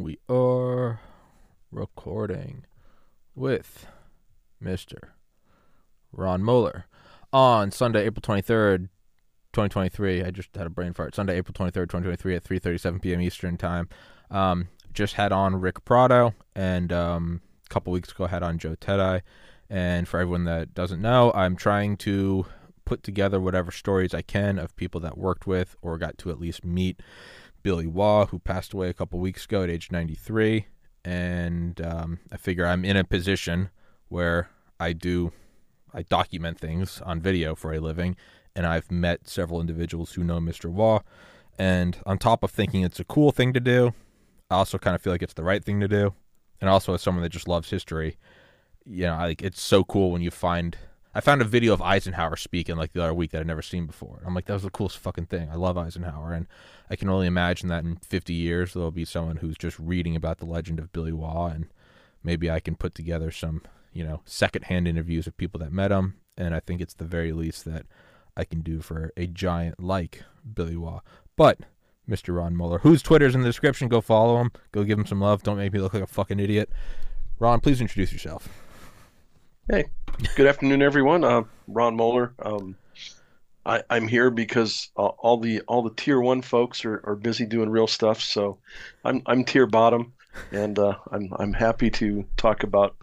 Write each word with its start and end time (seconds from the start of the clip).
We 0.00 0.18
are 0.28 1.00
recording 1.70 2.64
with 3.36 3.86
Mr. 4.62 5.10
Ron 6.10 6.42
Moeller 6.42 6.86
on 7.32 7.70
Sunday, 7.70 8.04
April 8.04 8.20
23rd, 8.20 8.88
2023. 9.52 10.24
I 10.24 10.32
just 10.32 10.54
had 10.56 10.66
a 10.66 10.70
brain 10.70 10.94
fart. 10.94 11.14
Sunday, 11.14 11.36
April 11.36 11.54
23rd, 11.54 11.88
2023 11.88 12.34
at 12.34 12.42
3:37 12.42 13.02
p.m. 13.02 13.20
Eastern 13.20 13.56
Time. 13.56 13.88
Um, 14.32 14.68
just 14.92 15.14
had 15.14 15.30
on 15.30 15.60
Rick 15.60 15.84
Prado 15.84 16.34
and 16.56 16.92
um, 16.92 17.40
a 17.64 17.68
couple 17.68 17.92
weeks 17.92 18.10
ago 18.10 18.26
had 18.26 18.42
on 18.42 18.58
Joe 18.58 18.74
Tedai. 18.74 19.22
And 19.70 20.08
for 20.08 20.18
everyone 20.18 20.44
that 20.44 20.74
doesn't 20.74 21.00
know, 21.00 21.30
I'm 21.34 21.54
trying 21.54 21.96
to 21.98 22.46
put 22.84 23.04
together 23.04 23.40
whatever 23.40 23.70
stories 23.70 24.12
I 24.12 24.22
can 24.22 24.58
of 24.58 24.74
people 24.76 25.00
that 25.02 25.16
worked 25.16 25.46
with 25.46 25.76
or 25.82 25.98
got 25.98 26.18
to 26.18 26.30
at 26.30 26.40
least 26.40 26.64
meet 26.64 27.00
Billy 27.64 27.86
Waugh, 27.86 28.26
who 28.26 28.38
passed 28.38 28.72
away 28.74 28.88
a 28.90 28.94
couple 28.94 29.18
weeks 29.18 29.46
ago 29.46 29.64
at 29.64 29.70
age 29.70 29.90
93. 29.90 30.66
And 31.04 31.80
um, 31.80 32.20
I 32.30 32.36
figure 32.36 32.64
I'm 32.64 32.84
in 32.84 32.96
a 32.96 33.02
position 33.02 33.70
where 34.08 34.50
I 34.78 34.92
do, 34.92 35.32
I 35.92 36.02
document 36.02 36.60
things 36.60 37.00
on 37.00 37.20
video 37.20 37.56
for 37.56 37.72
a 37.72 37.80
living. 37.80 38.16
And 38.54 38.66
I've 38.66 38.92
met 38.92 39.26
several 39.28 39.60
individuals 39.60 40.12
who 40.12 40.22
know 40.22 40.38
Mr. 40.38 40.70
Waugh. 40.70 41.00
And 41.58 41.98
on 42.06 42.18
top 42.18 42.44
of 42.44 42.50
thinking 42.50 42.82
it's 42.82 43.00
a 43.00 43.04
cool 43.04 43.32
thing 43.32 43.52
to 43.54 43.60
do, 43.60 43.94
I 44.50 44.56
also 44.56 44.78
kind 44.78 44.94
of 44.94 45.00
feel 45.02 45.12
like 45.12 45.22
it's 45.22 45.34
the 45.34 45.42
right 45.42 45.64
thing 45.64 45.80
to 45.80 45.88
do. 45.88 46.14
And 46.60 46.70
also, 46.70 46.94
as 46.94 47.02
someone 47.02 47.22
that 47.22 47.30
just 47.30 47.48
loves 47.48 47.70
history, 47.70 48.18
you 48.84 49.06
know, 49.06 49.16
like 49.16 49.42
it's 49.42 49.60
so 49.60 49.84
cool 49.84 50.12
when 50.12 50.22
you 50.22 50.30
find 50.30 50.76
I 51.14 51.20
found 51.20 51.40
a 51.40 51.44
video 51.44 51.72
of 51.72 51.80
Eisenhower 51.80 52.36
speaking 52.36 52.76
like 52.76 52.92
the 52.92 53.02
other 53.02 53.14
week 53.14 53.30
that 53.30 53.40
I'd 53.40 53.46
never 53.46 53.62
seen 53.62 53.86
before. 53.86 54.20
I'm 54.26 54.34
like, 54.34 54.46
that 54.46 54.54
was 54.54 54.64
the 54.64 54.70
coolest 54.70 54.98
fucking 54.98 55.26
thing. 55.26 55.48
I 55.48 55.54
love 55.54 55.78
Eisenhower, 55.78 56.32
and 56.32 56.46
I 56.90 56.96
can 56.96 57.08
only 57.08 57.28
imagine 57.28 57.68
that 57.68 57.84
in 57.84 57.96
50 57.96 58.32
years 58.32 58.74
there'll 58.74 58.90
be 58.90 59.04
someone 59.04 59.36
who's 59.36 59.56
just 59.56 59.78
reading 59.78 60.16
about 60.16 60.38
the 60.38 60.46
legend 60.46 60.80
of 60.80 60.92
Billy 60.92 61.12
Waugh, 61.12 61.46
and 61.46 61.66
maybe 62.24 62.50
I 62.50 62.58
can 62.58 62.74
put 62.74 62.96
together 62.96 63.30
some, 63.30 63.62
you 63.92 64.02
know, 64.02 64.22
secondhand 64.24 64.88
interviews 64.88 65.28
of 65.28 65.36
people 65.36 65.60
that 65.60 65.72
met 65.72 65.92
him, 65.92 66.16
and 66.36 66.52
I 66.52 66.58
think 66.58 66.80
it's 66.80 66.94
the 66.94 67.04
very 67.04 67.32
least 67.32 67.64
that 67.64 67.86
I 68.36 68.44
can 68.44 68.60
do 68.60 68.80
for 68.80 69.12
a 69.16 69.28
giant 69.28 69.78
like 69.78 70.24
Billy 70.52 70.76
Waugh. 70.76 71.00
But 71.36 71.60
Mr. 72.08 72.36
Ron 72.36 72.56
Moeller, 72.56 72.80
whose 72.80 73.02
Twitter's 73.02 73.36
in 73.36 73.42
the 73.42 73.48
description, 73.48 73.88
go 73.88 74.00
follow 74.00 74.40
him, 74.40 74.50
go 74.72 74.82
give 74.82 74.98
him 74.98 75.06
some 75.06 75.20
love. 75.20 75.44
Don't 75.44 75.58
make 75.58 75.72
me 75.72 75.78
look 75.78 75.94
like 75.94 76.02
a 76.02 76.08
fucking 76.08 76.40
idiot. 76.40 76.70
Ron, 77.38 77.60
please 77.60 77.80
introduce 77.80 78.12
yourself. 78.12 78.48
Hey, 79.70 79.86
good 80.36 80.46
afternoon, 80.46 80.82
everyone. 80.82 81.24
Uh, 81.24 81.44
Ron 81.68 81.96
Moeller. 81.96 82.34
Um, 82.38 82.76
I, 83.64 83.82
am 83.88 84.06
here 84.06 84.30
because 84.30 84.90
uh, 84.94 85.06
all 85.06 85.38
the 85.38 85.62
all 85.62 85.82
the 85.82 85.94
tier 85.94 86.20
one 86.20 86.42
folks 86.42 86.84
are, 86.84 87.00
are 87.04 87.16
busy 87.16 87.46
doing 87.46 87.70
real 87.70 87.86
stuff. 87.86 88.20
So 88.20 88.58
I'm 89.06 89.22
I'm 89.24 89.42
tier 89.42 89.66
bottom, 89.66 90.12
and 90.52 90.78
uh, 90.78 90.96
I'm 91.10 91.32
I'm 91.38 91.54
happy 91.54 91.90
to 91.92 92.26
talk 92.36 92.62
about 92.62 92.94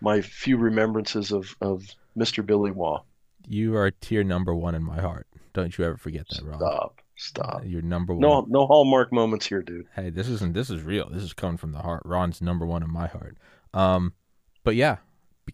my 0.00 0.20
few 0.20 0.56
remembrances 0.56 1.30
of 1.30 1.54
of 1.60 1.86
Mr. 2.18 2.44
Billy 2.44 2.72
Waugh. 2.72 3.04
You 3.46 3.76
are 3.76 3.92
tier 3.92 4.24
number 4.24 4.52
one 4.52 4.74
in 4.74 4.82
my 4.82 5.00
heart. 5.00 5.28
Don't 5.52 5.78
you 5.78 5.84
ever 5.84 5.96
forget 5.96 6.26
that, 6.30 6.42
Ron. 6.44 6.58
Stop. 6.58 7.00
Stop. 7.14 7.62
You're 7.64 7.82
number 7.82 8.14
one. 8.14 8.20
No, 8.20 8.44
no 8.48 8.66
hallmark 8.66 9.12
moments 9.12 9.46
here, 9.46 9.62
dude. 9.62 9.86
Hey, 9.94 10.10
this 10.10 10.26
isn't. 10.26 10.54
This 10.54 10.70
is 10.70 10.82
real. 10.82 11.08
This 11.08 11.22
is 11.22 11.34
coming 11.34 11.56
from 11.56 11.70
the 11.70 11.82
heart. 11.82 12.02
Ron's 12.04 12.42
number 12.42 12.66
one 12.66 12.82
in 12.82 12.90
my 12.90 13.06
heart. 13.06 13.38
Um, 13.72 14.14
but 14.64 14.74
yeah, 14.74 14.96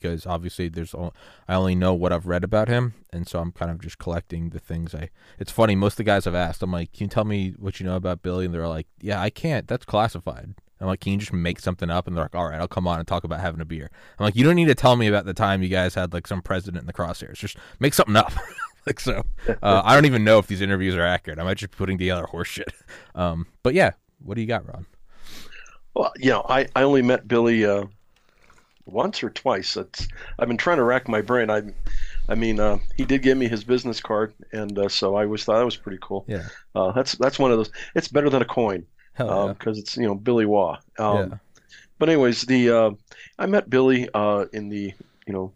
because 0.01 0.27
obviously 0.27 0.69
there's 0.69 0.95
all, 0.95 1.15
I 1.49 1.55
only 1.55 1.75
know 1.75 1.95
what 1.95 2.13
I've 2.13 2.27
read 2.27 2.45
about 2.45 2.69
him, 2.69 2.95
and 3.13 3.27
so 3.27 3.41
I'm 3.41 3.53
kind 3.53 3.71
of 3.71 3.81
just 3.81 3.99
collecting 3.99 4.51
the 4.51 4.59
things 4.59 4.95
I. 4.95 5.11
It's 5.39 5.53
funny. 5.53 5.75
Most 5.75 5.95
of 5.95 5.99
the 5.99 6.05
guys 6.05 6.27
I've 6.27 6.35
asked, 6.35 6.63
I'm 6.63 6.73
like, 6.73 6.93
"Can 6.93 7.05
you 7.05 7.09
tell 7.09 7.25
me 7.25 7.55
what 7.59 7.81
you 7.81 7.87
know 7.87 7.97
about 7.97 8.23
Billy?" 8.23 8.45
And 8.45 8.55
they're 8.55 8.69
like, 8.69 8.87
"Yeah, 9.01 9.21
I 9.21 9.31
can't. 9.31 9.67
That's 9.67 9.85
classified." 9.85 10.55
I'm 10.81 10.87
like, 10.87 11.01
"Can 11.01 11.13
you 11.13 11.19
just 11.19 11.33
make 11.33 11.59
something 11.61 11.91
up?" 11.91 12.07
And 12.07 12.17
they're 12.17 12.25
like, 12.25 12.35
"All 12.35 12.49
right, 12.49 12.61
I'll 12.61 12.69
come 12.69 12.87
on 12.87 12.99
and 12.99 13.09
talk 13.09 13.25
about 13.25 13.41
having 13.41 13.61
a 13.61 13.65
beer." 13.65 13.91
I'm 14.19 14.25
like, 14.25 14.37
"You 14.37 14.45
don't 14.45 14.57
need 14.57 14.69
to 14.69 14.75
tell 14.75 14.97
me 14.97 15.07
about 15.07 15.25
the 15.25 15.35
time 15.35 15.63
you 15.63 15.69
guys 15.69 15.95
had 15.95 16.13
like 16.13 16.27
some 16.27 16.43
president 16.43 16.83
in 16.83 16.87
the 16.87 16.93
crosshairs. 16.93 17.35
Just 17.35 17.57
make 17.81 17.95
something 17.95 18.17
up." 18.17 18.33
like 18.87 19.01
so, 19.01 19.25
uh, 19.63 19.83
I 19.85 19.95
don't 19.95 20.05
even 20.05 20.25
know 20.25 20.39
if 20.39 20.47
these 20.47 20.61
interviews 20.61 20.95
are 20.95 21.07
accurate. 21.07 21.39
I 21.39 21.45
might 21.45 21.57
just 21.57 21.73
be 21.73 21.77
putting 21.77 21.99
together 21.99 22.25
horseshit. 22.25 22.69
Um, 23.15 23.47
but 23.63 23.75
yeah, 23.75 23.93
what 24.19 24.35
do 24.35 24.43
you 24.43 24.47
got, 24.47 24.67
Ron? 24.67 24.87
Well, 25.95 26.13
you 26.19 26.31
know, 26.31 26.45
I, 26.47 26.67
I 26.77 26.83
only 26.83 27.01
met 27.01 27.27
Billy 27.27 27.65
uh, 27.65 27.87
once 28.87 29.23
or 29.23 29.31
twice. 29.31 29.77
It's, 29.77 30.09
I've 30.39 30.49
been 30.49 30.57
trying 30.57 30.79
to 30.79 30.85
rack 30.85 31.09
my 31.09 31.21
brain. 31.21 31.51
I, 31.51 31.63
I 32.29 32.35
mean, 32.35 32.59
uh, 32.59 32.79
he 32.97 33.05
did 33.05 33.23
give 33.23 33.37
me 33.37 33.49
his 33.49 33.65
business 33.65 34.01
card, 34.01 34.33
and 34.53 34.79
uh, 34.79 34.89
so 34.89 35.17
I 35.17 35.25
always 35.25 35.45
thought 35.45 35.59
that 35.59 35.65
was 35.65 35.77
pretty 35.77 35.99
cool. 36.01 36.25
Yeah, 36.29 36.47
uh, 36.75 36.93
that's 36.93 37.13
that's 37.13 37.39
one 37.39 37.51
of 37.51 37.59
those. 37.59 37.71
It's 37.95 38.09
better 38.09 38.31
than 38.31 38.43
a 38.43 38.47
coin 38.47 38.87
because 39.17 39.57
yeah. 39.65 39.73
it's 39.81 39.97
you 39.97 40.07
know 40.07 40.15
Billy 40.15 40.47
Waugh. 40.47 40.79
Um, 40.99 41.17
yeah. 41.17 41.37
But 41.99 42.09
anyways, 42.09 42.43
the 42.43 42.71
uh, 42.71 42.91
I 43.39 43.47
met 43.47 43.69
Billy 43.69 44.09
uh, 44.15 44.47
in 44.53 44.69
the 44.69 44.95
you 45.27 45.33
know 45.33 45.53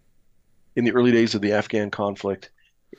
in 0.76 0.84
the 0.84 0.92
early 0.92 1.12
days 1.12 1.34
of 1.34 1.40
the 1.40 1.52
Afghan 1.52 1.90
conflict, 1.90 2.50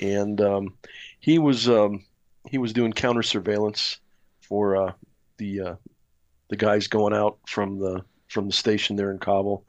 and 0.02 0.40
um, 0.42 0.74
he 1.20 1.40
was 1.40 1.70
um, 1.70 2.04
he 2.50 2.58
was 2.58 2.74
doing 2.74 2.94
counter 2.94 3.24
surveillance 3.24 4.00
for 4.42 4.76
uh, 4.76 4.94
the 5.38 5.78
the 6.50 6.58
guys 6.58 6.88
going 6.88 7.14
out 7.14 7.38
from 7.48 7.80
the 7.80 8.04
from 8.28 8.48
the 8.48 8.54
station 8.54 8.96
there 8.96 9.12
in 9.12 9.20
Kabul, 9.20 9.66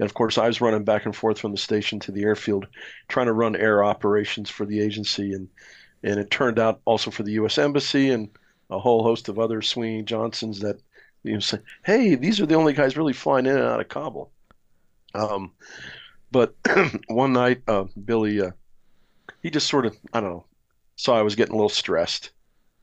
and 0.00 0.06
of 0.06 0.14
course, 0.14 0.38
I 0.38 0.46
was 0.46 0.62
running 0.62 0.82
back 0.82 1.04
and 1.04 1.14
forth 1.14 1.38
from 1.38 1.52
the 1.52 1.58
station 1.58 2.00
to 2.00 2.10
the 2.10 2.22
airfield, 2.22 2.66
trying 3.08 3.26
to 3.26 3.34
run 3.34 3.54
air 3.54 3.84
operations 3.84 4.48
for 4.48 4.64
the 4.64 4.80
agency, 4.80 5.34
and 5.34 5.46
and 6.02 6.18
it 6.18 6.30
turned 6.30 6.58
out 6.58 6.80
also 6.86 7.10
for 7.10 7.22
the 7.22 7.32
U.S. 7.32 7.58
Embassy 7.58 8.08
and 8.08 8.30
a 8.70 8.78
whole 8.78 9.02
host 9.02 9.28
of 9.28 9.38
other 9.38 9.60
Sweeney 9.60 10.02
Johnsons 10.02 10.60
that 10.60 10.80
you 11.22 11.34
know 11.34 11.40
say, 11.40 11.58
hey, 11.84 12.14
these 12.14 12.40
are 12.40 12.46
the 12.46 12.54
only 12.54 12.72
guys 12.72 12.96
really 12.96 13.12
flying 13.12 13.44
in 13.44 13.58
and 13.58 13.66
out 13.66 13.80
of 13.80 13.88
Kabul. 13.88 14.32
Um, 15.14 15.52
but 16.32 16.54
one 17.08 17.34
night, 17.34 17.60
uh, 17.68 17.84
Billy, 18.02 18.40
uh, 18.40 18.52
he 19.42 19.50
just 19.50 19.68
sort 19.68 19.84
of, 19.84 19.98
I 20.14 20.20
don't 20.22 20.30
know, 20.30 20.46
saw 20.96 21.18
I 21.18 21.22
was 21.22 21.34
getting 21.34 21.52
a 21.52 21.58
little 21.58 21.68
stressed, 21.68 22.30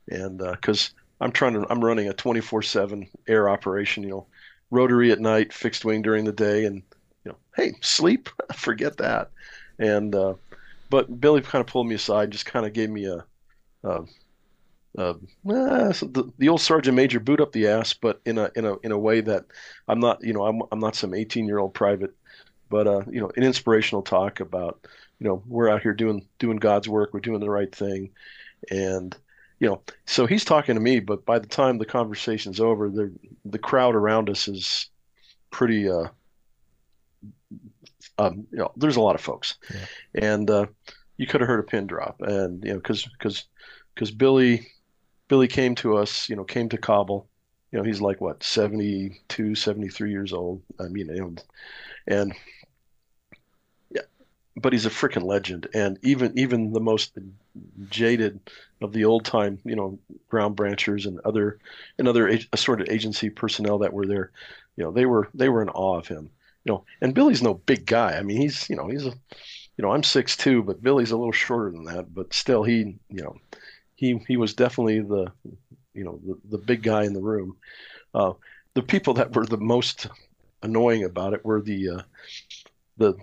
and 0.07 0.37
because 0.37 0.93
uh, 0.93 1.23
I'm 1.23 1.31
trying 1.31 1.53
to, 1.53 1.65
I'm 1.67 1.83
running 1.83 2.09
a 2.09 2.13
24/7 2.13 3.09
air 3.27 3.49
operation, 3.49 4.03
you 4.03 4.09
know, 4.09 4.27
rotary 4.69 5.11
at 5.11 5.19
night, 5.19 5.51
fixed 5.51 5.83
wing 5.83 6.03
during 6.03 6.23
the 6.23 6.31
day, 6.31 6.65
and 6.65 6.83
you 7.27 7.33
know, 7.33 7.39
hey, 7.57 7.73
sleep, 7.81 8.29
forget 8.55 8.97
that. 8.97 9.31
And 9.79 10.15
uh, 10.15 10.35
but 10.89 11.19
Billy 11.19 11.41
kind 11.41 11.59
of 11.59 11.67
pulled 11.67 11.87
me 11.87 11.95
aside, 11.95 12.31
just 12.31 12.45
kind 12.45 12.65
of 12.65 12.71
gave 12.71 12.89
me 12.89 13.05
a, 13.05 13.25
a, 13.83 14.03
a 14.97 15.09
eh, 15.09 15.13
the, 15.43 16.31
the 16.37 16.49
old 16.49 16.61
sergeant 16.61 16.95
major 16.95 17.19
boot 17.19 17.41
up 17.41 17.51
the 17.51 17.67
ass, 17.67 17.93
but 17.93 18.21
in 18.25 18.37
a 18.37 18.49
in 18.55 18.65
a 18.65 18.77
in 18.77 18.91
a 18.93 18.97
way 18.97 19.19
that 19.21 19.45
I'm 19.89 19.99
not, 19.99 20.23
you 20.23 20.31
know, 20.31 20.45
I'm 20.45 20.61
I'm 20.71 20.79
not 20.79 20.95
some 20.95 21.13
18 21.13 21.45
year 21.45 21.59
old 21.59 21.73
private, 21.73 22.15
but 22.69 22.87
uh, 22.87 23.01
you 23.11 23.19
know, 23.19 23.29
an 23.35 23.43
inspirational 23.43 24.01
talk 24.03 24.39
about, 24.39 24.87
you 25.19 25.27
know, 25.27 25.43
we're 25.47 25.69
out 25.69 25.81
here 25.81 25.93
doing 25.93 26.25
doing 26.39 26.57
God's 26.57 26.87
work, 26.87 27.13
we're 27.13 27.19
doing 27.19 27.41
the 27.41 27.49
right 27.49 27.73
thing, 27.73 28.11
and 28.71 29.15
you 29.59 29.67
know, 29.67 29.81
so 30.05 30.25
he's 30.27 30.45
talking 30.45 30.75
to 30.75 30.81
me, 30.81 31.01
but 31.01 31.25
by 31.25 31.39
the 31.39 31.47
time 31.47 31.77
the 31.77 31.85
conversation's 31.85 32.61
over, 32.61 32.89
the 32.89 33.11
the 33.43 33.59
crowd 33.59 33.95
around 33.95 34.29
us 34.29 34.47
is 34.47 34.89
pretty 35.51 35.89
uh, 35.89 36.05
um, 38.17 38.47
you 38.51 38.57
know, 38.57 38.71
there's 38.75 38.95
a 38.95 39.01
lot 39.01 39.15
of 39.15 39.21
folks, 39.21 39.55
yeah. 39.73 39.85
and 40.15 40.49
uh, 40.49 40.65
you 41.17 41.27
could 41.27 41.41
have 41.41 41.47
heard 41.47 41.59
a 41.59 41.63
pin 41.63 41.87
drop, 41.87 42.21
and 42.21 42.63
you 42.63 42.71
know, 42.71 42.77
because 42.77 43.05
because 43.05 43.45
because 43.93 44.11
Billy 44.11 44.67
Billy 45.27 45.47
came 45.47 45.75
to 45.75 45.97
us, 45.97 46.29
you 46.29 46.35
know, 46.35 46.43
came 46.43 46.69
to 46.69 46.77
Kabul, 46.77 47.27
you 47.71 47.77
know, 47.77 47.83
he's 47.83 48.01
like 48.01 48.21
what 48.21 48.43
72, 48.43 49.55
73 49.55 50.11
years 50.11 50.33
old. 50.33 50.61
I 50.79 50.87
mean, 50.87 51.09
and 52.07 52.33
yeah, 53.91 54.01
but 54.55 54.73
he's 54.73 54.85
a 54.85 54.91
freaking 54.91 55.23
legend, 55.23 55.67
and 55.73 55.99
even 56.01 56.37
even 56.37 56.71
the 56.71 56.79
most 56.79 57.17
jaded 57.89 58.39
of 58.81 58.93
the 58.93 59.05
old 59.05 59.25
time, 59.25 59.59
you 59.65 59.75
know, 59.75 59.99
ground 60.29 60.55
branchers 60.55 61.05
and 61.05 61.19
other 61.25 61.59
and 61.99 62.07
other 62.07 62.39
assorted 62.53 62.89
agency 62.89 63.29
personnel 63.29 63.79
that 63.79 63.93
were 63.93 64.07
there, 64.07 64.31
you 64.75 64.83
know, 64.83 64.91
they 64.91 65.05
were 65.05 65.29
they 65.33 65.49
were 65.49 65.61
in 65.61 65.69
awe 65.69 65.97
of 65.97 66.07
him 66.07 66.31
you 66.67 66.73
know, 66.73 66.83
and 66.99 67.15
Billy's 67.15 67.41
no 67.41 67.53
big 67.53 67.85
guy. 67.85 68.17
I 68.17 68.23
mean, 68.23 68.41
he's, 68.41 68.69
you 68.69 68.75
know, 68.75 68.89
he's 68.89 69.05
a, 69.05 69.11
you 69.11 69.81
know, 69.81 69.91
I'm 69.93 70.03
six 70.03 70.35
two, 70.35 70.61
but 70.63 70.83
Billy's 70.83 71.11
a 71.11 71.17
little 71.17 71.31
shorter 71.31 71.71
than 71.71 71.85
that. 71.85 72.13
But 72.13 72.33
still, 72.33 72.63
he, 72.63 72.97
you 73.09 73.23
know, 73.23 73.37
he 73.95 74.19
he 74.27 74.35
was 74.35 74.53
definitely 74.53 74.99
the, 74.99 75.31
you 75.93 76.03
know, 76.03 76.19
the, 76.25 76.57
the 76.57 76.57
big 76.57 76.83
guy 76.83 77.05
in 77.05 77.13
the 77.13 77.21
room. 77.21 77.55
Uh, 78.13 78.33
the 78.73 78.83
people 78.83 79.13
that 79.13 79.33
were 79.33 79.45
the 79.45 79.57
most 79.57 80.07
annoying 80.61 81.05
about 81.05 81.33
it 81.33 81.45
were 81.45 81.61
the, 81.61 81.89
uh, 81.89 82.01
the 82.97 83.15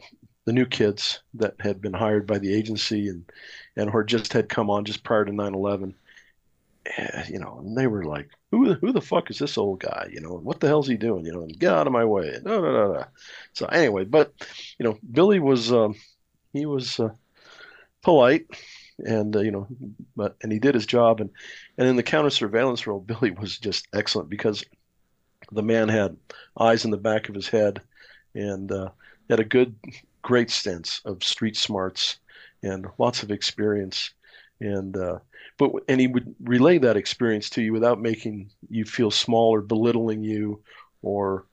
the 0.46 0.52
new 0.52 0.64
kids 0.66 1.20
that 1.34 1.54
had 1.60 1.82
been 1.82 1.92
hired 1.92 2.26
by 2.26 2.38
the 2.38 2.54
agency 2.54 3.08
and 3.08 3.30
and 3.76 3.90
or 3.90 4.04
just 4.04 4.32
had 4.32 4.48
come 4.48 4.70
on 4.70 4.86
just 4.86 5.04
prior 5.04 5.24
to 5.26 5.32
9/11 5.32 5.90
Eh, 5.90 5.92
you 7.28 7.38
know, 7.38 7.58
and 7.60 7.76
they 7.76 7.86
were 7.86 8.04
like, 8.04 8.28
who, 8.50 8.74
who 8.74 8.92
the 8.92 9.00
fuck 9.00 9.30
is 9.30 9.38
this 9.38 9.58
old 9.58 9.80
guy? 9.80 10.08
You 10.10 10.20
know, 10.20 10.36
what 10.36 10.60
the 10.60 10.66
hell's 10.66 10.88
he 10.88 10.96
doing? 10.96 11.24
You 11.24 11.32
know, 11.32 11.46
get 11.46 11.72
out 11.72 11.86
of 11.86 11.92
my 11.92 12.04
way. 12.04 12.38
No, 12.44 12.60
no, 12.60 12.72
no, 12.72 12.92
no. 12.92 13.04
So 13.52 13.66
anyway, 13.66 14.04
but 14.04 14.32
you 14.78 14.84
know, 14.84 14.98
Billy 15.10 15.40
was, 15.40 15.72
um, 15.72 15.94
he 16.52 16.66
was 16.66 17.00
uh, 17.00 17.10
polite 18.02 18.46
and, 18.98 19.34
uh, 19.34 19.40
you 19.40 19.50
know, 19.50 19.66
but, 20.14 20.36
and 20.42 20.52
he 20.52 20.58
did 20.58 20.74
his 20.74 20.86
job. 20.86 21.20
And, 21.20 21.30
and 21.78 21.88
in 21.88 21.96
the 21.96 22.02
counter 22.02 22.30
surveillance 22.30 22.86
role, 22.86 23.00
Billy 23.06 23.30
was 23.30 23.58
just 23.58 23.88
excellent 23.94 24.28
because 24.28 24.64
the 25.52 25.62
man 25.62 25.88
had 25.88 26.16
eyes 26.58 26.84
in 26.84 26.90
the 26.90 26.96
back 26.96 27.28
of 27.28 27.34
his 27.34 27.48
head, 27.48 27.80
and 28.34 28.70
uh, 28.72 28.90
had 29.30 29.40
a 29.40 29.44
good, 29.44 29.74
great 30.22 30.50
sense 30.50 31.00
of 31.04 31.22
street 31.22 31.56
smarts 31.56 32.18
and 32.62 32.86
lots 32.98 33.22
of 33.22 33.30
experience. 33.30 34.12
And 34.60 34.96
uh, 34.96 35.18
but 35.58 35.72
and 35.88 36.00
he 36.00 36.06
would 36.06 36.34
relay 36.40 36.78
that 36.78 36.96
experience 36.96 37.50
to 37.50 37.62
you 37.62 37.72
without 37.72 38.00
making 38.00 38.50
you 38.70 38.84
feel 38.84 39.10
small 39.10 39.50
or 39.50 39.60
belittling 39.60 40.22
you, 40.22 40.62
or 41.02 41.46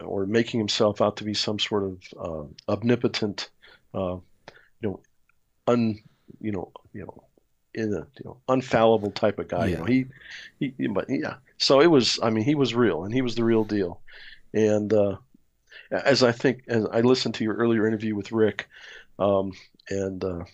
or 0.00 0.26
making 0.26 0.60
himself 0.60 1.00
out 1.00 1.16
to 1.18 1.24
be 1.24 1.34
some 1.34 1.58
sort 1.58 1.84
of 1.84 2.02
uh, 2.18 2.72
omnipotent, 2.72 3.50
uh, 3.94 4.16
you 4.80 4.88
know, 4.88 5.00
un 5.66 5.98
you 6.40 6.52
know 6.52 6.72
you 6.92 7.02
know 7.02 7.24
in 7.74 7.92
a 7.92 8.06
you 8.18 8.24
know 8.24 8.36
unfallible 8.48 9.14
type 9.14 9.38
of 9.38 9.48
guy. 9.48 9.66
Yeah. 9.66 9.70
You 9.70 9.76
know, 9.78 9.84
he, 9.84 10.74
he, 10.78 10.86
but 10.88 11.06
yeah. 11.08 11.36
So 11.58 11.80
it 11.80 11.88
was. 11.88 12.18
I 12.22 12.30
mean, 12.30 12.44
he 12.44 12.54
was 12.54 12.74
real, 12.74 13.04
and 13.04 13.12
he 13.12 13.22
was 13.22 13.34
the 13.34 13.44
real 13.44 13.64
deal. 13.64 14.00
And 14.52 14.92
uh, 14.92 15.16
as 15.90 16.22
I 16.22 16.32
think, 16.32 16.62
as 16.68 16.86
I 16.86 17.00
listened 17.00 17.34
to 17.36 17.44
your 17.44 17.54
earlier 17.54 17.86
interview 17.86 18.14
with 18.14 18.32
Rick, 18.32 18.68
um, 19.18 19.52
and 19.90 20.22
uh, 20.24 20.44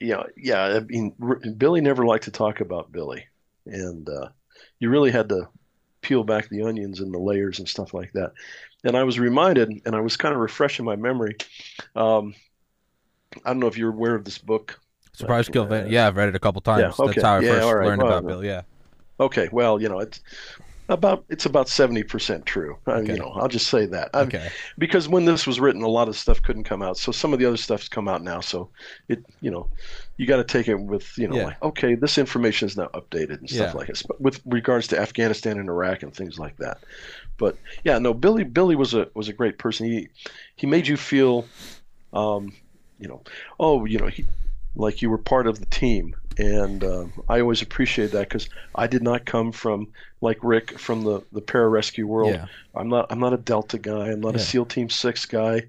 yeah, 0.00 0.24
yeah. 0.36 0.62
I 0.64 0.80
mean, 0.80 1.14
Billy 1.56 1.80
never 1.80 2.04
liked 2.04 2.24
to 2.24 2.30
talk 2.30 2.60
about 2.60 2.92
Billy, 2.92 3.26
and 3.64 4.08
uh, 4.08 4.28
you 4.78 4.90
really 4.90 5.10
had 5.10 5.28
to 5.30 5.48
peel 6.02 6.24
back 6.24 6.48
the 6.48 6.62
onions 6.62 7.00
and 7.00 7.12
the 7.12 7.18
layers 7.18 7.58
and 7.58 7.68
stuff 7.68 7.94
like 7.94 8.12
that. 8.12 8.32
And 8.84 8.96
I 8.96 9.04
was 9.04 9.18
reminded, 9.18 9.82
and 9.84 9.96
I 9.96 10.00
was 10.00 10.16
kind 10.16 10.34
of 10.34 10.40
refreshing 10.40 10.84
my 10.84 10.96
memory. 10.96 11.36
Um, 11.94 12.34
I 13.44 13.50
don't 13.50 13.58
know 13.58 13.66
if 13.66 13.76
you're 13.76 13.92
aware 13.92 14.14
of 14.14 14.24
this 14.24 14.38
book 14.38 14.80
Surprise 15.16 15.48
Kill 15.48 15.64
Vanish. 15.64 15.90
Yeah, 15.90 16.08
I've 16.08 16.16
read 16.16 16.28
it 16.28 16.36
a 16.36 16.38
couple 16.38 16.60
times. 16.60 16.94
Yeah, 16.98 17.04
okay. 17.06 17.14
That's 17.14 17.24
how 17.24 17.36
I 17.36 17.40
yeah, 17.40 17.52
first 17.52 17.74
right. 17.74 17.86
learned 17.86 18.02
well, 18.02 18.12
about 18.12 18.26
Bill. 18.26 18.44
Yeah. 18.44 18.62
Okay. 19.18 19.48
Well, 19.50 19.80
you 19.80 19.88
know, 19.88 20.00
it's 20.00 20.20
about 20.88 21.24
it's 21.28 21.46
about 21.46 21.68
seventy 21.68 22.02
percent 22.02 22.46
true. 22.46 22.76
Okay. 22.86 23.12
I, 23.12 23.14
you 23.14 23.18
know, 23.18 23.32
I'll 23.34 23.48
just 23.48 23.68
say 23.68 23.86
that. 23.86 24.10
I, 24.14 24.20
okay. 24.22 24.50
Because 24.78 25.08
when 25.08 25.24
this 25.24 25.46
was 25.46 25.58
written, 25.58 25.82
a 25.82 25.88
lot 25.88 26.08
of 26.08 26.16
stuff 26.16 26.42
couldn't 26.42 26.64
come 26.64 26.82
out. 26.82 26.96
So 26.96 27.12
some 27.12 27.32
of 27.32 27.38
the 27.38 27.46
other 27.46 27.56
stuff's 27.56 27.88
come 27.88 28.08
out 28.08 28.22
now. 28.22 28.40
So 28.40 28.68
it, 29.08 29.24
you 29.40 29.50
know, 29.50 29.68
you 30.16 30.26
got 30.26 30.36
to 30.36 30.44
take 30.44 30.68
it 30.68 30.76
with, 30.76 31.16
you 31.18 31.28
know, 31.28 31.36
yeah. 31.36 31.44
like 31.44 31.62
okay, 31.62 31.94
this 31.94 32.18
information 32.18 32.68
is 32.68 32.76
now 32.76 32.88
updated 32.94 33.38
and 33.38 33.50
stuff 33.50 33.72
yeah. 33.72 33.78
like 33.78 33.88
this. 33.88 34.02
But 34.02 34.20
with 34.20 34.40
regards 34.46 34.86
to 34.88 35.00
Afghanistan 35.00 35.58
and 35.58 35.68
Iraq 35.68 36.02
and 36.02 36.14
things 36.14 36.38
like 36.38 36.56
that. 36.58 36.78
But 37.38 37.56
yeah, 37.84 37.98
no, 37.98 38.14
Billy 38.14 38.44
Billy 38.44 38.76
was 38.76 38.94
a 38.94 39.08
was 39.14 39.28
a 39.28 39.32
great 39.32 39.58
person. 39.58 39.86
He 39.86 40.08
he 40.56 40.66
made 40.66 40.86
you 40.86 40.96
feel, 40.96 41.46
um, 42.12 42.52
you 42.98 43.08
know, 43.08 43.22
oh, 43.60 43.84
you 43.84 43.98
know, 43.98 44.06
he 44.06 44.24
like 44.74 45.02
you 45.02 45.10
were 45.10 45.18
part 45.18 45.46
of 45.46 45.58
the 45.58 45.66
team. 45.66 46.14
And 46.38 46.84
uh, 46.84 47.06
I 47.28 47.40
always 47.40 47.62
appreciate 47.62 48.12
that 48.12 48.28
because 48.28 48.48
I 48.74 48.86
did 48.86 49.02
not 49.02 49.24
come 49.24 49.52
from 49.52 49.88
like 50.20 50.38
Rick 50.42 50.78
from 50.78 51.02
the 51.02 51.22
the 51.32 51.40
pararescue 51.40 52.04
world. 52.04 52.34
Yeah. 52.34 52.46
I'm 52.74 52.88
not 52.88 53.06
I'm 53.10 53.18
not 53.18 53.32
a 53.32 53.38
Delta 53.38 53.78
guy. 53.78 54.10
I'm 54.10 54.20
not 54.20 54.34
yeah. 54.34 54.40
a 54.40 54.44
SEAL 54.44 54.66
Team 54.66 54.90
Six 54.90 55.24
guy. 55.24 55.62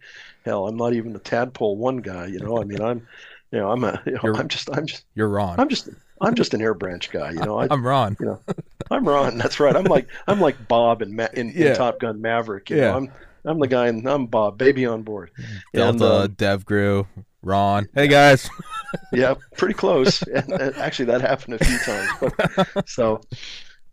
Hell, 0.43 0.67
I'm 0.67 0.77
not 0.77 0.93
even 0.93 1.15
a 1.15 1.19
Tadpole 1.19 1.77
One 1.77 1.97
guy. 1.97 2.27
You 2.27 2.39
know, 2.39 2.59
I 2.59 2.65
mean, 2.65 2.81
I'm 2.81 3.07
you 3.51 3.59
know 3.59 3.71
I'm 3.71 3.83
a 3.83 4.01
you 4.05 4.19
know, 4.23 4.35
I'm 4.35 4.47
just 4.47 4.69
I'm 4.75 4.85
just 4.85 5.05
you're 5.15 5.29
Ron. 5.29 5.59
I'm 5.59 5.69
just 5.69 5.89
I'm 6.19 6.35
just 6.35 6.53
an 6.53 6.61
air 6.61 6.73
branch 6.73 7.11
guy. 7.11 7.31
You 7.31 7.39
know, 7.39 7.59
I, 7.59 7.67
am 7.71 7.85
Ron. 7.85 8.17
You 8.19 8.25
know, 8.25 8.39
I'm 8.91 9.07
Ron. 9.07 9.37
That's 9.37 9.59
right. 9.59 9.75
I'm 9.75 9.85
like 9.85 10.07
I'm 10.27 10.41
like 10.41 10.67
Bob 10.67 11.01
in, 11.01 11.15
Ma- 11.15 11.27
in, 11.33 11.53
yeah. 11.55 11.69
in 11.69 11.75
Top 11.75 11.99
Gun 11.99 12.21
Maverick. 12.21 12.69
You 12.69 12.77
yeah. 12.77 12.91
know, 12.91 12.97
I'm 12.97 13.11
I'm 13.45 13.59
the 13.59 13.67
guy, 13.67 13.87
and 13.87 14.07
I'm 14.07 14.25
Bob, 14.25 14.57
baby 14.57 14.85
on 14.85 15.03
board. 15.03 15.31
Delta, 15.73 15.89
and, 15.89 16.01
uh, 16.01 16.27
DEVGRU, 16.27 17.07
Ron. 17.43 17.87
Hey 17.93 18.07
guys. 18.07 18.49
yeah, 19.13 19.35
pretty 19.57 19.73
close. 19.73 20.21
And, 20.23 20.51
and 20.53 20.75
actually, 20.77 21.05
that 21.05 21.21
happened 21.21 21.55
a 21.55 21.65
few 21.65 21.77
times. 21.79 22.11
But, 22.19 22.89
so, 22.89 23.21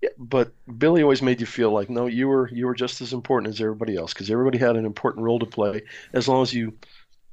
yeah, 0.02 0.10
but 0.18 0.52
Billy 0.78 1.02
always 1.02 1.22
made 1.22 1.40
you 1.40 1.46
feel 1.46 1.70
like 1.70 1.90
no, 1.90 2.06
you 2.06 2.28
were 2.28 2.48
you 2.50 2.66
were 2.66 2.74
just 2.74 3.00
as 3.00 3.12
important 3.12 3.52
as 3.52 3.60
everybody 3.60 3.96
else 3.96 4.12
because 4.12 4.30
everybody 4.30 4.58
had 4.58 4.76
an 4.76 4.86
important 4.86 5.24
role 5.24 5.38
to 5.38 5.46
play 5.46 5.82
as 6.12 6.28
long 6.28 6.42
as 6.42 6.52
you, 6.52 6.72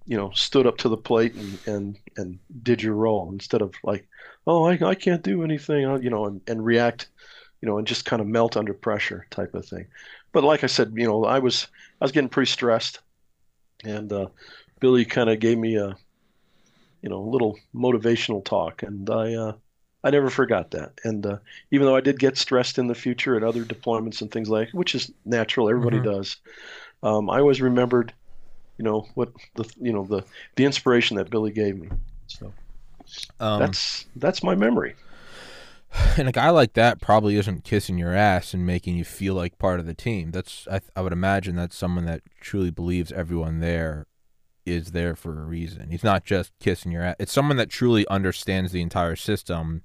you 0.05 0.17
know, 0.17 0.31
stood 0.31 0.67
up 0.67 0.77
to 0.79 0.89
the 0.89 0.97
plate 0.97 1.33
and 1.35 1.59
and 1.65 1.97
and 2.17 2.39
did 2.63 2.81
your 2.83 2.95
role 2.95 3.29
instead 3.31 3.61
of 3.61 3.73
like, 3.83 4.07
oh, 4.47 4.65
I 4.65 4.77
I 4.83 4.95
can't 4.95 5.23
do 5.23 5.43
anything, 5.43 5.81
you 6.03 6.09
know, 6.09 6.25
and 6.25 6.41
and 6.47 6.65
react, 6.65 7.07
you 7.61 7.69
know, 7.69 7.77
and 7.77 7.87
just 7.87 8.05
kind 8.05 8.21
of 8.21 8.27
melt 8.27 8.57
under 8.57 8.73
pressure 8.73 9.27
type 9.29 9.53
of 9.53 9.65
thing. 9.65 9.87
But 10.33 10.43
like 10.43 10.63
I 10.63 10.67
said, 10.67 10.93
you 10.95 11.07
know, 11.07 11.23
I 11.25 11.39
was 11.39 11.67
I 11.99 12.05
was 12.05 12.11
getting 12.11 12.29
pretty 12.29 12.49
stressed, 12.49 12.99
and 13.83 14.11
uh, 14.11 14.27
Billy 14.81 15.05
kind 15.05 15.29
of 15.29 15.39
gave 15.39 15.57
me 15.57 15.77
a 15.77 15.95
you 17.01 17.09
know, 17.09 17.21
little 17.21 17.57
motivational 17.75 18.43
talk, 18.43 18.83
and 18.83 19.09
I 19.09 19.33
uh, 19.33 19.53
I 20.03 20.11
never 20.11 20.29
forgot 20.29 20.71
that. 20.71 20.93
And 21.03 21.25
uh, 21.25 21.37
even 21.71 21.87
though 21.87 21.95
I 21.95 22.01
did 22.01 22.19
get 22.19 22.37
stressed 22.37 22.77
in 22.77 22.87
the 22.87 22.95
future 22.95 23.35
at 23.35 23.43
other 23.43 23.63
deployments 23.63 24.21
and 24.21 24.31
things 24.31 24.49
like, 24.49 24.69
which 24.71 24.95
is 24.95 25.11
natural, 25.25 25.69
everybody 25.69 25.97
mm-hmm. 25.97 26.11
does. 26.11 26.37
Um, 27.03 27.29
I 27.29 27.39
always 27.39 27.61
remembered, 27.61 28.13
you 28.77 28.85
know, 28.85 29.07
what 29.15 29.31
the 29.55 29.69
you 29.79 29.91
know 29.91 30.05
the 30.05 30.23
the 30.55 30.65
inspiration 30.65 31.17
that 31.17 31.29
Billy 31.29 31.51
gave 31.51 31.77
me. 31.77 31.89
So 32.27 32.53
um, 33.39 33.59
that's 33.59 34.05
that's 34.15 34.43
my 34.43 34.55
memory. 34.55 34.95
And 36.17 36.29
a 36.29 36.31
guy 36.31 36.49
like 36.51 36.73
that 36.73 37.01
probably 37.01 37.35
isn't 37.35 37.65
kissing 37.65 37.97
your 37.97 38.13
ass 38.13 38.53
and 38.53 38.65
making 38.65 38.95
you 38.95 39.03
feel 39.03 39.33
like 39.33 39.57
part 39.57 39.79
of 39.79 39.85
the 39.85 39.93
team. 39.93 40.31
That's 40.31 40.65
I, 40.71 40.79
I 40.95 41.01
would 41.01 41.11
imagine 41.11 41.55
that's 41.55 41.75
someone 41.75 42.05
that 42.05 42.21
truly 42.39 42.71
believes 42.71 43.11
everyone 43.11 43.59
there 43.59 44.07
is 44.65 44.91
there 44.91 45.15
for 45.15 45.41
a 45.41 45.45
reason. 45.45 45.89
He's 45.89 46.03
not 46.03 46.23
just 46.23 46.51
kissing 46.59 46.91
your 46.91 47.03
ass. 47.03 47.15
It's 47.19 47.31
someone 47.31 47.57
that 47.57 47.69
truly 47.69 48.07
understands 48.07 48.71
the 48.71 48.81
entire 48.81 49.15
system. 49.15 49.83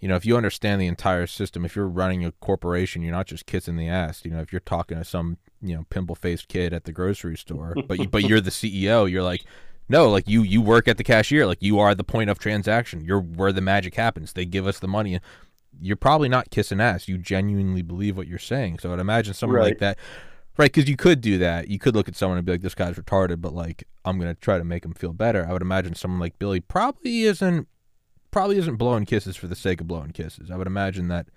You 0.00 0.08
know, 0.08 0.16
if 0.16 0.26
you 0.26 0.36
understand 0.36 0.80
the 0.80 0.86
entire 0.86 1.26
system, 1.26 1.64
if 1.64 1.76
you're 1.76 1.88
running 1.88 2.24
a 2.24 2.32
corporation, 2.32 3.02
you're 3.02 3.12
not 3.12 3.26
just 3.26 3.46
kissing 3.46 3.76
the 3.76 3.88
ass. 3.88 4.24
You 4.24 4.32
know, 4.32 4.40
if 4.40 4.52
you're 4.52 4.60
talking 4.60 4.98
to 4.98 5.04
some, 5.04 5.38
you 5.60 5.76
know, 5.76 5.84
pimple 5.90 6.14
faced 6.14 6.48
kid 6.48 6.72
at 6.72 6.84
the 6.84 6.92
grocery 6.92 7.36
store, 7.36 7.74
but 7.86 7.98
you, 7.98 8.08
but 8.08 8.24
you're 8.24 8.40
the 8.40 8.50
CEO, 8.50 9.10
you're 9.10 9.22
like, 9.22 9.44
no, 9.88 10.08
like 10.10 10.28
you 10.28 10.42
you 10.42 10.62
work 10.62 10.88
at 10.88 10.96
the 10.96 11.04
cashier, 11.04 11.46
like 11.46 11.62
you 11.62 11.78
are 11.78 11.94
the 11.94 12.04
point 12.04 12.30
of 12.30 12.38
transaction. 12.38 13.04
You're 13.04 13.20
where 13.20 13.52
the 13.52 13.60
magic 13.60 13.94
happens. 13.94 14.32
They 14.32 14.44
give 14.44 14.66
us 14.66 14.78
the 14.78 14.88
money. 14.88 15.20
You're 15.80 15.96
probably 15.96 16.28
not 16.28 16.50
kissing 16.50 16.80
ass. 16.80 17.08
You 17.08 17.18
genuinely 17.18 17.82
believe 17.82 18.16
what 18.16 18.26
you're 18.26 18.38
saying. 18.38 18.78
So 18.78 18.92
I'd 18.92 19.00
imagine 19.00 19.34
someone 19.34 19.58
right. 19.58 19.64
like 19.64 19.78
that 19.78 19.98
Right, 20.58 20.70
because 20.72 20.88
you 20.88 20.96
could 20.96 21.20
do 21.20 21.38
that. 21.38 21.68
You 21.68 21.78
could 21.78 21.94
look 21.94 22.08
at 22.08 22.16
someone 22.16 22.36
and 22.36 22.44
be 22.44 22.52
like, 22.52 22.60
"This 22.60 22.74
guy's 22.74 22.96
retarded," 22.96 23.40
but 23.40 23.54
like, 23.54 23.84
I'm 24.04 24.18
gonna 24.18 24.34
try 24.34 24.58
to 24.58 24.64
make 24.64 24.84
him 24.84 24.92
feel 24.92 25.12
better. 25.12 25.46
I 25.48 25.52
would 25.52 25.62
imagine 25.62 25.94
someone 25.94 26.20
like 26.20 26.38
Billy 26.38 26.60
probably 26.60 27.22
isn't 27.22 27.68
probably 28.30 28.58
isn't 28.58 28.76
blowing 28.76 29.06
kisses 29.06 29.36
for 29.36 29.46
the 29.46 29.54
sake 29.54 29.80
of 29.80 29.86
blowing 29.88 30.10
kisses. 30.10 30.50
I 30.50 30.56
would 30.56 30.66
imagine 30.66 31.08
that 31.08 31.28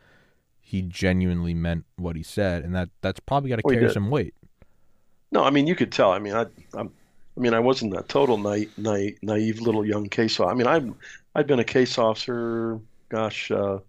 he 0.59 0.81
genuinely 0.81 1.53
meant 1.53 1.85
what 1.95 2.15
he 2.15 2.23
said, 2.23 2.63
and 2.63 2.75
that 2.75 2.89
that's 3.01 3.19
probably 3.19 3.49
got 3.49 3.57
to 3.57 3.63
carry 3.63 3.89
some 3.89 4.09
weight. 4.09 4.33
No, 5.31 5.43
I 5.43 5.49
mean 5.49 5.67
you 5.67 5.75
could 5.75 5.91
tell. 5.91 6.11
I 6.11 6.19
mean, 6.19 6.33
I, 6.33 6.45
I'm, 6.73 6.91
I 7.37 7.39
mean, 7.39 7.53
I 7.53 7.59
wasn't 7.59 7.97
a 7.97 8.01
total 8.03 8.37
naive, 8.37 8.77
naive, 8.77 9.17
naive 9.21 9.61
little 9.61 9.85
young 9.85 10.09
case 10.09 10.39
officer. 10.39 10.51
I 10.51 10.55
mean, 10.55 10.67
I've 10.67 10.93
I've 11.35 11.47
been 11.47 11.59
a 11.59 11.65
case 11.65 11.97
officer. 11.97 12.79
Gosh, 13.09 13.51
uh, 13.51 13.79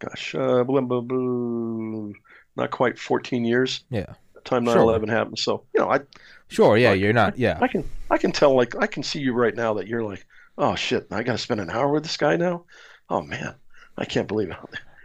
gosh, 0.00 0.34
uh, 0.34 0.64
blah, 0.64 0.80
blah, 0.80 1.00
blah, 1.00 2.12
not 2.56 2.70
quite 2.70 2.98
14 2.98 3.44
years. 3.44 3.84
Yeah. 3.90 4.14
Time 4.44 4.64
9/11 4.64 5.08
happened. 5.08 5.38
So 5.38 5.64
you 5.74 5.80
know, 5.80 5.90
I. 5.90 6.00
Sure. 6.48 6.76
Yeah, 6.76 6.90
like, 6.90 7.00
you're 7.00 7.12
not. 7.12 7.38
Yeah. 7.38 7.58
I 7.60 7.68
can 7.68 7.88
I 8.10 8.18
can 8.18 8.30
tell 8.30 8.54
like 8.54 8.76
I 8.76 8.86
can 8.86 9.02
see 9.02 9.20
you 9.20 9.32
right 9.32 9.54
now 9.54 9.74
that 9.74 9.86
you're 9.86 10.02
like, 10.02 10.26
oh 10.58 10.74
shit, 10.74 11.06
I 11.10 11.22
got 11.22 11.32
to 11.32 11.38
spend 11.38 11.60
an 11.60 11.70
hour 11.70 11.90
with 11.90 12.02
this 12.02 12.16
guy 12.16 12.36
now. 12.36 12.64
Oh 13.08 13.22
man, 13.22 13.54
I 13.96 14.04
can't 14.04 14.28
believe 14.28 14.50
it. 14.50 14.56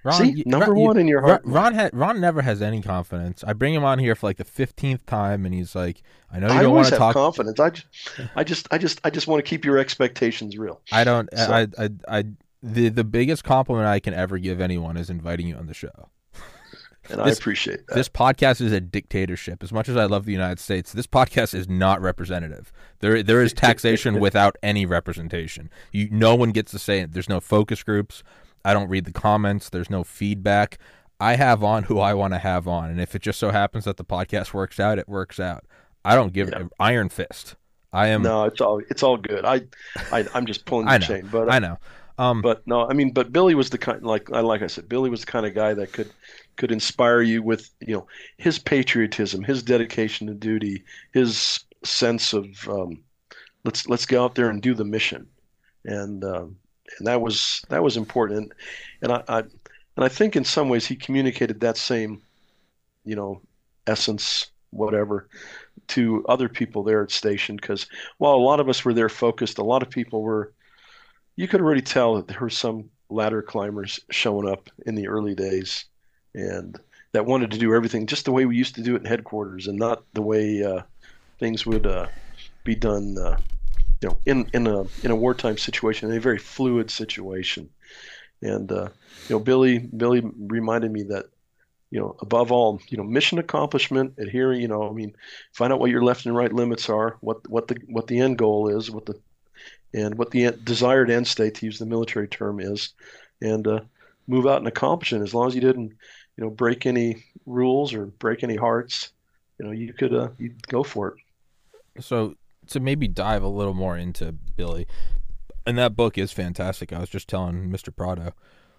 Ron, 0.03 0.13
See, 0.13 0.43
number 0.45 0.71
Ron, 0.71 0.81
one 0.81 0.97
in 0.97 1.07
your 1.07 1.21
heart. 1.21 1.41
Ron, 1.43 1.75
Ron, 1.75 1.89
Ron 1.93 2.21
never 2.21 2.41
has 2.41 2.61
any 2.61 2.81
confidence. 2.81 3.43
I 3.45 3.53
bring 3.53 3.73
him 3.73 3.83
on 3.83 3.99
here 3.99 4.15
for 4.15 4.27
like 4.27 4.37
the 4.37 4.45
fifteenth 4.45 5.05
time, 5.05 5.45
and 5.45 5.53
he's 5.53 5.75
like, 5.75 6.01
"I 6.31 6.39
know 6.39 6.53
you 6.53 6.61
don't 6.61 6.73
want 6.73 6.87
to 6.87 6.95
talk." 6.95 7.13
confidence. 7.13 7.59
I 7.59 7.69
just, 7.69 7.87
I 8.35 8.43
just, 8.43 8.67
I 8.71 8.77
just, 8.77 9.01
I 9.03 9.09
just 9.09 9.27
want 9.27 9.43
to 9.43 9.49
keep 9.49 9.65
your 9.65 9.77
expectations 9.77 10.57
real. 10.57 10.79
I 10.91 11.03
don't. 11.03 11.29
So. 11.35 11.51
I, 11.51 11.67
I, 11.77 11.89
I, 12.07 12.23
the 12.63 12.89
the 12.89 13.03
biggest 13.03 13.43
compliment 13.43 13.87
I 13.87 13.99
can 13.99 14.13
ever 14.13 14.37
give 14.37 14.61
anyone 14.61 14.95
is 14.95 15.09
inviting 15.09 15.47
you 15.47 15.55
on 15.55 15.67
the 15.67 15.73
show 15.73 16.09
and 17.09 17.19
this, 17.19 17.37
I 17.37 17.39
appreciate 17.39 17.87
that. 17.87 17.95
This 17.95 18.09
podcast 18.09 18.61
is 18.61 18.71
a 18.71 18.79
dictatorship. 18.79 19.63
As 19.63 19.71
much 19.71 19.89
as 19.89 19.97
I 19.97 20.05
love 20.05 20.25
the 20.25 20.31
United 20.31 20.59
States, 20.59 20.93
this 20.93 21.07
podcast 21.07 21.53
is 21.53 21.67
not 21.67 22.01
representative. 22.01 22.71
There, 22.99 23.23
there 23.23 23.41
is 23.41 23.53
taxation 23.53 24.19
without 24.19 24.55
any 24.61 24.85
representation. 24.85 25.69
You, 25.91 26.09
no 26.11 26.35
one 26.35 26.51
gets 26.51 26.71
to 26.71 26.79
say 26.79 26.99
it. 26.99 27.13
There's 27.13 27.29
no 27.29 27.39
focus 27.39 27.83
groups. 27.83 28.23
I 28.63 28.73
don't 28.73 28.89
read 28.89 29.05
the 29.05 29.11
comments. 29.11 29.69
There's 29.69 29.89
no 29.89 30.03
feedback. 30.03 30.77
I 31.19 31.35
have 31.35 31.63
on 31.63 31.83
who 31.83 31.99
I 31.99 32.13
want 32.13 32.33
to 32.33 32.39
have 32.39 32.67
on, 32.67 32.89
and 32.89 33.01
if 33.01 33.13
it 33.13 33.21
just 33.21 33.39
so 33.39 33.51
happens 33.51 33.83
that 33.85 33.97
the 33.97 34.05
podcast 34.05 34.53
works 34.53 34.79
out, 34.79 34.99
it 34.99 35.09
works 35.09 35.39
out. 35.39 35.65
I 36.05 36.15
don't 36.15 36.31
give 36.31 36.49
yeah. 36.49 36.63
Iron 36.79 37.09
Fist. 37.09 37.55
I 37.91 38.07
am. 38.07 38.21
No, 38.21 38.45
it's 38.45 38.61
all 38.61 38.81
it's 38.89 39.03
all 39.03 39.17
good. 39.17 39.43
I, 39.43 39.61
I 40.11 40.25
I'm 40.33 40.45
just 40.45 40.65
pulling 40.65 40.85
the 40.87 40.99
chain, 40.99 41.27
but 41.29 41.51
I 41.51 41.59
know. 41.59 41.77
Um, 42.17 42.41
but 42.41 42.65
no, 42.67 42.87
I 42.87 42.93
mean, 42.93 43.11
but 43.11 43.31
Billy 43.31 43.55
was 43.55 43.69
the 43.69 43.77
kind 43.77 44.03
like 44.03 44.31
I 44.31 44.41
like 44.41 44.61
I 44.61 44.67
said, 44.67 44.87
Billy 44.87 45.09
was 45.09 45.21
the 45.21 45.31
kind 45.31 45.45
of 45.45 45.53
guy 45.53 45.73
that 45.73 45.91
could 45.93 46.11
could 46.59 46.71
inspire 46.73 47.21
you 47.21 47.41
with 47.41 47.71
you 47.79 47.95
know 47.95 48.07
his 48.37 48.59
patriotism, 48.59 49.43
his 49.43 49.63
dedication 49.63 50.27
to 50.27 50.33
duty, 50.33 50.83
his 51.13 51.63
sense 51.83 52.33
of 52.33 52.45
um, 52.67 53.01
let's 53.63 53.87
let's 53.87 54.05
go 54.05 54.23
out 54.23 54.35
there 54.35 54.49
and 54.49 54.61
do 54.61 54.75
the 54.75 54.85
mission, 54.85 55.25
and 55.85 56.23
um, 56.23 56.57
and 56.97 57.07
that 57.07 57.21
was 57.21 57.63
that 57.69 57.81
was 57.81 57.97
important, 57.97 58.51
and 59.01 59.11
I, 59.13 59.23
I 59.27 59.39
and 59.39 60.05
I 60.05 60.09
think 60.09 60.35
in 60.35 60.43
some 60.43 60.69
ways 60.69 60.85
he 60.85 60.95
communicated 60.95 61.61
that 61.61 61.77
same, 61.77 62.21
you 63.05 63.15
know, 63.15 63.41
essence, 63.87 64.51
whatever, 64.71 65.29
to 65.87 66.25
other 66.27 66.49
people 66.49 66.83
there 66.83 67.01
at 67.03 67.11
station. 67.11 67.55
Because 67.55 67.87
while 68.17 68.35
a 68.35 68.47
lot 68.49 68.59
of 68.59 68.67
us 68.67 68.83
were 68.83 68.93
there 68.93 69.09
focused, 69.09 69.57
a 69.57 69.63
lot 69.63 69.81
of 69.81 69.89
people 69.89 70.21
were. 70.21 70.53
You 71.37 71.47
could 71.47 71.61
already 71.61 71.81
tell 71.81 72.15
that 72.15 72.27
there 72.27 72.41
were 72.41 72.49
some 72.49 72.89
ladder 73.09 73.41
climbers 73.41 73.97
showing 74.11 74.47
up 74.47 74.69
in 74.85 74.95
the 74.95 75.07
early 75.07 75.33
days, 75.33 75.85
and 76.33 76.79
that 77.11 77.25
wanted 77.25 77.51
to 77.51 77.57
do 77.57 77.73
everything 77.73 78.05
just 78.05 78.25
the 78.25 78.31
way 78.31 78.45
we 78.45 78.55
used 78.55 78.75
to 78.75 78.83
do 78.83 78.95
it 78.95 78.99
in 78.99 79.05
headquarters, 79.05 79.67
and 79.67 79.77
not 79.77 80.03
the 80.13 80.21
way 80.21 80.63
uh, 80.63 80.81
things 81.39 81.65
would 81.65 81.85
uh, 81.85 82.07
be 82.63 82.75
done. 82.75 83.17
Uh, 83.17 83.37
you 84.01 84.09
know, 84.09 84.17
in 84.25 84.49
in 84.53 84.67
a 84.67 84.81
in 85.03 85.11
a 85.11 85.15
wartime 85.15 85.57
situation, 85.57 86.09
in 86.09 86.17
a 86.17 86.21
very 86.21 86.37
fluid 86.37 86.89
situation, 86.91 87.69
and 88.41 88.71
uh, 88.71 88.89
you 89.27 89.35
know, 89.35 89.39
Billy 89.39 89.79
Billy 89.79 90.21
reminded 90.37 90.91
me 90.91 91.03
that 91.03 91.25
you 91.91 91.99
know, 91.99 92.15
above 92.19 92.51
all, 92.51 92.79
you 92.89 92.97
know, 92.97 93.03
mission 93.03 93.39
accomplishment, 93.39 94.13
adhering, 94.17 94.61
you 94.61 94.67
know, 94.67 94.87
I 94.87 94.91
mean, 94.91 95.15
find 95.53 95.73
out 95.73 95.79
what 95.79 95.89
your 95.89 96.03
left 96.03 96.25
and 96.25 96.35
right 96.35 96.53
limits 96.53 96.89
are, 96.89 97.17
what 97.21 97.47
what 97.49 97.67
the 97.67 97.77
what 97.87 98.07
the 98.07 98.19
end 98.19 98.37
goal 98.37 98.69
is, 98.69 98.91
what 98.91 99.05
the 99.05 99.19
and 99.93 100.15
what 100.15 100.29
the 100.31 100.51
desired 100.63 101.09
end 101.09 101.27
state, 101.27 101.55
to 101.55 101.65
use 101.65 101.79
the 101.79 101.85
military 101.85 102.27
term, 102.27 102.59
is, 102.59 102.93
and 103.41 103.67
uh, 103.67 103.79
move 104.27 104.45
out 104.45 104.59
and 104.59 104.67
accomplish 104.67 105.13
it. 105.13 105.21
As 105.21 105.33
long 105.33 105.47
as 105.47 105.55
you 105.55 105.61
didn't, 105.61 105.93
you 106.39 106.45
know, 106.45 106.49
break 106.49 106.85
any 106.85 107.21
rules 107.45 107.93
or 107.93 108.05
break 108.05 108.43
any 108.43 108.55
hearts, 108.55 109.11
you 109.57 109.65
know, 109.65 109.71
you 109.71 109.91
could 109.91 110.13
uh, 110.13 110.29
you 110.37 110.53
go 110.67 110.83
for 110.83 111.09
it. 111.09 112.01
So 112.01 112.35
to 112.67 112.79
maybe 112.79 113.09
dive 113.09 113.43
a 113.43 113.47
little 113.49 113.73
more 113.73 113.97
into 113.97 114.31
Billy, 114.55 114.87
and 115.65 115.77
that 115.77 115.97
book 115.97 116.17
is 116.17 116.31
fantastic. 116.31 116.93
I 116.93 116.99
was 116.99 117.09
just 117.09 117.27
telling 117.27 117.69
Mr. 117.69 117.93
Prado 117.93 118.31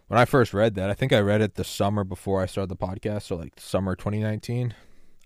when 0.09 0.19
I 0.19 0.25
first 0.25 0.55
read 0.55 0.75
that. 0.77 0.89
I 0.89 0.95
think 0.95 1.13
I 1.13 1.19
read 1.19 1.43
it 1.43 1.57
the 1.57 1.65
summer 1.65 2.03
before 2.03 2.41
I 2.41 2.47
started 2.47 2.71
the 2.71 2.77
podcast, 2.77 3.25
so 3.25 3.37
like 3.37 3.53
summer 3.59 3.95
2019. 3.95 4.75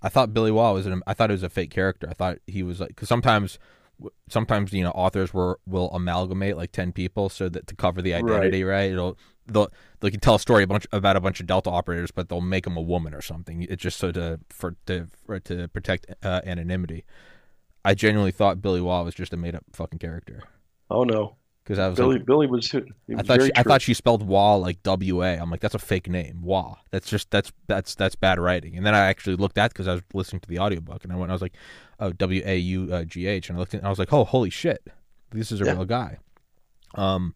I 0.02 0.08
thought 0.08 0.34
Billy 0.34 0.50
Waugh 0.50 0.72
was 0.72 0.86
an, 0.86 1.04
I 1.06 1.14
thought 1.14 1.30
it 1.30 1.34
was 1.34 1.44
a 1.44 1.48
fake 1.48 1.70
character. 1.70 2.08
I 2.10 2.14
thought 2.14 2.38
he 2.48 2.64
was 2.64 2.80
like 2.80 2.88
because 2.88 3.08
sometimes 3.08 3.60
sometimes 4.28 4.72
you 4.72 4.82
know 4.82 4.90
authors 4.90 5.32
were 5.32 5.60
will 5.68 5.88
amalgamate 5.92 6.56
like 6.56 6.72
10 6.72 6.90
people 6.90 7.28
so 7.28 7.48
that 7.48 7.68
to 7.68 7.76
cover 7.76 8.02
the 8.02 8.12
identity 8.12 8.64
right, 8.64 8.76
right? 8.76 8.90
it'll 8.90 9.16
they'll 9.46 9.70
they 10.00 10.10
can 10.10 10.20
tell 10.20 10.36
a 10.36 10.40
story 10.40 10.62
a 10.62 10.66
bunch 10.66 10.86
about 10.92 11.16
a 11.16 11.20
bunch 11.20 11.40
of 11.40 11.46
delta 11.46 11.70
operators 11.70 12.10
but 12.10 12.28
they'll 12.28 12.40
make 12.40 12.64
them 12.64 12.76
a 12.76 12.82
woman 12.82 13.14
or 13.14 13.20
something 13.20 13.62
it's 13.62 13.82
just 13.82 13.98
so 13.98 14.10
to 14.10 14.40
for 14.48 14.76
to 14.86 15.06
for, 15.26 15.38
to 15.40 15.68
protect 15.68 16.06
uh, 16.22 16.40
anonymity 16.44 17.04
I 17.84 17.94
genuinely 17.94 18.32
thought 18.32 18.62
Billy 18.62 18.80
Waugh 18.80 19.02
was 19.02 19.14
just 19.14 19.32
a 19.32 19.36
made 19.36 19.54
up 19.54 19.64
fucking 19.72 19.98
character. 19.98 20.42
Oh 20.90 21.04
no, 21.04 21.36
because 21.62 21.78
I 21.78 21.88
was 21.88 21.98
Billy. 21.98 22.16
like, 22.16 22.26
Billy 22.26 22.46
was. 22.46 22.72
was 22.72 22.82
I 23.18 23.22
thought 23.22 23.42
she, 23.42 23.50
I 23.54 23.62
thought 23.62 23.82
she 23.82 23.94
spelled 23.94 24.26
Waugh 24.26 24.56
like 24.56 24.82
W 24.82 25.22
A. 25.22 25.36
I'm 25.36 25.50
like, 25.50 25.60
that's 25.60 25.74
a 25.74 25.78
fake 25.78 26.08
name, 26.08 26.40
Waugh. 26.42 26.76
That's 26.90 27.08
just 27.08 27.30
that's 27.30 27.52
that's 27.66 27.94
that's 27.94 28.14
bad 28.14 28.38
writing. 28.38 28.76
And 28.76 28.86
then 28.86 28.94
I 28.94 29.00
actually 29.00 29.36
looked 29.36 29.58
at 29.58 29.72
because 29.72 29.86
I 29.86 29.92
was 29.92 30.02
listening 30.14 30.40
to 30.40 30.48
the 30.48 30.58
audiobook 30.58 31.04
and 31.04 31.12
I 31.12 31.16
went, 31.16 31.30
I 31.30 31.34
was 31.34 31.42
like, 31.42 31.54
oh 32.00 32.12
W 32.12 32.42
A 32.44 32.56
U 32.56 33.04
G 33.04 33.26
H, 33.26 33.50
and 33.50 33.58
I 33.58 33.60
looked 33.60 33.74
at, 33.74 33.80
and 33.80 33.86
I 33.86 33.90
was 33.90 33.98
like, 33.98 34.12
oh 34.12 34.24
holy 34.24 34.50
shit, 34.50 34.86
this 35.30 35.52
is 35.52 35.60
a 35.60 35.66
yeah. 35.66 35.72
real 35.72 35.84
guy. 35.84 36.18
Um, 36.94 37.34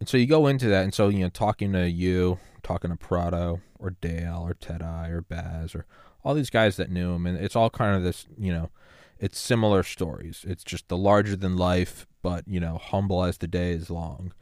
and 0.00 0.08
so 0.08 0.16
you 0.16 0.26
go 0.26 0.46
into 0.46 0.68
that, 0.68 0.84
and 0.84 0.94
so 0.94 1.08
you 1.08 1.20
know, 1.20 1.28
talking 1.28 1.72
to 1.72 1.88
you, 1.88 2.38
talking 2.62 2.90
to 2.90 2.96
Prado 2.96 3.60
or 3.78 3.90
Dale 3.90 4.42
or 4.44 4.54
Ted 4.54 4.82
or 4.82 5.24
Baz 5.28 5.74
or 5.74 5.86
all 6.24 6.34
these 6.34 6.50
guys 6.50 6.76
that 6.76 6.90
knew 6.90 7.12
him, 7.12 7.26
and 7.26 7.38
it's 7.38 7.56
all 7.56 7.70
kind 7.70 7.96
of 7.96 8.02
this, 8.02 8.26
you 8.36 8.52
know 8.52 8.70
it's 9.18 9.38
similar 9.38 9.82
stories. 9.82 10.44
It's 10.46 10.64
just 10.64 10.88
the 10.88 10.96
larger 10.96 11.36
than 11.36 11.56
life, 11.56 12.06
but 12.22 12.46
you 12.46 12.60
know, 12.60 12.78
humble 12.78 13.24
as 13.24 13.38
the 13.38 13.48
day 13.48 13.72
is 13.72 13.90
long. 13.90 14.32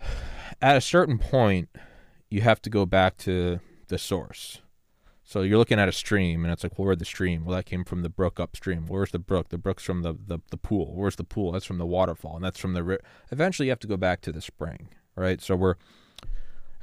At 0.62 0.76
a 0.76 0.80
certain 0.80 1.18
point, 1.18 1.68
you 2.30 2.42
have 2.42 2.62
to 2.62 2.70
go 2.70 2.86
back 2.86 3.16
to 3.18 3.60
the 3.88 3.98
source. 3.98 4.60
So 5.32 5.40
you're 5.40 5.56
looking 5.56 5.78
at 5.78 5.88
a 5.88 5.92
stream, 5.92 6.44
and 6.44 6.52
it's 6.52 6.62
like, 6.62 6.78
well, 6.78 6.84
where'd 6.84 6.98
the 6.98 7.06
stream? 7.06 7.46
Well, 7.46 7.56
that 7.56 7.64
came 7.64 7.84
from 7.84 8.02
the 8.02 8.10
brook 8.10 8.38
upstream. 8.38 8.84
Where's 8.86 9.12
the 9.12 9.18
brook? 9.18 9.48
The 9.48 9.56
brook's 9.56 9.82
from 9.82 10.02
the, 10.02 10.12
the, 10.12 10.40
the 10.50 10.58
pool. 10.58 10.92
Where's 10.94 11.16
the 11.16 11.24
pool? 11.24 11.52
That's 11.52 11.64
from 11.64 11.78
the 11.78 11.86
waterfall, 11.86 12.36
and 12.36 12.44
that's 12.44 12.60
from 12.60 12.74
the. 12.74 12.82
Ri- 12.82 12.98
Eventually, 13.30 13.68
you 13.68 13.70
have 13.70 13.78
to 13.78 13.86
go 13.86 13.96
back 13.96 14.20
to 14.22 14.32
the 14.32 14.42
spring, 14.42 14.90
right? 15.16 15.40
So 15.40 15.56
we're 15.56 15.76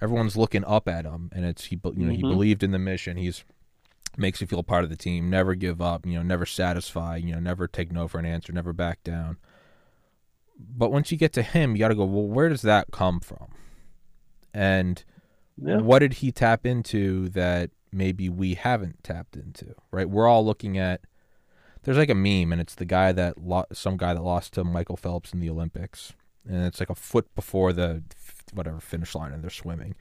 everyone's 0.01 0.36
looking 0.36 0.65
up 0.65 0.88
at 0.88 1.06
him, 1.06 1.29
and 1.32 1.46
it's 1.46 1.65
he. 1.65 1.75
You 1.75 1.91
know, 1.94 2.06
mm-hmm. 2.06 2.10
he 2.10 2.22
believed 2.24 2.63
in 2.63 2.72
the 2.72 2.79
mission. 2.79 3.18
He's 3.18 3.44
makes 4.18 4.41
you 4.41 4.48
feel 4.48 4.63
part 4.63 4.84
of 4.84 4.89
the 4.89 4.98
team. 4.98 5.29
Never 5.29 5.53
give 5.53 5.79
up. 5.79 6.08
You 6.08 6.15
know, 6.15 6.24
never 6.24 6.48
satisfy. 6.48 7.18
You 7.18 7.34
know, 7.34 7.39
never 7.39 7.68
take 7.68 7.91
no 7.91 8.08
for 8.08 8.18
an 8.18 8.25
answer. 8.25 8.51
Never 8.51 8.74
back 8.74 9.03
down. 9.03 9.38
But 10.58 10.91
once 10.91 11.12
you 11.12 11.20
get 11.20 11.34
to 11.34 11.44
him, 11.44 11.75
you 11.75 11.77
got 11.77 11.89
to 11.89 11.96
go. 11.96 12.06
Well, 12.06 12.25
where 12.25 12.50
does 12.50 12.63
that 12.63 12.88
come 12.89 13.20
from? 13.20 13.50
And 14.56 15.03
yeah. 15.63 15.82
what 15.82 16.00
did 16.00 16.13
he 16.13 16.32
tap 16.32 16.65
into 16.65 17.29
that 17.29 17.70
maybe 17.91 18.29
we 18.29 18.55
haven't 18.55 19.03
tapped 19.03 19.36
into? 19.36 19.75
Right? 19.91 20.10
We're 20.10 20.27
all 20.27 20.46
looking 20.46 20.77
at. 20.77 21.01
There's 21.84 21.98
like 21.98 22.10
a 22.10 22.15
meme, 22.15 22.51
and 22.51 22.60
it's 22.60 22.75
the 22.75 22.86
guy 22.86 23.12
that 23.13 23.38
lo- 23.38 23.65
some 23.72 23.96
guy 23.96 24.13
that 24.13 24.22
lost 24.22 24.53
to 24.53 24.63
Michael 24.63 24.98
Phelps 24.98 25.34
in 25.34 25.39
the 25.39 25.50
Olympics, 25.50 26.13
and 26.48 26.65
it's 26.65 26.79
like 26.79 26.89
a 26.89 26.96
foot 26.96 27.34
before 27.36 27.72
the 27.72 28.03
whatever 28.53 28.79
finish 28.81 29.15
line, 29.15 29.31
and 29.31 29.41
they're 29.41 29.50
swimming, 29.50 29.96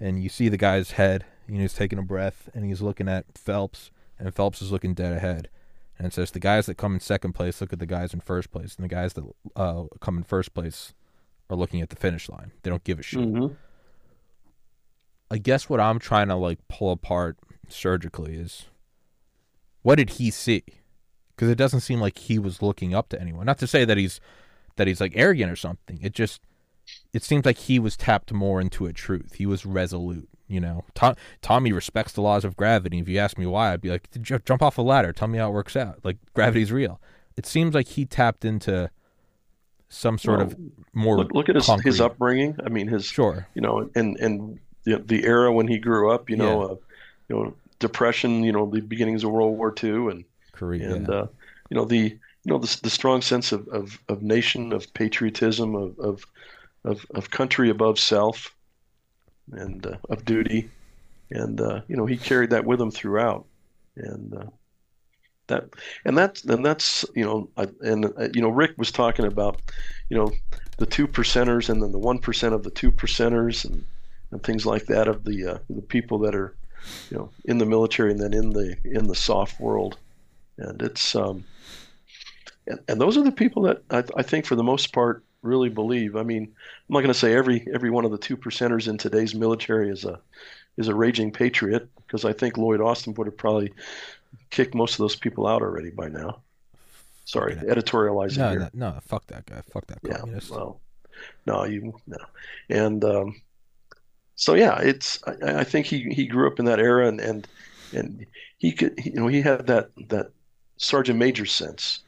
and 0.00 0.22
you 0.22 0.30
see 0.30 0.48
the 0.48 0.56
guy's 0.56 0.92
head, 0.92 1.26
and 1.46 1.60
he's 1.60 1.74
taking 1.74 1.98
a 1.98 2.02
breath, 2.02 2.48
and 2.54 2.64
he's 2.64 2.80
looking 2.80 3.08
at 3.08 3.26
Phelps, 3.36 3.90
and 4.18 4.34
Phelps 4.34 4.62
is 4.62 4.72
looking 4.72 4.94
dead 4.94 5.12
ahead. 5.12 5.48
And 5.98 6.06
it 6.06 6.14
says 6.14 6.30
the 6.30 6.38
guys 6.38 6.66
that 6.66 6.76
come 6.76 6.94
in 6.94 7.00
second 7.00 7.32
place 7.32 7.60
look 7.60 7.72
at 7.72 7.80
the 7.80 7.86
guys 7.86 8.14
in 8.14 8.20
first 8.20 8.50
place, 8.50 8.76
and 8.76 8.84
the 8.84 8.94
guys 8.94 9.14
that 9.14 9.24
uh, 9.56 9.84
come 10.00 10.16
in 10.16 10.24
first 10.24 10.54
place 10.54 10.94
are 11.50 11.56
looking 11.56 11.80
at 11.80 11.90
the 11.90 11.96
finish 11.96 12.28
line. 12.28 12.52
They 12.62 12.70
don't 12.70 12.84
give 12.84 13.00
a 13.00 13.02
shit. 13.02 13.20
Mm-hmm. 13.20 13.54
I 15.30 15.38
guess 15.38 15.68
what 15.68 15.80
I'm 15.80 15.98
trying 15.98 16.28
to 16.28 16.36
like 16.36 16.58
pull 16.68 16.92
apart 16.92 17.36
surgically 17.68 18.34
is 18.34 18.66
what 19.82 19.96
did 19.96 20.10
he 20.10 20.30
see? 20.30 20.64
Because 21.34 21.50
it 21.50 21.58
doesn't 21.58 21.80
seem 21.80 22.00
like 22.00 22.18
he 22.18 22.38
was 22.38 22.62
looking 22.62 22.94
up 22.94 23.08
to 23.10 23.20
anyone. 23.20 23.46
Not 23.46 23.58
to 23.58 23.66
say 23.66 23.84
that 23.84 23.96
he's 23.96 24.20
that 24.76 24.86
he's 24.86 25.00
like 25.00 25.12
arrogant 25.14 25.52
or 25.52 25.56
something. 25.56 25.98
It 26.02 26.14
just 26.14 26.40
it 27.12 27.22
seems 27.22 27.44
like 27.44 27.58
he 27.58 27.78
was 27.78 27.96
tapped 27.96 28.32
more 28.32 28.60
into 28.60 28.86
a 28.86 28.92
truth. 28.92 29.34
He 29.34 29.46
was 29.46 29.66
resolute. 29.66 30.28
You 30.46 30.60
know, 30.60 30.84
Tom, 30.94 31.14
Tommy 31.42 31.72
respects 31.72 32.12
the 32.12 32.22
laws 32.22 32.42
of 32.42 32.56
gravity. 32.56 32.98
If 32.98 33.08
you 33.08 33.18
ask 33.18 33.36
me 33.36 33.44
why, 33.44 33.72
I'd 33.72 33.82
be 33.82 33.90
like, 33.90 34.08
jump 34.22 34.62
off 34.62 34.78
a 34.78 34.82
ladder. 34.82 35.12
Tell 35.12 35.28
me 35.28 35.36
how 35.36 35.50
it 35.50 35.52
works 35.52 35.76
out. 35.76 35.98
Like 36.04 36.16
gravity's 36.32 36.72
real. 36.72 37.02
It 37.36 37.44
seems 37.44 37.74
like 37.74 37.86
he 37.86 38.06
tapped 38.06 38.46
into 38.46 38.90
some 39.90 40.16
sort 40.16 40.38
well, 40.38 40.46
of 40.46 40.56
more. 40.94 41.18
Look, 41.18 41.34
look 41.34 41.48
at 41.50 41.54
his, 41.54 41.68
his 41.82 42.00
upbringing. 42.00 42.56
I 42.64 42.70
mean, 42.70 42.88
his 42.88 43.04
sure. 43.04 43.46
You 43.54 43.60
know, 43.60 43.90
and 43.94 44.16
and 44.18 44.58
the, 44.88 45.02
the 45.04 45.24
era 45.24 45.52
when 45.52 45.68
he 45.68 45.78
grew 45.78 46.10
up. 46.10 46.30
You 46.30 46.36
know, 46.36 46.60
yeah. 46.60 46.72
uh, 46.72 46.76
you 47.28 47.36
know, 47.36 47.54
depression. 47.78 48.42
You 48.42 48.52
know, 48.52 48.68
the 48.68 48.80
beginnings 48.80 49.24
of 49.24 49.30
World 49.30 49.56
War 49.56 49.74
II 49.82 50.08
and 50.10 50.24
Korea. 50.52 50.94
And 50.94 51.08
uh, 51.08 51.26
you 51.70 51.76
know 51.76 51.84
the 51.84 51.98
you 51.98 52.52
know 52.52 52.58
the, 52.58 52.80
the 52.82 52.90
strong 52.90 53.20
sense 53.20 53.52
of, 53.52 53.68
of, 53.68 53.98
of 54.08 54.22
nation, 54.22 54.72
of 54.72 54.92
patriotism, 54.94 55.74
of, 55.74 55.98
of 55.98 56.24
of, 56.84 57.04
of 57.14 57.30
country 57.30 57.70
above 57.70 57.98
self 57.98 58.54
and 59.52 59.86
uh, 59.86 59.96
of 60.08 60.24
duty. 60.24 60.70
And, 61.30 61.60
uh, 61.60 61.82
you 61.88 61.96
know, 61.96 62.06
he 62.06 62.16
carried 62.16 62.50
that 62.50 62.64
with 62.64 62.80
him 62.80 62.90
throughout. 62.90 63.44
And, 63.96 64.34
uh, 64.34 64.46
that, 65.48 65.64
and 66.04 66.16
that's, 66.16 66.44
and 66.44 66.64
that's, 66.64 67.04
you 67.14 67.24
know, 67.24 67.48
and, 67.80 68.06
uh, 68.06 68.28
you 68.34 68.42
know, 68.42 68.48
Rick 68.48 68.72
was 68.76 68.92
talking 68.92 69.26
about, 69.26 69.60
you 70.08 70.16
know, 70.16 70.30
the 70.78 70.86
two 70.86 71.06
percenters 71.06 71.68
and 71.68 71.82
then 71.82 71.92
the 71.92 71.98
1% 71.98 72.52
of 72.52 72.62
the 72.62 72.70
two 72.70 72.92
percenters 72.92 73.64
and, 73.64 73.84
and 74.30 74.42
things 74.42 74.66
like 74.66 74.86
that 74.86 75.08
of 75.08 75.24
the, 75.24 75.46
uh, 75.46 75.58
the 75.70 75.82
people 75.82 76.18
that 76.18 76.34
are, 76.34 76.54
you 77.10 77.16
know, 77.16 77.30
in 77.44 77.58
the 77.58 77.66
military 77.66 78.10
and 78.10 78.20
then 78.20 78.32
in 78.32 78.50
the, 78.50 78.76
in 78.84 79.06
the 79.06 79.14
SOF 79.14 79.58
world. 79.60 79.98
And 80.58 80.80
it's, 80.82 81.14
um, 81.14 81.44
and, 82.66 82.80
and 82.88 83.00
those 83.00 83.16
are 83.16 83.24
the 83.24 83.32
people 83.32 83.62
that 83.62 83.82
I, 83.90 84.04
I 84.16 84.22
think 84.22 84.46
for 84.46 84.56
the 84.56 84.62
most 84.62 84.92
part 84.92 85.24
really 85.42 85.68
believe. 85.68 86.16
I 86.16 86.22
mean, 86.22 86.42
I'm 86.42 86.92
not 86.92 87.00
going 87.00 87.12
to 87.12 87.18
say 87.18 87.34
every 87.34 87.66
every 87.72 87.90
one 87.90 88.04
of 88.04 88.10
the 88.10 88.18
two 88.18 88.36
percenters 88.36 88.88
in 88.88 88.98
today's 88.98 89.34
military 89.34 89.90
is 89.90 90.04
a 90.04 90.20
is 90.76 90.88
a 90.88 90.94
raging 90.94 91.32
patriot 91.32 91.88
because 91.96 92.24
I 92.24 92.32
think 92.32 92.56
Lloyd 92.56 92.80
Austin 92.80 93.14
would 93.14 93.26
have 93.26 93.36
probably 93.36 93.72
kicked 94.50 94.74
most 94.74 94.94
of 94.94 94.98
those 94.98 95.16
people 95.16 95.46
out 95.46 95.62
already 95.62 95.90
by 95.90 96.08
now. 96.08 96.40
Sorry, 97.24 97.56
editorializing 97.56 98.38
no, 98.38 98.50
here. 98.50 98.70
No, 98.72 98.90
no, 98.92 98.98
fuck 99.02 99.26
that 99.26 99.46
guy. 99.46 99.60
Fuck 99.72 99.86
that 99.88 100.00
communist. 100.02 100.50
Yeah, 100.50 100.56
well, 100.56 100.80
no, 101.46 101.64
you 101.64 101.94
no, 102.06 102.18
and 102.70 103.04
um, 103.04 103.40
so 104.38 104.54
yeah, 104.54 104.78
it's. 104.78 105.18
I, 105.26 105.58
I, 105.60 105.64
think 105.64 105.84
he 105.86 106.04
he 106.10 106.24
grew 106.24 106.46
up 106.46 106.60
in 106.60 106.64
that 106.66 106.78
era, 106.78 107.08
and 107.08 107.20
and 107.20 107.48
and 107.92 108.24
he 108.58 108.70
could, 108.70 108.94
you 109.04 109.14
know, 109.14 109.26
he 109.26 109.42
had 109.42 109.66
that 109.66 109.90
that 110.08 110.30
sergeant 110.76 111.18
major 111.18 111.44
sense 111.44 112.00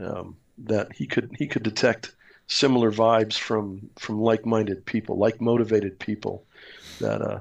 um, 0.00 0.36
that 0.56 0.92
he 0.92 1.04
could 1.04 1.34
he 1.36 1.48
could 1.48 1.64
detect 1.64 2.14
similar 2.46 2.92
vibes 2.92 3.36
from 3.36 3.90
from 3.98 4.20
like-minded 4.20 4.86
people, 4.86 5.18
like-motivated 5.18 5.98
people. 5.98 6.44
That 7.00 7.20
uh, 7.20 7.40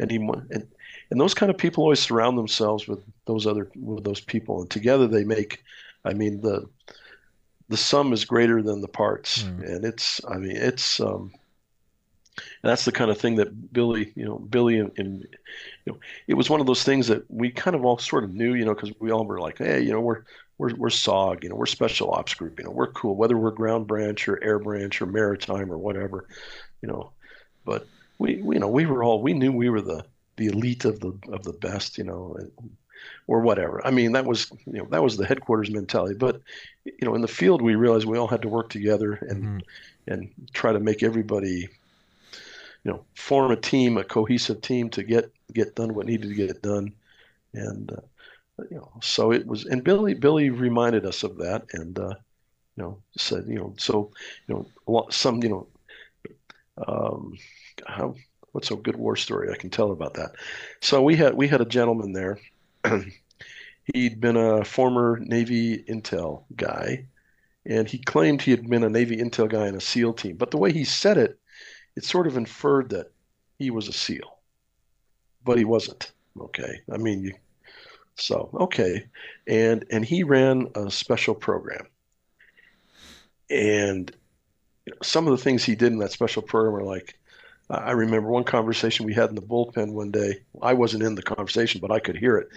and 0.00 0.10
he 0.10 0.16
and 0.16 0.66
and 1.10 1.20
those 1.20 1.34
kind 1.34 1.50
of 1.50 1.58
people 1.58 1.84
always 1.84 2.00
surround 2.00 2.38
themselves 2.38 2.88
with 2.88 3.04
those 3.26 3.46
other 3.46 3.70
with 3.76 4.04
those 4.04 4.20
people, 4.20 4.62
and 4.62 4.70
together 4.70 5.06
they 5.06 5.24
make. 5.24 5.62
I 6.02 6.14
mean 6.14 6.40
the 6.40 6.66
the 7.68 7.76
sum 7.76 8.14
is 8.14 8.24
greater 8.24 8.62
than 8.62 8.80
the 8.80 8.88
parts, 8.88 9.42
mm. 9.42 9.68
and 9.68 9.84
it's 9.84 10.18
I 10.26 10.38
mean 10.38 10.56
it's 10.56 10.98
um, 10.98 11.30
that's 12.62 12.84
the 12.84 12.92
kind 12.92 13.10
of 13.10 13.18
thing 13.18 13.36
that 13.36 13.72
Billy, 13.72 14.12
you 14.14 14.24
know, 14.24 14.38
Billy 14.38 14.78
and, 14.78 14.90
and, 14.96 15.20
you 15.84 15.92
know, 15.92 15.98
it 16.26 16.34
was 16.34 16.50
one 16.50 16.60
of 16.60 16.66
those 16.66 16.84
things 16.84 17.06
that 17.08 17.30
we 17.30 17.50
kind 17.50 17.74
of 17.74 17.84
all 17.84 17.98
sort 17.98 18.24
of 18.24 18.34
knew, 18.34 18.54
you 18.54 18.64
know, 18.64 18.74
because 18.74 18.92
we 18.98 19.10
all 19.10 19.24
were 19.24 19.40
like, 19.40 19.58
hey, 19.58 19.80
you 19.80 19.92
know, 19.92 20.00
we're 20.00 20.22
we're 20.58 20.74
we're 20.74 20.88
SOG, 20.88 21.42
you 21.42 21.48
know, 21.48 21.56
we're 21.56 21.66
Special 21.66 22.12
Ops 22.12 22.34
Group, 22.34 22.58
you 22.58 22.64
know, 22.64 22.70
we're 22.70 22.92
cool, 22.92 23.16
whether 23.16 23.36
we're 23.36 23.50
Ground 23.50 23.86
Branch 23.86 24.28
or 24.28 24.42
Air 24.42 24.58
Branch 24.58 25.00
or 25.00 25.06
Maritime 25.06 25.70
or 25.70 25.78
whatever, 25.78 26.26
you 26.82 26.88
know, 26.88 27.10
but 27.64 27.86
we, 28.18 28.40
we 28.42 28.56
you 28.56 28.60
know, 28.60 28.68
we 28.68 28.86
were 28.86 29.04
all 29.04 29.22
we 29.22 29.34
knew 29.34 29.52
we 29.52 29.68
were 29.68 29.82
the 29.82 30.04
the 30.36 30.46
elite 30.46 30.84
of 30.84 31.00
the 31.00 31.12
of 31.32 31.42
the 31.42 31.52
best, 31.52 31.98
you 31.98 32.04
know, 32.04 32.36
or 33.26 33.40
whatever. 33.40 33.84
I 33.86 33.90
mean, 33.90 34.12
that 34.12 34.24
was 34.24 34.50
you 34.66 34.78
know 34.78 34.86
that 34.90 35.02
was 35.02 35.16
the 35.16 35.26
headquarters 35.26 35.70
mentality. 35.70 36.14
But 36.14 36.40
you 36.84 36.94
know, 37.02 37.14
in 37.14 37.22
the 37.22 37.28
field, 37.28 37.62
we 37.62 37.74
realized 37.74 38.06
we 38.06 38.18
all 38.18 38.28
had 38.28 38.42
to 38.42 38.48
work 38.48 38.70
together 38.70 39.14
and 39.14 39.42
mm-hmm. 39.42 40.12
and 40.12 40.30
try 40.52 40.72
to 40.72 40.80
make 40.80 41.02
everybody 41.02 41.68
you 42.86 42.92
know 42.92 43.04
form 43.16 43.50
a 43.50 43.56
team, 43.56 43.98
a 43.98 44.04
cohesive 44.04 44.60
team 44.60 44.88
to 44.90 45.02
get 45.02 45.32
get 45.52 45.74
done 45.74 45.92
what 45.92 46.06
needed 46.06 46.28
to 46.28 46.36
get 46.36 46.62
done, 46.62 46.92
and 47.52 47.90
uh, 47.90 48.62
you 48.70 48.76
know 48.76 48.92
so 49.02 49.32
it 49.32 49.44
was. 49.44 49.64
And 49.64 49.82
Billy 49.82 50.14
Billy 50.14 50.50
reminded 50.50 51.04
us 51.04 51.24
of 51.24 51.36
that, 51.38 51.64
and 51.72 51.98
uh, 51.98 52.14
you 52.76 52.84
know 52.84 53.02
said 53.18 53.46
you 53.48 53.56
know 53.56 53.74
so 53.76 54.12
you 54.46 54.68
know 54.86 55.06
some 55.10 55.42
you 55.42 55.48
know 55.48 55.66
um, 56.86 57.36
how 57.88 58.14
what's 58.52 58.70
a 58.70 58.76
good 58.76 58.94
war 58.94 59.16
story 59.16 59.52
I 59.52 59.56
can 59.56 59.70
tell 59.70 59.90
about 59.90 60.14
that. 60.14 60.36
So 60.80 61.02
we 61.02 61.16
had 61.16 61.34
we 61.34 61.48
had 61.48 61.60
a 61.60 61.66
gentleman 61.66 62.12
there. 62.12 62.38
He'd 63.94 64.20
been 64.20 64.36
a 64.36 64.64
former 64.64 65.18
Navy 65.18 65.82
intel 65.88 66.44
guy, 66.54 67.06
and 67.64 67.88
he 67.88 67.98
claimed 67.98 68.42
he 68.42 68.52
had 68.52 68.70
been 68.70 68.84
a 68.84 68.88
Navy 68.88 69.16
intel 69.16 69.48
guy 69.48 69.66
in 69.66 69.74
a 69.74 69.80
SEAL 69.80 70.14
team. 70.14 70.36
But 70.36 70.52
the 70.52 70.56
way 70.56 70.72
he 70.72 70.84
said 70.84 71.18
it, 71.18 71.40
it 71.96 72.04
sort 72.04 72.26
of 72.26 72.36
inferred 72.36 72.90
that 72.90 73.10
he 73.58 73.70
was 73.70 73.88
a 73.88 73.92
SEAL, 73.92 74.38
but 75.44 75.58
he 75.58 75.64
wasn't. 75.64 76.12
Okay, 76.38 76.82
I 76.92 76.98
mean, 76.98 77.22
you, 77.22 77.32
so 78.14 78.50
okay, 78.54 79.06
and 79.46 79.84
and 79.90 80.04
he 80.04 80.22
ran 80.22 80.68
a 80.74 80.90
special 80.90 81.34
program, 81.34 81.86
and 83.48 84.14
you 84.84 84.92
know, 84.92 84.98
some 85.02 85.26
of 85.26 85.36
the 85.36 85.42
things 85.42 85.64
he 85.64 85.74
did 85.74 85.92
in 85.92 85.98
that 85.98 86.12
special 86.12 86.42
program 86.42 86.76
are 86.76 86.84
like. 86.84 87.18
I 87.68 87.90
remember 87.90 88.28
one 88.28 88.44
conversation 88.44 89.06
we 89.06 89.14
had 89.14 89.28
in 89.28 89.34
the 89.34 89.42
bullpen 89.42 89.92
one 89.92 90.12
day. 90.12 90.38
I 90.62 90.72
wasn't 90.72 91.02
in 91.02 91.16
the 91.16 91.22
conversation, 91.22 91.80
but 91.80 91.90
I 91.90 91.98
could 91.98 92.16
hear 92.16 92.36
it. 92.36 92.48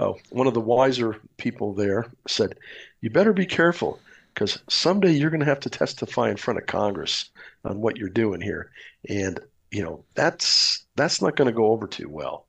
Uh, 0.00 0.14
one 0.30 0.46
of 0.46 0.54
the 0.54 0.60
wiser 0.60 1.20
people 1.36 1.74
there 1.74 2.06
said, 2.26 2.54
"You 3.02 3.10
better 3.10 3.34
be 3.34 3.44
careful 3.44 4.00
because 4.38 4.62
someday 4.68 5.10
you're 5.10 5.30
going 5.30 5.40
to 5.40 5.46
have 5.46 5.58
to 5.58 5.70
testify 5.70 6.30
in 6.30 6.36
front 6.36 6.60
of 6.60 6.66
Congress 6.66 7.30
on 7.64 7.80
what 7.80 7.96
you're 7.96 8.08
doing 8.08 8.40
here. 8.40 8.70
And 9.08 9.40
you 9.72 9.82
know 9.82 10.04
that's 10.14 10.86
that's 10.94 11.20
not 11.20 11.34
going 11.34 11.48
to 11.48 11.56
go 11.56 11.66
over 11.66 11.88
too 11.88 12.08
well. 12.08 12.46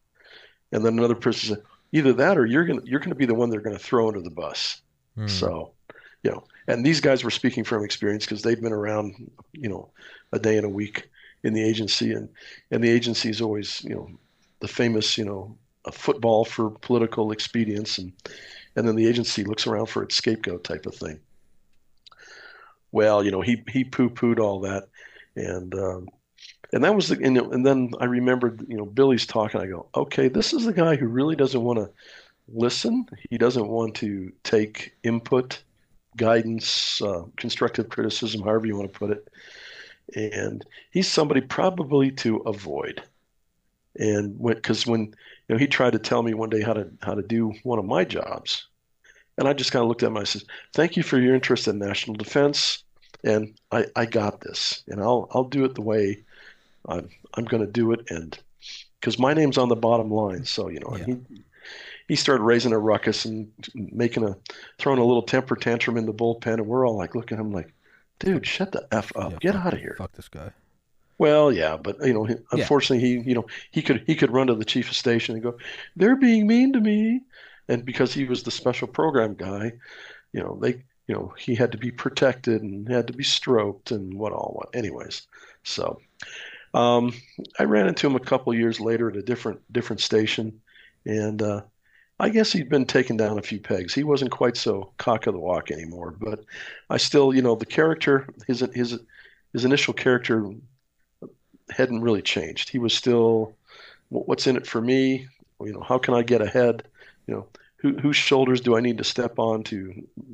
And 0.71 0.85
then 0.85 0.99
another 0.99 1.15
person 1.15 1.55
said, 1.55 1.65
either 1.91 2.13
that 2.13 2.37
or 2.37 2.45
you're 2.45 2.65
going 2.65 2.81
to 2.81 2.87
you're 2.87 2.99
going 2.99 3.09
to 3.09 3.15
be 3.15 3.25
the 3.25 3.33
one 3.33 3.49
they're 3.49 3.59
going 3.59 3.75
to 3.75 3.83
throw 3.83 4.07
under 4.07 4.21
the 4.21 4.29
bus. 4.29 4.81
Hmm. 5.15 5.27
So, 5.27 5.71
you 6.21 6.29
know, 6.29 6.43
and 6.67 6.85
these 6.85 7.01
guys 7.01 7.23
were 7.23 7.31
speaking 7.31 7.63
from 7.63 7.83
experience 7.83 8.23
because 8.23 8.43
they've 8.43 8.61
been 8.61 8.71
around, 8.71 9.31
you 9.53 9.67
know, 9.67 9.89
a 10.31 10.37
day 10.37 10.57
and 10.57 10.65
a 10.67 10.69
week 10.69 11.09
in 11.43 11.53
the 11.53 11.63
agency, 11.63 12.13
and 12.13 12.29
and 12.69 12.83
the 12.83 12.89
agency 12.89 13.31
is 13.31 13.41
always, 13.41 13.83
you 13.83 13.95
know, 13.95 14.07
the 14.59 14.67
famous, 14.67 15.17
you 15.17 15.25
know, 15.25 15.57
a 15.85 15.91
football 15.91 16.45
for 16.45 16.69
political 16.69 17.31
expedience, 17.31 17.97
and 17.97 18.13
and 18.75 18.87
then 18.87 18.95
the 18.95 19.07
agency 19.07 19.43
looks 19.43 19.65
around 19.65 19.87
for 19.87 20.03
its 20.03 20.15
scapegoat 20.15 20.63
type 20.63 20.85
of 20.85 20.93
thing 20.93 21.19
well, 22.91 23.23
you 23.23 23.31
know, 23.31 23.41
he 23.41 23.63
he 23.69 23.83
poo 23.83 24.09
pooed 24.09 24.39
all 24.39 24.61
that, 24.61 24.89
and 25.35 25.73
um, 25.75 26.09
and 26.73 26.83
that 26.83 26.95
was 26.95 27.09
the 27.09 27.19
and, 27.23 27.37
and 27.37 27.65
then 27.65 27.91
I 27.99 28.05
remembered, 28.05 28.65
you 28.67 28.77
know, 28.77 28.85
Billy's 28.85 29.25
talking. 29.25 29.61
I 29.61 29.67
go, 29.67 29.87
okay, 29.95 30.27
this 30.27 30.53
is 30.53 30.65
the 30.65 30.73
guy 30.73 30.95
who 30.95 31.07
really 31.07 31.35
doesn't 31.35 31.61
want 31.61 31.79
to 31.79 31.89
listen. 32.47 33.05
He 33.29 33.37
doesn't 33.37 33.67
want 33.67 33.95
to 33.95 34.31
take 34.43 34.95
input, 35.03 35.61
guidance, 36.17 37.01
uh, 37.01 37.23
constructive 37.37 37.89
criticism, 37.89 38.41
however 38.41 38.65
you 38.67 38.75
want 38.75 38.91
to 38.91 38.99
put 38.99 39.11
it, 39.11 39.27
and 40.15 40.65
he's 40.91 41.07
somebody 41.07 41.41
probably 41.41 42.11
to 42.11 42.37
avoid. 42.37 43.03
And 43.97 44.41
because 44.43 44.87
when, 44.87 45.01
when 45.01 45.09
you 45.47 45.55
know 45.55 45.57
he 45.57 45.67
tried 45.67 45.93
to 45.93 45.99
tell 45.99 46.23
me 46.23 46.33
one 46.33 46.49
day 46.49 46.61
how 46.61 46.73
to 46.73 46.89
how 47.01 47.15
to 47.15 47.23
do 47.23 47.53
one 47.63 47.79
of 47.79 47.85
my 47.85 48.03
jobs, 48.03 48.67
and 49.39 49.47
I 49.47 49.53
just 49.53 49.71
kind 49.71 49.81
of 49.81 49.87
looked 49.87 50.03
at 50.03 50.07
him. 50.07 50.17
I 50.17 50.25
said, 50.25 50.43
"Thank 50.73 50.97
you 50.97 51.01
for 51.01 51.17
your 51.17 51.33
interest 51.33 51.67
in 51.67 51.79
national 51.79 52.17
defense, 52.17 52.83
and 53.23 53.57
I, 53.71 53.87
I 53.95 54.05
got 54.05 54.41
this, 54.41 54.83
and 54.87 55.01
I'll 55.01 55.27
I'll 55.31 55.45
do 55.45 55.63
it 55.65 55.73
the 55.75 55.81
way 55.81 56.23
I'm 56.87 57.09
I'm 57.33 57.45
going 57.45 57.65
to 57.65 57.71
do 57.71 57.91
it, 57.93 58.01
and 58.09 58.37
because 58.99 59.17
my 59.17 59.33
name's 59.33 59.57
on 59.57 59.69
the 59.69 59.75
bottom 59.75 60.11
line. 60.11 60.43
So 60.43 60.67
you 60.67 60.81
know, 60.81 60.97
yeah. 60.97 61.05
he 61.05 61.43
he 62.09 62.15
started 62.15 62.43
raising 62.43 62.73
a 62.73 62.79
ruckus 62.79 63.23
and 63.23 63.49
making 63.73 64.25
a 64.25 64.35
throwing 64.77 64.99
a 64.99 65.05
little 65.05 65.23
temper 65.23 65.55
tantrum 65.55 65.97
in 65.97 66.05
the 66.05 66.13
bullpen, 66.13 66.55
and 66.55 66.67
we're 66.67 66.85
all 66.87 66.97
like 66.97 67.15
looking 67.15 67.37
at 67.37 67.41
him 67.41 67.51
like, 67.51 67.73
"Dude, 68.19 68.45
shut 68.45 68.73
the 68.73 68.85
f 68.91 69.11
up, 69.15 69.31
yeah, 69.31 69.37
get 69.39 69.55
out 69.55 69.73
of 69.73 69.79
here." 69.79 69.95
Fuck 69.97 70.11
this 70.13 70.27
guy. 70.27 70.51
Well, 71.17 71.51
yeah, 71.51 71.77
but 71.77 71.97
you 72.05 72.13
know, 72.13 72.27
unfortunately, 72.51 73.07
yeah. 73.07 73.21
he 73.21 73.29
you 73.29 73.35
know 73.35 73.45
he 73.71 73.81
could 73.81 74.03
he 74.05 74.15
could 74.15 74.31
run 74.31 74.47
to 74.47 74.55
the 74.55 74.65
chief 74.65 74.89
of 74.89 74.97
station 74.97 75.35
and 75.35 75.43
go, 75.43 75.57
"They're 75.95 76.17
being 76.17 76.45
mean 76.45 76.73
to 76.73 76.81
me," 76.81 77.21
and 77.69 77.85
because 77.85 78.13
he 78.13 78.25
was 78.25 78.43
the 78.43 78.51
special 78.51 78.87
program 78.87 79.35
guy, 79.35 79.71
you 80.33 80.41
know, 80.41 80.57
they, 80.61 80.83
you 81.07 81.15
know, 81.15 81.33
he 81.37 81.55
had 81.55 81.71
to 81.71 81.77
be 81.77 81.91
protected 81.91 82.61
and 82.61 82.89
had 82.89 83.07
to 83.07 83.13
be 83.13 83.23
stroked 83.23 83.91
and 83.91 84.13
what 84.13 84.33
all. 84.33 84.53
What, 84.55 84.75
anyways, 84.75 85.27
so 85.63 86.01
um, 86.73 87.13
I 87.57 87.63
ran 87.63 87.87
into 87.87 88.07
him 88.07 88.15
a 88.15 88.19
couple 88.19 88.53
years 88.53 88.79
later 88.79 89.09
at 89.09 89.15
a 89.15 89.21
different 89.21 89.61
different 89.71 90.01
station, 90.01 90.59
and 91.05 91.41
uh, 91.41 91.61
I 92.19 92.29
guess 92.29 92.51
he'd 92.51 92.69
been 92.69 92.85
taken 92.85 93.15
down 93.15 93.39
a 93.39 93.43
few 93.43 93.59
pegs. 93.59 93.93
He 93.93 94.03
wasn't 94.03 94.31
quite 94.31 94.57
so 94.57 94.91
cock 94.97 95.27
of 95.27 95.33
the 95.33 95.39
walk 95.39 95.71
anymore, 95.71 96.15
but 96.19 96.43
I 96.89 96.97
still, 96.97 97.33
you 97.33 97.41
know, 97.41 97.55
the 97.55 97.65
character, 97.65 98.27
his 98.47 98.59
his 98.73 98.99
his 99.53 99.65
initial 99.65 99.93
character 99.93 100.51
hadn't 101.69 102.01
really 102.01 102.21
changed. 102.21 102.69
He 102.69 102.79
was 102.79 102.93
still, 102.93 103.55
what's 104.09 104.47
in 104.47 104.57
it 104.57 104.67
for 104.67 104.81
me? 104.81 105.27
You 105.61 105.73
know, 105.73 105.81
how 105.81 105.97
can 105.97 106.13
I 106.13 106.23
get 106.23 106.41
ahead? 106.41 106.83
You 107.29 107.35
know, 107.35 107.47
who, 107.75 107.95
whose 107.99 108.15
shoulders 108.15 108.59
do 108.59 108.75
I 108.75 108.81
need 108.81 108.97
to 108.97 109.03
step 109.03 109.37
on 109.37 109.61
to, 109.65 109.77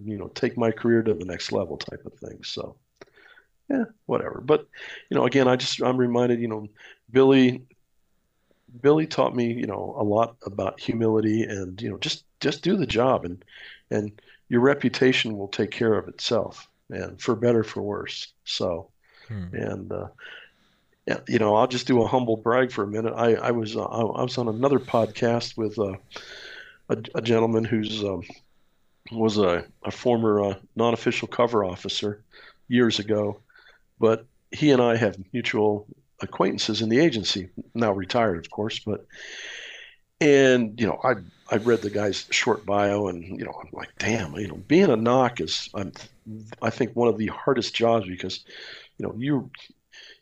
you 0.06 0.18
know, 0.18 0.28
take 0.30 0.58
my 0.58 0.72
career 0.72 1.04
to 1.04 1.14
the 1.14 1.26
next 1.26 1.52
level 1.52 1.76
type 1.76 2.06
of 2.06 2.14
thing. 2.14 2.42
So, 2.44 2.78
yeah, 3.70 3.84
whatever. 4.06 4.40
But, 4.40 4.66
you 5.10 5.18
know, 5.18 5.26
again, 5.26 5.50
I 5.50 5.58
just, 5.58 5.82
I'm 5.82 5.98
reminded, 5.98 6.40
you 6.40 6.48
know, 6.48 6.70
Billy, 7.12 7.64
Billy 8.82 9.08
taught 9.08 9.36
me, 9.36 9.52
you 9.52 9.68
know, 9.68 9.94
a 10.00 10.04
lot 10.04 10.38
about 10.46 10.80
humility 10.80 11.44
and, 11.44 11.82
you 11.82 11.90
know, 11.90 11.98
just, 11.98 12.24
just 12.40 12.64
do 12.64 12.78
the 12.78 12.88
job 12.88 13.26
and, 13.26 13.44
and 13.92 14.14
your 14.48 14.62
reputation 14.62 15.38
will 15.38 15.50
take 15.50 15.72
care 15.72 15.96
of 15.96 16.08
itself 16.08 16.70
and 16.90 17.22
for 17.22 17.36
better, 17.36 17.66
for 17.66 17.82
worse. 17.82 18.32
So, 18.46 18.90
hmm. 19.28 19.54
and, 19.54 19.92
uh, 19.92 20.08
yeah, 21.06 21.20
you 21.28 21.40
know, 21.40 21.56
I'll 21.56 21.68
just 21.68 21.88
do 21.88 22.02
a 22.04 22.08
humble 22.08 22.38
brag 22.38 22.72
for 22.72 22.86
a 22.86 22.88
minute. 22.88 23.14
I, 23.18 23.34
I 23.34 23.52
was, 23.52 23.76
uh, 23.76 23.84
I 23.84 24.24
was 24.24 24.38
on 24.38 24.48
another 24.48 24.80
podcast 24.80 25.58
with, 25.58 25.78
uh, 25.78 25.98
a, 26.90 26.98
a 27.16 27.22
gentleman 27.22 27.64
who's 27.64 28.04
um, 28.04 28.24
was 29.12 29.38
a, 29.38 29.66
a 29.84 29.92
former 29.92 30.44
uh, 30.44 30.56
non-official 30.76 31.28
cover 31.28 31.64
officer 31.64 32.24
years 32.68 33.00
ago, 33.00 33.40
but 34.00 34.26
he 34.52 34.72
and 34.72 34.82
I 34.82 34.96
have 34.96 35.18
mutual 35.34 35.88
acquaintances 36.22 36.82
in 36.82 36.90
the 36.90 37.00
agency. 37.00 37.50
Now 37.74 37.92
retired, 37.92 38.38
of 38.38 38.50
course, 38.50 38.80
but 38.80 39.06
and 40.22 40.80
you 40.80 40.88
know 40.88 41.00
I 41.04 41.16
I 41.52 41.58
read 41.58 41.82
the 41.82 41.90
guy's 41.90 42.28
short 42.32 42.66
bio, 42.66 43.08
and 43.08 43.24
you 43.24 43.46
know 43.46 43.54
I'm 43.62 43.70
like, 43.72 43.90
damn, 44.00 44.36
you 44.36 44.48
know, 44.48 44.56
being 44.68 44.90
a 44.90 44.98
NOC 44.98 45.42
is 45.42 45.70
I'm, 45.74 45.92
I 46.62 46.70
think 46.70 46.96
one 46.96 47.08
of 47.08 47.18
the 47.18 47.28
hardest 47.28 47.76
jobs 47.76 48.08
because 48.08 48.44
you 48.98 49.06
know 49.06 49.14
you 49.18 49.52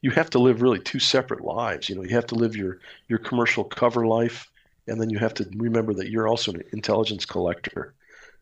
you 0.02 0.12
have 0.12 0.30
to 0.32 0.40
live 0.40 0.62
really 0.62 0.80
two 0.80 1.00
separate 1.00 1.44
lives. 1.44 1.90
You 1.90 1.96
know, 1.96 2.04
you 2.04 2.16
have 2.16 2.28
to 2.28 2.36
live 2.36 2.56
your 2.56 2.80
your 3.08 3.20
commercial 3.20 3.64
cover 3.64 4.06
life 4.06 4.52
and 4.88 5.00
then 5.00 5.10
you 5.10 5.18
have 5.20 5.34
to 5.36 5.50
remember 5.56 5.94
that 5.94 6.10
you're 6.10 6.28
also 6.28 6.52
an 6.52 6.64
intelligence 6.74 7.26
collector. 7.26 7.94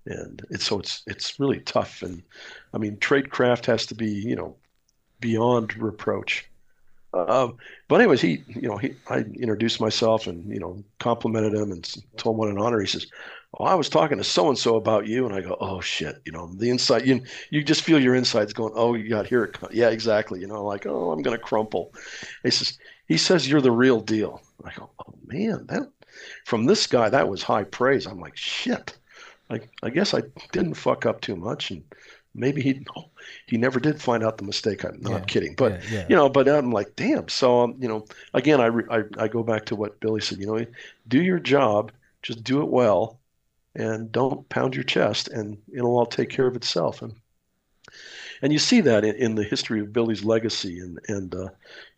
And 0.06 0.41
it's 0.49 0.65
so 0.65 0.80
it's 0.80 1.04
it's 1.06 1.39
really 1.39 1.60
tough. 1.60 2.01
And 2.01 2.23
i 2.73 2.77
mean 2.77 2.97
tradecraft 2.97 3.65
has 3.65 3.86
to 3.88 3.95
be 3.95 4.10
you 4.10 4.36
know 4.36 4.56
beyond 5.19 5.77
reproach. 5.77 6.47
Um, 7.13 7.58
but 7.88 7.99
anyways 7.99 8.21
he 8.21 8.43
you 8.47 8.67
know 8.67 8.77
he 8.77 8.95
i 9.10 9.17
introduced 9.17 9.80
myself 9.82 10.27
and 10.27 10.49
you 10.51 10.60
know 10.60 10.84
complimented 10.99 11.54
him 11.54 11.71
and 11.71 11.84
told 12.17 12.36
him 12.36 12.38
what 12.39 12.49
an 12.49 12.58
honor. 12.58 12.80
He 12.80 12.88
says 12.88 13.06
oh 13.60 13.65
i 13.65 13.75
was 13.75 13.89
talking 13.89 14.17
to 14.17 14.23
so 14.23 14.49
and 14.49 14.58
so 14.58 14.75
about 14.75 15.08
you. 15.08 15.25
And 15.25 15.36
i 15.36 15.41
go 15.41 15.56
oh 15.60 15.82
shit. 15.82 16.19
You 16.25 16.32
know 16.32 16.47
the 16.56 16.69
inside 16.71 17.06
you 17.06 17.21
you 17.51 17.63
just 17.63 17.84
feel 17.84 17.99
your 18.01 18.15
insides 18.15 18.54
going 18.54 18.73
oh 18.75 18.95
you 18.95 19.08
got 19.10 19.27
here 19.27 19.54
yeah 19.71 19.89
exactly. 19.89 20.39
You 20.39 20.47
know 20.47 20.65
like 20.65 20.88
oh 20.88 21.12
i'm 21.12 21.21
gonna 21.21 21.38
crumple. 21.38 21.93
He 22.43 22.49
says 22.49 22.80
he 23.08 23.17
says 23.17 23.47
you're 23.47 23.62
the 23.62 23.71
real 23.71 23.99
deal. 23.99 24.41
I 24.63 24.71
go 24.73 24.89
oh 25.06 25.13
man 25.27 25.67
that 25.67 25.91
from 26.45 26.65
this 26.65 26.88
guy, 26.88 27.10
that 27.10 27.27
was 27.29 27.43
high 27.43 27.63
praise. 27.63 28.05
I'm 28.05 28.19
like, 28.19 28.38
shit. 28.38 28.97
I, 29.49 29.60
I 29.84 29.89
guess 29.89 30.13
I 30.13 30.21
didn't 30.53 30.75
fuck 30.75 31.05
up 31.05 31.19
too 31.21 31.36
much, 31.36 31.71
and 31.71 31.84
maybe 32.34 32.62
he 32.62 32.86
he 33.47 33.57
never 33.57 33.79
did 33.79 34.01
find 34.01 34.23
out 34.23 34.38
the 34.38 34.45
mistake. 34.45 34.84
I'm 34.86 35.01
not 35.01 35.12
Yeah. 35.21 35.25
kidding, 35.25 35.55
but 35.55 35.73
yeah, 35.84 35.99
yeah. 35.99 36.05
you 36.10 36.15
know, 36.15 36.29
but 36.29 36.47
I'm 36.47 36.71
like, 36.71 36.95
damn. 36.95 37.27
So 37.27 37.62
um, 37.62 37.75
you 37.79 37.88
know, 37.88 38.05
again, 38.34 38.62
I, 38.62 38.67
re- 38.67 38.88
I 38.89 39.23
I 39.23 39.27
go 39.27 39.43
back 39.43 39.65
to 39.65 39.75
what 39.75 39.99
Billy 39.99 40.21
said. 40.21 40.39
You 40.39 40.47
know, 40.47 40.65
do 41.07 41.21
your 41.21 41.39
job, 41.39 41.91
just 42.23 42.43
do 42.43 42.62
it 42.62 42.69
well, 42.69 43.19
and 43.75 44.12
don't 44.12 44.47
pound 44.49 44.73
your 44.75 44.86
chest, 44.86 45.27
and 45.27 45.57
it'll 45.73 45.97
all 45.97 46.05
take 46.05 46.29
care 46.29 46.47
of 46.47 46.55
itself. 46.55 47.01
And 47.01 47.13
and 48.41 48.51
you 48.53 48.60
see 48.60 48.81
that 48.81 49.03
in, 49.03 49.15
in 49.15 49.36
the 49.36 49.43
history 49.43 49.81
of 49.81 49.93
Billy's 49.93 50.23
legacy, 50.23 50.79
and 50.79 50.99
and 51.10 51.36
uh, 51.36 51.49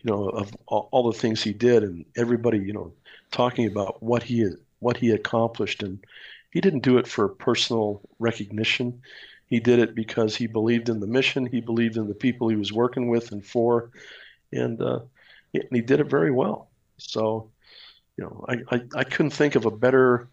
you 0.02 0.06
know 0.06 0.30
of 0.30 0.52
all, 0.68 0.90
all 0.92 1.12
the 1.12 1.18
things 1.18 1.44
he 1.44 1.54
did, 1.54 1.84
and 1.84 2.06
everybody 2.18 2.58
you 2.58 2.74
know 2.74 2.92
talking 3.34 3.68
about 3.68 4.02
what 4.02 4.24
he 4.24 4.48
what 4.80 4.96
he 4.98 5.12
accomplished, 5.12 5.84
and 5.84 6.04
he 6.52 6.62
didn't 6.62 6.84
do 6.84 6.98
it 6.98 7.08
for 7.08 7.28
personal 7.28 8.02
recognition. 8.20 9.02
He 9.48 9.60
did 9.60 9.80
it 9.80 9.94
because 9.96 10.36
he 10.36 10.48
believed 10.48 10.90
in 10.90 11.00
the 11.00 11.08
mission. 11.08 11.46
He 11.46 11.62
believed 11.62 11.98
in 11.98 12.08
the 12.08 12.16
people 12.16 12.48
he 12.50 12.56
was 12.56 12.72
working 12.72 13.08
with 13.10 13.32
and 13.32 13.46
for, 13.46 13.92
and 14.52 14.82
uh, 14.82 15.00
and 15.54 15.64
he 15.72 15.82
did 15.82 16.00
it 16.00 16.10
very 16.10 16.32
well. 16.32 16.70
So, 16.98 17.50
you 18.18 18.24
know, 18.24 18.46
I, 18.48 18.76
I, 18.76 18.82
I 18.96 19.04
couldn't 19.04 19.32
think 19.32 19.56
of 19.56 19.66
a 19.66 19.72
better 19.72 20.28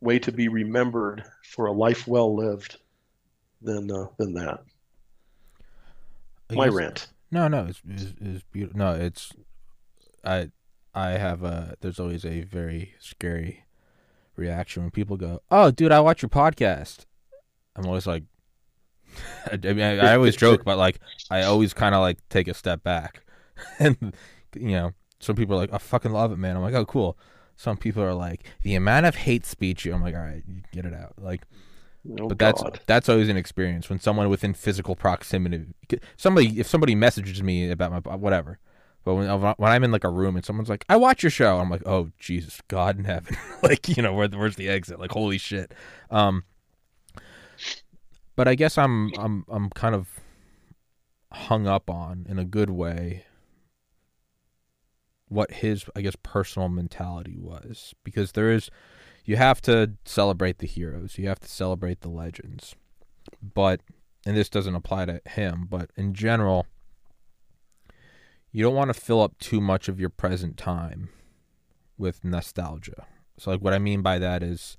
way 0.00 0.18
to 0.20 0.32
be 0.32 0.48
remembered 0.48 1.24
for 1.44 1.66
a 1.66 1.72
life 1.72 2.06
well 2.06 2.34
lived 2.34 2.78
than 3.62 3.90
uh, 3.90 4.06
than 4.18 4.34
that. 4.34 4.60
I 6.50 6.54
My 6.54 6.66
guess- 6.66 6.74
rant. 6.74 7.06
No, 7.30 7.48
no, 7.48 7.64
it's 7.66 7.80
it's, 7.88 8.12
it's 8.20 8.44
beautiful. 8.52 8.78
No, 8.78 8.92
it's 8.92 9.32
I 10.24 10.50
I 10.94 11.10
have 11.10 11.42
a 11.42 11.76
there's 11.80 12.00
always 12.00 12.24
a 12.24 12.42
very 12.42 12.94
scary 12.98 13.64
reaction 14.36 14.82
when 14.82 14.90
people 14.90 15.16
go, 15.16 15.40
"Oh, 15.50 15.70
dude, 15.70 15.92
I 15.92 16.00
watch 16.00 16.22
your 16.22 16.28
podcast." 16.28 17.06
I'm 17.74 17.86
always 17.86 18.06
like, 18.06 18.24
I, 19.52 19.56
mean, 19.56 19.80
I, 19.80 20.12
I 20.12 20.14
always 20.16 20.36
joke, 20.36 20.64
but 20.64 20.76
like, 20.76 20.98
I 21.30 21.42
always 21.42 21.72
kind 21.72 21.94
of 21.94 22.02
like 22.02 22.18
take 22.28 22.48
a 22.48 22.54
step 22.54 22.82
back, 22.82 23.24
and 23.78 24.14
you 24.54 24.72
know, 24.72 24.92
some 25.20 25.36
people 25.36 25.56
are 25.56 25.58
like, 25.58 25.72
"I 25.72 25.78
fucking 25.78 26.12
love 26.12 26.32
it, 26.32 26.38
man." 26.38 26.56
I'm 26.56 26.62
like, 26.62 26.74
"Oh, 26.74 26.84
cool." 26.84 27.18
Some 27.56 27.76
people 27.76 28.02
are 28.02 28.14
like, 28.14 28.44
"The 28.62 28.74
amount 28.74 29.06
of 29.06 29.14
hate 29.14 29.46
speech," 29.46 29.86
I'm 29.86 30.02
like, 30.02 30.14
"All 30.14 30.20
right, 30.20 30.42
you 30.46 30.62
get 30.72 30.84
it 30.84 30.94
out." 30.94 31.14
Like, 31.18 31.42
Oh 32.18 32.28
but 32.28 32.38
that's 32.38 32.62
that's 32.86 33.08
always 33.08 33.28
an 33.28 33.36
experience 33.36 33.88
when 33.88 34.00
someone 34.00 34.28
within 34.28 34.54
physical 34.54 34.96
proximity 34.96 35.66
somebody 36.16 36.58
if 36.58 36.66
somebody 36.66 36.96
messages 36.96 37.42
me 37.42 37.70
about 37.70 38.04
my 38.04 38.16
whatever 38.16 38.58
but 39.04 39.14
when 39.14 39.28
when 39.28 39.72
i'm 39.72 39.84
in 39.84 39.92
like 39.92 40.04
a 40.04 40.10
room 40.10 40.36
and 40.36 40.44
someone's 40.44 40.68
like 40.68 40.84
i 40.88 40.96
watch 40.96 41.22
your 41.22 41.30
show 41.30 41.58
i'm 41.58 41.70
like 41.70 41.82
oh 41.86 42.10
jesus 42.18 42.60
god 42.68 42.98
in 42.98 43.04
heaven. 43.04 43.36
Like 43.62 43.88
you 43.88 44.02
know 44.02 44.12
where, 44.12 44.28
where's 44.28 44.56
the 44.56 44.68
exit? 44.68 44.98
Like 44.98 45.12
holy 45.12 45.38
shit. 45.38 45.72
Um 46.10 46.42
but 48.34 48.48
i 48.48 48.56
guess 48.56 48.76
i'm 48.76 49.12
i'm 49.16 49.44
i'm 49.48 49.70
kind 49.70 49.94
of 49.94 50.08
hung 51.32 51.66
up 51.68 51.88
on 51.88 52.26
in 52.28 52.38
a 52.38 52.44
good 52.44 52.70
way 52.70 53.24
what 55.28 55.50
his 55.52 55.84
i 55.94 56.00
guess 56.00 56.16
personal 56.22 56.68
mentality 56.68 57.36
was. 57.38 57.94
Because 58.04 58.32
there 58.32 58.50
is 58.50 58.68
you 59.24 59.36
have 59.36 59.62
to 59.62 59.92
celebrate 60.04 60.58
the 60.58 60.66
heroes. 60.66 61.16
You 61.16 61.28
have 61.28 61.40
to 61.40 61.48
celebrate 61.48 62.00
the 62.00 62.08
legends. 62.08 62.74
But 63.40 63.80
and 64.26 64.36
this 64.36 64.48
doesn't 64.48 64.74
apply 64.74 65.06
to 65.06 65.20
him 65.26 65.66
but 65.68 65.90
in 65.96 66.14
general 66.14 66.66
you 68.52 68.62
don't 68.62 68.74
want 68.74 68.92
to 68.92 69.00
fill 69.00 69.22
up 69.22 69.38
too 69.38 69.60
much 69.60 69.88
of 69.88 69.98
your 69.98 70.10
present 70.10 70.56
time 70.56 71.08
with 71.96 72.22
nostalgia. 72.22 73.06
So 73.38 73.50
like 73.50 73.60
what 73.60 73.72
i 73.72 73.78
mean 73.78 74.02
by 74.02 74.18
that 74.18 74.42
is 74.42 74.76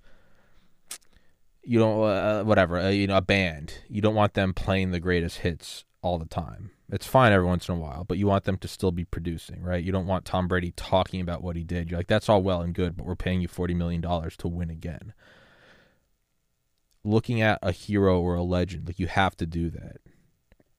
you 1.63 1.79
don't 1.79 2.03
uh, 2.03 2.43
whatever 2.43 2.77
uh, 2.77 2.89
you 2.89 3.07
know 3.07 3.17
a 3.17 3.21
band 3.21 3.73
you 3.89 4.01
don't 4.01 4.15
want 4.15 4.33
them 4.33 4.53
playing 4.53 4.91
the 4.91 4.99
greatest 4.99 5.39
hits 5.39 5.86
all 6.01 6.17
the 6.17 6.25
time. 6.25 6.71
It's 6.91 7.07
fine 7.07 7.31
every 7.31 7.47
once 7.47 7.67
in 7.67 7.75
a 7.75 7.79
while 7.79 8.03
but 8.03 8.17
you 8.17 8.27
want 8.27 8.43
them 8.43 8.57
to 8.57 8.67
still 8.67 8.91
be 8.91 9.05
producing 9.05 9.63
right? 9.63 9.83
You 9.83 9.91
don't 9.91 10.05
want 10.05 10.25
tom 10.25 10.47
brady 10.47 10.71
talking 10.75 11.19
about 11.19 11.41
what 11.41 11.55
he 11.55 11.63
did. 11.63 11.89
You're 11.89 11.99
like 11.99 12.07
that's 12.07 12.29
all 12.29 12.43
well 12.43 12.62
and 12.62 12.75
good 12.75 12.95
but 12.95 13.05
we're 13.05 13.15
paying 13.15 13.41
you 13.41 13.47
40 13.47 13.73
million 13.73 14.01
dollars 14.01 14.38
to 14.38 14.47
win 14.47 14.69
again. 14.69 15.13
Looking 17.03 17.41
at 17.41 17.59
a 17.62 17.71
hero 17.71 18.21
or 18.21 18.36
a 18.36 18.43
legend 18.43 18.88
like 18.88 18.99
you 18.99 19.07
have 19.07 19.36
to 19.38 19.45
do 19.45 19.69
that. 19.71 19.97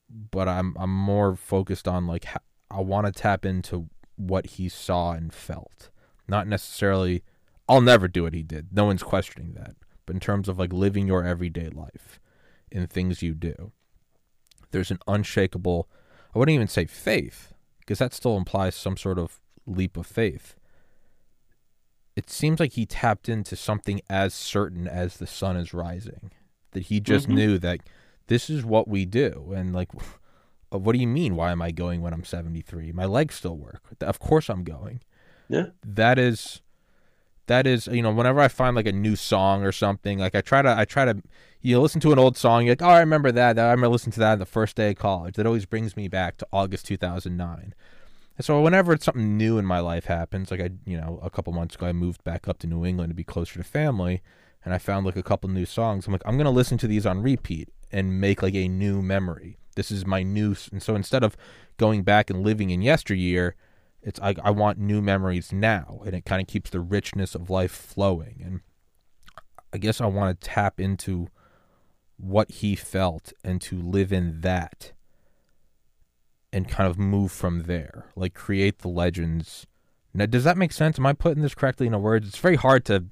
But 0.09 0.47
i'm 0.47 0.75
i'm 0.79 0.95
more 0.95 1.35
focused 1.35 1.87
on 1.87 2.07
like 2.07 2.25
ho- 2.25 2.39
i 2.71 2.79
want 2.81 3.05
to 3.07 3.11
tap 3.11 3.45
into 3.45 3.89
what 4.17 4.45
he 4.45 4.69
saw 4.69 5.11
and 5.11 5.33
felt. 5.33 5.89
Not 6.27 6.47
necessarily 6.47 7.23
i'll 7.67 7.81
never 7.81 8.07
do 8.07 8.23
what 8.23 8.33
he 8.33 8.43
did. 8.43 8.67
No 8.71 8.85
one's 8.85 9.03
questioning 9.03 9.53
that. 9.53 9.75
But 10.05 10.15
in 10.15 10.19
terms 10.19 10.47
of 10.47 10.57
like 10.59 10.71
living 10.71 11.07
your 11.07 11.23
everyday 11.23 11.69
life 11.69 12.19
in 12.71 12.87
things 12.87 13.21
you 13.21 13.33
do 13.33 13.71
there's 14.71 14.91
an 14.91 14.99
unshakable 15.07 15.87
i 16.33 16.39
wouldn't 16.39 16.53
even 16.55 16.67
say 16.67 16.85
faith 16.85 17.53
because 17.79 17.99
that 17.99 18.13
still 18.13 18.35
implies 18.37 18.75
some 18.75 18.97
sort 18.97 19.17
of 19.19 19.39
leap 19.65 19.95
of 19.97 20.05
faith. 20.07 20.55
It 22.15 22.29
seems 22.29 22.59
like 22.59 22.73
he 22.73 22.85
tapped 22.85 23.27
into 23.29 23.55
something 23.55 24.01
as 24.09 24.33
certain 24.33 24.87
as 24.87 25.17
the 25.17 25.27
sun 25.27 25.57
is 25.57 25.73
rising 25.73 26.31
that 26.71 26.83
he 26.83 26.99
just 26.99 27.27
Mhm. 27.27 27.35
knew 27.35 27.57
that 27.59 27.81
this 28.27 28.49
is 28.49 28.63
what 28.65 28.87
we 28.87 29.05
do. 29.05 29.53
And 29.55 29.73
like 29.73 29.89
Uh, 30.73 30.77
what 30.79 30.93
do 30.93 30.99
you 30.99 31.07
mean? 31.07 31.35
Why 31.35 31.51
am 31.51 31.61
i 31.61 31.71
going 31.71 32.01
when 32.01 32.13
i'm 32.13 32.23
73 32.23 32.91
my 32.91 33.05
legs 33.05 33.35
still 33.35 33.57
work. 33.57 33.81
Of 34.01 34.19
course 34.19 34.49
i'm 34.49 34.63
going. 34.63 35.01
Yeah. 35.47 35.67
that 35.85 36.17
is 36.17 36.61
that 37.47 37.67
is 37.67 37.87
you 37.87 38.01
know 38.01 38.11
whenever 38.11 38.39
i 38.39 38.47
find 38.47 38.75
like 38.75 38.87
a 38.87 38.91
new 38.91 39.15
song 39.15 39.63
or 39.63 39.71
something 39.71 40.17
like 40.17 40.33
i 40.33 40.41
try 40.41 40.61
to 40.63 40.75
i 40.75 40.85
try 40.85 41.05
to 41.05 41.21
you 41.61 41.75
know, 41.75 41.81
listen 41.81 42.01
to 42.01 42.11
an 42.11 42.19
old 42.19 42.37
song 42.37 42.65
you're 42.65 42.71
like 42.71 42.81
oh 42.81 42.89
i 42.89 42.99
remember 42.99 43.31
that 43.31 43.59
i 43.59 43.69
remember 43.69 43.89
listening 43.89 44.13
to 44.13 44.19
that 44.19 44.39
the 44.39 44.45
first 44.45 44.75
day 44.75 44.91
of 44.91 44.97
college. 44.97 45.35
That 45.35 45.45
always 45.45 45.65
brings 45.65 45.95
me 45.95 46.07
back 46.07 46.37
to 46.37 46.47
august 46.51 46.87
2009 46.87 47.73
and 48.37 48.45
so 48.45 48.59
whenever 48.61 48.93
it's 48.93 49.05
something 49.05 49.37
new 49.37 49.57
in 49.57 49.65
my 49.65 49.79
life 49.79 50.05
happens 50.05 50.49
like 50.51 50.61
i 50.61 50.69
you 50.85 50.97
know 50.97 51.19
a 51.21 51.29
couple 51.29 51.53
months 51.53 51.75
ago 51.75 51.85
i 51.85 51.93
moved 51.93 52.23
back 52.23 52.47
up 52.47 52.57
to 52.59 52.67
new 52.67 52.83
england 52.85 53.11
to 53.11 53.15
be 53.15 53.23
closer 53.23 53.59
to 53.59 53.63
family 53.63 54.21
and 54.63 54.73
i 54.73 54.77
found 54.79 55.05
like 55.05 55.15
a 55.15 55.23
couple 55.23 55.49
new 55.49 55.65
songs. 55.65 56.07
I'm 56.07 56.13
like 56.13 56.23
i'm 56.25 56.37
gonna 56.37 56.49
listen 56.49 56.77
to 56.79 56.87
these 56.87 57.05
on 57.05 57.21
repeat 57.21 57.69
and 57.91 58.19
make 58.19 58.41
like 58.41 58.55
a 58.55 58.67
new 58.67 59.01
memory 59.03 59.57
this 59.75 59.91
is 59.91 60.05
my 60.05 60.23
new 60.23 60.55
and 60.71 60.81
so 60.81 60.95
instead 60.95 61.23
of 61.23 61.37
going 61.77 62.03
back 62.03 62.29
and 62.29 62.43
living 62.43 62.69
in 62.69 62.81
yesteryear 62.81 63.55
it's 64.01 64.19
I, 64.19 64.35
I 64.43 64.51
want 64.51 64.77
new 64.77 65.01
memories 65.01 65.51
now 65.51 66.01
and 66.05 66.15
it 66.15 66.25
kind 66.25 66.41
of 66.41 66.47
keeps 66.47 66.69
the 66.69 66.79
richness 66.79 67.35
of 67.35 67.49
life 67.49 67.71
flowing 67.71 68.41
and 68.43 68.61
i 69.73 69.77
guess 69.77 70.01
i 70.01 70.05
want 70.05 70.39
to 70.39 70.47
tap 70.47 70.79
into 70.79 71.27
what 72.17 72.49
he 72.49 72.75
felt 72.75 73.33
and 73.43 73.61
to 73.61 73.79
live 73.81 74.13
in 74.13 74.41
that 74.41 74.93
and 76.53 76.69
kind 76.69 76.89
of 76.89 76.97
move 76.97 77.31
from 77.31 77.63
there 77.63 78.05
like 78.15 78.33
create 78.33 78.79
the 78.79 78.87
legends. 78.87 79.67
Now 80.13 80.25
does 80.25 80.45
that 80.45 80.57
make 80.57 80.71
sense? 80.71 80.97
Am 80.97 81.05
i 81.05 81.11
putting 81.13 81.43
this 81.43 81.53
correctly 81.53 81.87
into 81.87 81.99
words? 81.99 82.27
It's 82.29 82.37
very 82.37 82.55
hard 82.55 82.85
to 82.85 83.05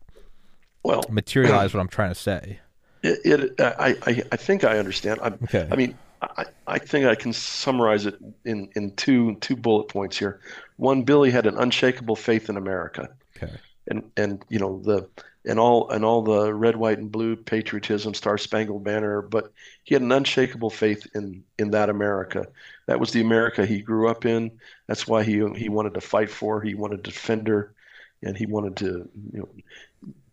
Well, 0.83 1.03
materialize 1.09 1.73
what 1.73 1.81
i'm 1.81 1.89
trying 1.89 2.11
to 2.13 2.19
say. 2.19 2.59
it, 3.01 3.19
it 3.25 3.59
I, 3.59 3.95
I 4.05 4.23
I 4.31 4.35
think 4.37 4.63
I 4.63 4.77
understand. 4.79 5.19
I, 5.21 5.27
okay. 5.43 5.67
I 5.69 5.75
mean, 5.75 5.97
I, 6.37 6.45
I 6.67 6.79
think 6.79 7.05
I 7.05 7.15
can 7.15 7.33
summarize 7.33 8.05
it 8.05 8.15
in, 8.45 8.69
in 8.75 8.95
two 8.95 9.35
two 9.35 9.55
bullet 9.55 9.87
points 9.89 10.17
here. 10.17 10.39
One, 10.77 11.03
Billy 11.03 11.31
had 11.31 11.45
an 11.45 11.57
unshakable 11.57 12.15
faith 12.15 12.49
in 12.49 12.57
America, 12.57 13.09
okay 13.37 13.53
and 13.87 14.11
and 14.17 14.43
you 14.49 14.59
know 14.59 14.81
the 14.83 15.07
and 15.45 15.59
all 15.59 15.89
and 15.89 16.05
all 16.05 16.21
the 16.21 16.53
red, 16.53 16.77
white, 16.77 16.99
and 16.99 17.11
blue 17.11 17.35
patriotism, 17.35 18.13
Star 18.13 18.37
Spangled 18.37 18.83
Banner, 18.83 19.21
but 19.21 19.51
he 19.83 19.93
had 19.93 20.01
an 20.01 20.11
unshakable 20.11 20.69
faith 20.69 21.05
in 21.15 21.43
in 21.59 21.71
that 21.71 21.89
America. 21.89 22.47
That 22.85 22.99
was 22.99 23.11
the 23.11 23.21
America 23.21 23.65
he 23.65 23.81
grew 23.81 24.07
up 24.07 24.25
in. 24.25 24.51
That's 24.87 25.07
why 25.07 25.23
he 25.23 25.45
he 25.55 25.69
wanted 25.69 25.95
to 25.95 26.01
fight 26.01 26.29
for. 26.29 26.61
He 26.61 26.75
wanted 26.75 27.03
to 27.03 27.11
defend 27.11 27.47
her, 27.47 27.73
and 28.21 28.37
he 28.37 28.45
wanted 28.45 28.77
to 28.77 29.09
you 29.33 29.39
know 29.39 29.49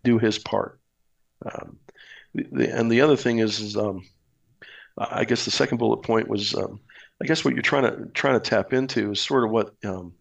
do 0.04 0.18
his 0.18 0.38
part. 0.38 0.78
Um, 1.44 1.78
the, 2.34 2.70
and 2.70 2.90
the 2.90 3.00
other 3.00 3.16
thing 3.16 3.38
is, 3.38 3.58
is 3.58 3.76
um, 3.76 4.06
I 4.98 5.24
guess 5.24 5.44
the 5.44 5.50
second 5.50 5.78
bullet 5.78 5.98
point 5.98 6.28
was, 6.28 6.54
um, 6.54 6.80
I 7.22 7.26
guess 7.26 7.44
what 7.44 7.54
you're 7.54 7.62
trying 7.62 7.84
to 7.84 8.06
trying 8.12 8.40
to 8.40 8.50
tap 8.50 8.72
into 8.72 9.12
is 9.12 9.20
sort 9.20 9.44
of 9.44 9.50
what 9.50 9.74
um, 9.84 10.14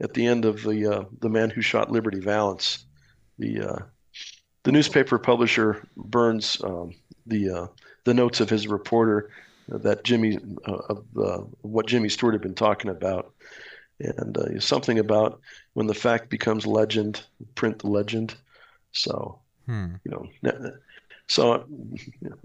at 0.00 0.14
the 0.14 0.26
end 0.26 0.44
of 0.44 0.62
the 0.62 0.86
uh, 0.86 1.04
the 1.20 1.28
man 1.28 1.50
who 1.50 1.60
shot 1.60 1.90
Liberty 1.90 2.20
Valance, 2.20 2.84
the 3.38 3.60
uh, 3.60 3.78
the 4.64 4.72
newspaper 4.72 5.18
publisher 5.18 5.86
burns 5.96 6.62
um, 6.62 6.94
the 7.26 7.50
uh, 7.50 7.66
the 8.04 8.14
notes 8.14 8.40
of 8.40 8.50
his 8.50 8.66
reporter 8.66 9.30
that 9.68 10.04
Jimmy 10.04 10.38
uh, 10.66 10.72
of 10.88 11.04
uh, 11.16 11.38
what 11.62 11.86
Jimmy 11.86 12.08
Stewart 12.08 12.34
had 12.34 12.42
been 12.42 12.54
talking 12.54 12.90
about, 12.90 13.32
and 14.00 14.36
uh, 14.36 14.60
something 14.60 14.98
about 14.98 15.40
when 15.74 15.86
the 15.86 15.94
fact 15.94 16.30
becomes 16.30 16.66
legend, 16.66 17.22
print 17.54 17.78
the 17.80 17.88
legend. 17.88 18.34
So 18.92 19.40
hmm 19.66 19.94
you 20.04 20.10
know, 20.10 20.72
so 21.28 21.66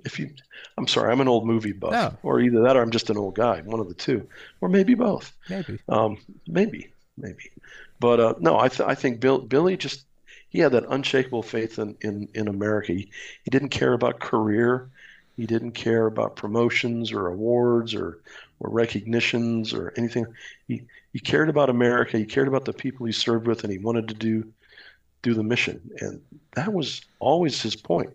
if 0.06 0.20
you, 0.20 0.32
I'm 0.78 0.88
sorry, 0.88 1.12
I'm 1.12 1.22
an 1.22 1.28
old 1.28 1.46
movie 1.48 1.72
buff, 1.72 1.92
No. 1.92 2.18
or 2.22 2.40
either 2.40 2.64
that 2.64 2.76
or 2.78 2.82
I'm 2.82 2.92
just 2.92 3.10
an 3.10 3.18
old 3.18 3.36
guy, 3.36 3.62
one 3.62 3.80
of 3.80 3.88
the 3.88 3.94
two, 3.96 4.28
or 4.62 4.70
maybe 4.70 4.94
both. 4.96 5.34
maybe 5.50 5.80
Um, 5.90 6.18
maybe, 6.48 6.94
maybe, 7.18 7.52
but 8.00 8.20
uh, 8.20 8.34
no, 8.40 8.60
I 8.60 8.68
th 8.70 8.82
I 8.82 8.96
think 8.96 9.20
Bill 9.20 9.40
Billy 9.40 9.78
just 9.78 10.06
he 10.50 10.60
had 10.60 10.74
that 10.74 10.86
unshakable 10.90 11.44
faith 11.44 11.80
in 11.80 11.96
in 12.02 12.28
in 12.34 12.48
America. 12.48 12.94
He, 12.94 13.12
he 13.44 13.50
didn't 13.52 13.70
care 13.70 13.94
about 13.94 14.20
career. 14.20 14.90
He 15.36 15.46
didn't 15.48 15.72
care 15.72 16.06
about 16.06 16.36
promotions 16.36 17.12
or 17.12 17.28
awards 17.28 17.96
or 17.96 18.20
or 18.60 18.70
recognitions 18.72 19.74
or 19.74 19.94
anything. 19.98 20.26
He 20.68 20.84
he 21.12 21.20
cared 21.20 21.50
about 21.50 21.70
America. 21.70 22.18
He 22.18 22.26
cared 22.26 22.48
about 22.48 22.66
the 22.66 22.74
people 22.74 23.06
he 23.06 23.14
served 23.14 23.48
with, 23.48 23.64
and 23.64 23.72
he 23.72 23.80
wanted 23.80 24.08
to 24.10 24.14
do 24.16 24.52
do 25.22 25.34
the 25.34 25.44
mission. 25.44 25.90
And 26.00 26.22
that 26.56 26.74
was 26.74 27.02
always 27.20 27.62
his 27.62 27.76
point. 27.76 28.12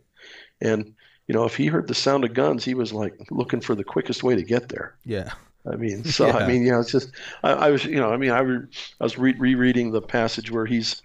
And 0.61 0.94
you 1.27 1.35
know, 1.35 1.44
if 1.44 1.57
he 1.57 1.66
heard 1.66 1.88
the 1.88 1.94
sound 1.94 2.25
of 2.25 2.35
guns, 2.35 2.64
he 2.64 2.75
was 2.75 2.92
like 2.92 3.14
looking 3.31 3.61
for 3.61 3.75
the 3.75 3.85
quickest 3.85 4.23
way 4.23 4.35
to 4.35 4.42
get 4.42 4.68
there. 4.68 4.97
Yeah. 5.05 5.33
I 5.71 5.77
mean, 5.77 6.05
so 6.18 6.27
Yeah. 6.27 6.37
I 6.38 6.47
mean, 6.47 6.62
you 6.62 6.73
know, 6.73 6.81
it's 6.81 6.90
just 6.92 7.11
I, 7.42 7.53
I 7.53 7.71
was, 7.71 7.85
you 7.85 7.97
know, 7.97 8.12
I 8.12 8.16
mean, 8.16 8.31
I, 8.31 8.40
re, 8.40 8.66
I 9.01 9.05
was 9.05 9.18
re- 9.18 9.37
rereading 9.38 9.90
the 9.90 10.03
passage 10.03 10.51
where 10.51 10.66
he's 10.66 11.03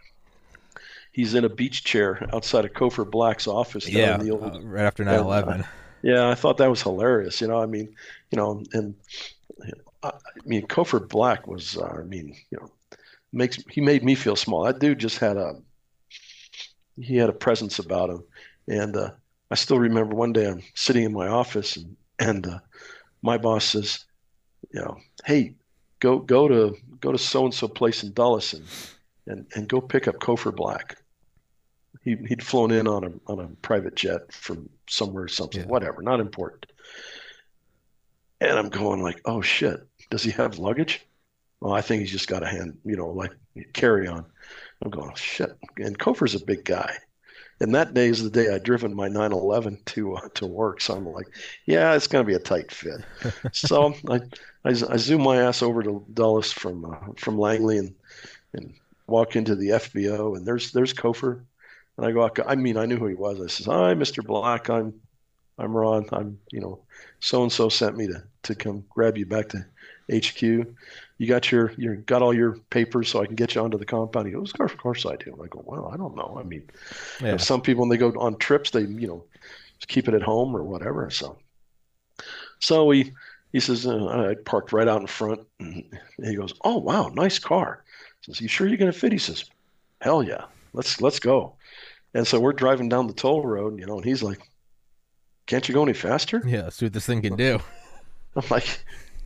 he's 1.11 1.35
in 1.35 1.45
a 1.45 1.49
beach 1.49 1.83
chair 1.83 2.27
outside 2.33 2.65
of 2.65 2.73
Cofer 2.73 3.09
Black's 3.09 3.47
office. 3.47 3.87
Yeah. 3.87 4.17
the 4.17 4.31
old, 4.31 4.43
uh, 4.43 4.61
right 4.61 4.85
after 4.85 5.03
9/11. 5.03 5.65
yeah, 6.01 6.29
I 6.29 6.35
thought 6.35 6.57
that 6.57 6.69
was 6.69 6.81
hilarious. 6.81 7.41
You 7.41 7.47
know, 7.47 7.61
I 7.61 7.65
mean, 7.65 7.93
you 8.31 8.37
know, 8.37 8.63
and 8.73 8.95
I, 10.01 10.07
I 10.09 10.11
mean, 10.45 10.67
Cofer 10.67 11.07
Black 11.07 11.47
was, 11.47 11.77
uh, 11.77 11.97
I 11.99 12.03
mean, 12.03 12.35
you 12.49 12.57
know, 12.59 12.71
makes 13.33 13.57
he 13.69 13.81
made 13.81 14.03
me 14.03 14.15
feel 14.15 14.35
small. 14.35 14.63
That 14.63 14.79
dude 14.79 14.99
just 14.99 15.17
had 15.19 15.37
a 15.37 15.55
he 16.99 17.17
had 17.17 17.29
a 17.29 17.33
presence 17.33 17.79
about 17.79 18.09
him, 18.09 18.23
and 18.67 18.95
uh, 18.95 19.11
I 19.51 19.55
still 19.55 19.79
remember 19.79 20.15
one 20.15 20.33
day 20.33 20.47
I'm 20.47 20.63
sitting 20.75 21.03
in 21.03 21.13
my 21.13 21.27
office 21.27 21.77
and 21.77 21.95
and 22.19 22.47
uh, 22.47 22.59
my 23.21 23.37
boss 23.37 23.65
says, 23.65 24.05
you 24.71 24.79
know, 24.81 24.97
hey, 25.25 25.53
go 25.99 26.19
go 26.19 26.47
to 26.47 26.75
go 26.99 27.11
to 27.11 27.17
so 27.17 27.45
and 27.45 27.53
so 27.53 27.67
place 27.67 28.03
in 28.03 28.13
Dulles 28.13 28.53
and 28.53 28.65
and 29.27 29.45
and 29.55 29.67
go 29.67 29.81
pick 29.81 30.07
up 30.07 30.15
Cofer 30.15 30.55
Black. 30.55 30.97
He 32.03 32.15
he'd 32.27 32.43
flown 32.43 32.71
in 32.71 32.87
on 32.87 33.03
a 33.03 33.31
on 33.31 33.39
a 33.39 33.47
private 33.61 33.95
jet 33.95 34.31
from 34.31 34.69
somewhere, 34.89 35.23
or 35.25 35.27
something, 35.27 35.61
Yeah. 35.61 35.67
whatever, 35.67 36.01
not 36.01 36.19
important. 36.19 36.65
And 38.41 38.57
I'm 38.59 38.69
going 38.69 39.01
like, 39.01 39.21
oh 39.25 39.41
shit, 39.41 39.87
does 40.09 40.23
he 40.23 40.31
have 40.31 40.59
luggage? 40.59 41.05
Well, 41.61 41.73
I 41.73 41.79
think 41.81 42.01
he's 42.01 42.11
just 42.11 42.27
got 42.27 42.43
a 42.43 42.47
hand, 42.47 42.77
you 42.83 42.97
know, 42.97 43.07
like 43.09 43.31
carry 43.71 44.05
on. 44.07 44.25
I'm 44.83 44.91
going, 44.91 45.15
shit. 45.15 45.55
And 45.77 45.97
Cofer's 45.97 46.35
a 46.35 46.43
big 46.43 46.65
guy. 46.65 46.93
And 47.59 47.73
that 47.75 47.93
day 47.93 48.07
is 48.07 48.23
the 48.23 48.29
day 48.29 48.53
I 48.53 48.59
driven 48.59 48.95
my 48.95 49.07
911 49.07 49.79
to 49.85 50.15
uh, 50.15 50.29
to 50.35 50.45
work. 50.47 50.81
So 50.81 50.95
I'm 50.95 51.05
like, 51.05 51.27
yeah, 51.65 51.93
it's 51.95 52.07
going 52.07 52.23
to 52.23 52.27
be 52.27 52.35
a 52.35 52.39
tight 52.39 52.71
fit. 52.71 53.01
so 53.53 53.93
I, 54.09 54.19
I 54.65 54.69
I 54.69 54.97
zoom 54.97 55.23
my 55.23 55.37
ass 55.37 55.61
over 55.61 55.83
to 55.83 56.05
Dulles 56.13 56.51
from 56.51 56.85
uh, 56.85 57.13
from 57.17 57.37
Langley 57.37 57.77
and 57.77 57.95
and 58.53 58.73
walk 59.07 59.35
into 59.35 59.55
the 59.55 59.69
FBO 59.69 60.35
and 60.37 60.45
there's 60.45 60.71
there's 60.71 60.93
Cofer. 60.93 61.43
And 61.97 62.05
I 62.07 62.11
go, 62.11 62.27
I 62.45 62.55
mean, 62.55 62.77
I 62.77 62.87
knew 62.87 62.97
who 62.97 63.05
he 63.07 63.13
was. 63.13 63.39
I 63.39 63.47
says, 63.47 63.67
hi, 63.67 63.93
Mr. 63.93 64.25
Black. 64.25 64.69
I'm 64.69 64.99
I'm 65.57 65.75
Ron. 65.75 66.07
I'm 66.11 66.39
you 66.51 66.59
know, 66.59 66.79
so 67.19 67.43
and 67.43 67.51
so 67.51 67.69
sent 67.69 67.95
me 67.95 68.07
to 68.07 68.23
to 68.43 68.55
come 68.55 68.83
grab 68.89 69.17
you 69.17 69.25
back 69.25 69.49
to 69.49 69.65
HQ. 70.11 70.41
You 70.41 71.27
got 71.27 71.51
your 71.51 71.71
you 71.77 71.95
got 71.95 72.21
all 72.21 72.33
your 72.33 72.57
papers 72.69 73.09
so 73.09 73.21
I 73.21 73.25
can 73.25 73.35
get 73.35 73.55
you 73.55 73.61
onto 73.61 73.77
the 73.77 73.85
compound. 73.85 74.27
He 74.27 74.33
goes, 74.33 74.51
of 74.51 74.57
course, 74.57 74.71
of 74.71 74.77
course 74.77 75.05
I 75.05 75.15
do. 75.15 75.39
I 75.43 75.47
go, 75.47 75.63
well, 75.65 75.89
I 75.93 75.97
don't 75.97 76.15
know. 76.15 76.37
I 76.39 76.43
mean, 76.43 76.63
you 77.19 77.27
know, 77.27 77.37
some 77.37 77.61
people 77.61 77.81
when 77.81 77.89
they 77.89 77.97
go 77.97 78.13
on 78.19 78.37
trips, 78.37 78.71
they 78.71 78.81
you 78.81 79.07
know 79.07 79.23
just 79.79 79.87
keep 79.87 80.07
it 80.07 80.13
at 80.13 80.21
home 80.21 80.55
or 80.55 80.63
whatever. 80.63 81.09
So, 81.09 81.37
so 82.59 82.89
he 82.91 83.13
he 83.53 83.59
says 83.59 83.85
uh, 83.85 84.07
I 84.07 84.35
parked 84.43 84.73
right 84.73 84.87
out 84.87 85.01
in 85.01 85.07
front, 85.07 85.41
and 85.59 85.85
he 86.23 86.35
goes, 86.35 86.53
oh 86.63 86.77
wow, 86.77 87.09
nice 87.09 87.39
car. 87.39 87.83
Says, 88.21 88.41
you 88.41 88.47
sure 88.47 88.67
you're 88.67 88.77
gonna 88.77 88.91
fit? 88.91 89.11
He 89.11 89.17
says, 89.17 89.45
hell 90.01 90.23
yeah, 90.23 90.45
let's 90.73 91.01
let's 91.01 91.19
go. 91.19 91.53
And 92.13 92.27
so 92.27 92.39
we're 92.39 92.53
driving 92.53 92.89
down 92.89 93.07
the 93.07 93.13
toll 93.13 93.45
road, 93.45 93.79
you 93.79 93.85
know, 93.85 93.95
and 93.95 94.05
he's 94.05 94.21
like, 94.21 94.39
can't 95.45 95.67
you 95.67 95.73
go 95.73 95.83
any 95.83 95.93
faster? 95.93 96.41
Yeah. 96.45 96.69
See 96.69 96.85
what 96.85 96.93
this 96.93 97.05
thing 97.05 97.21
can 97.21 97.35
do. 97.35 97.59
I'm 98.35 98.43
like, 98.49 98.83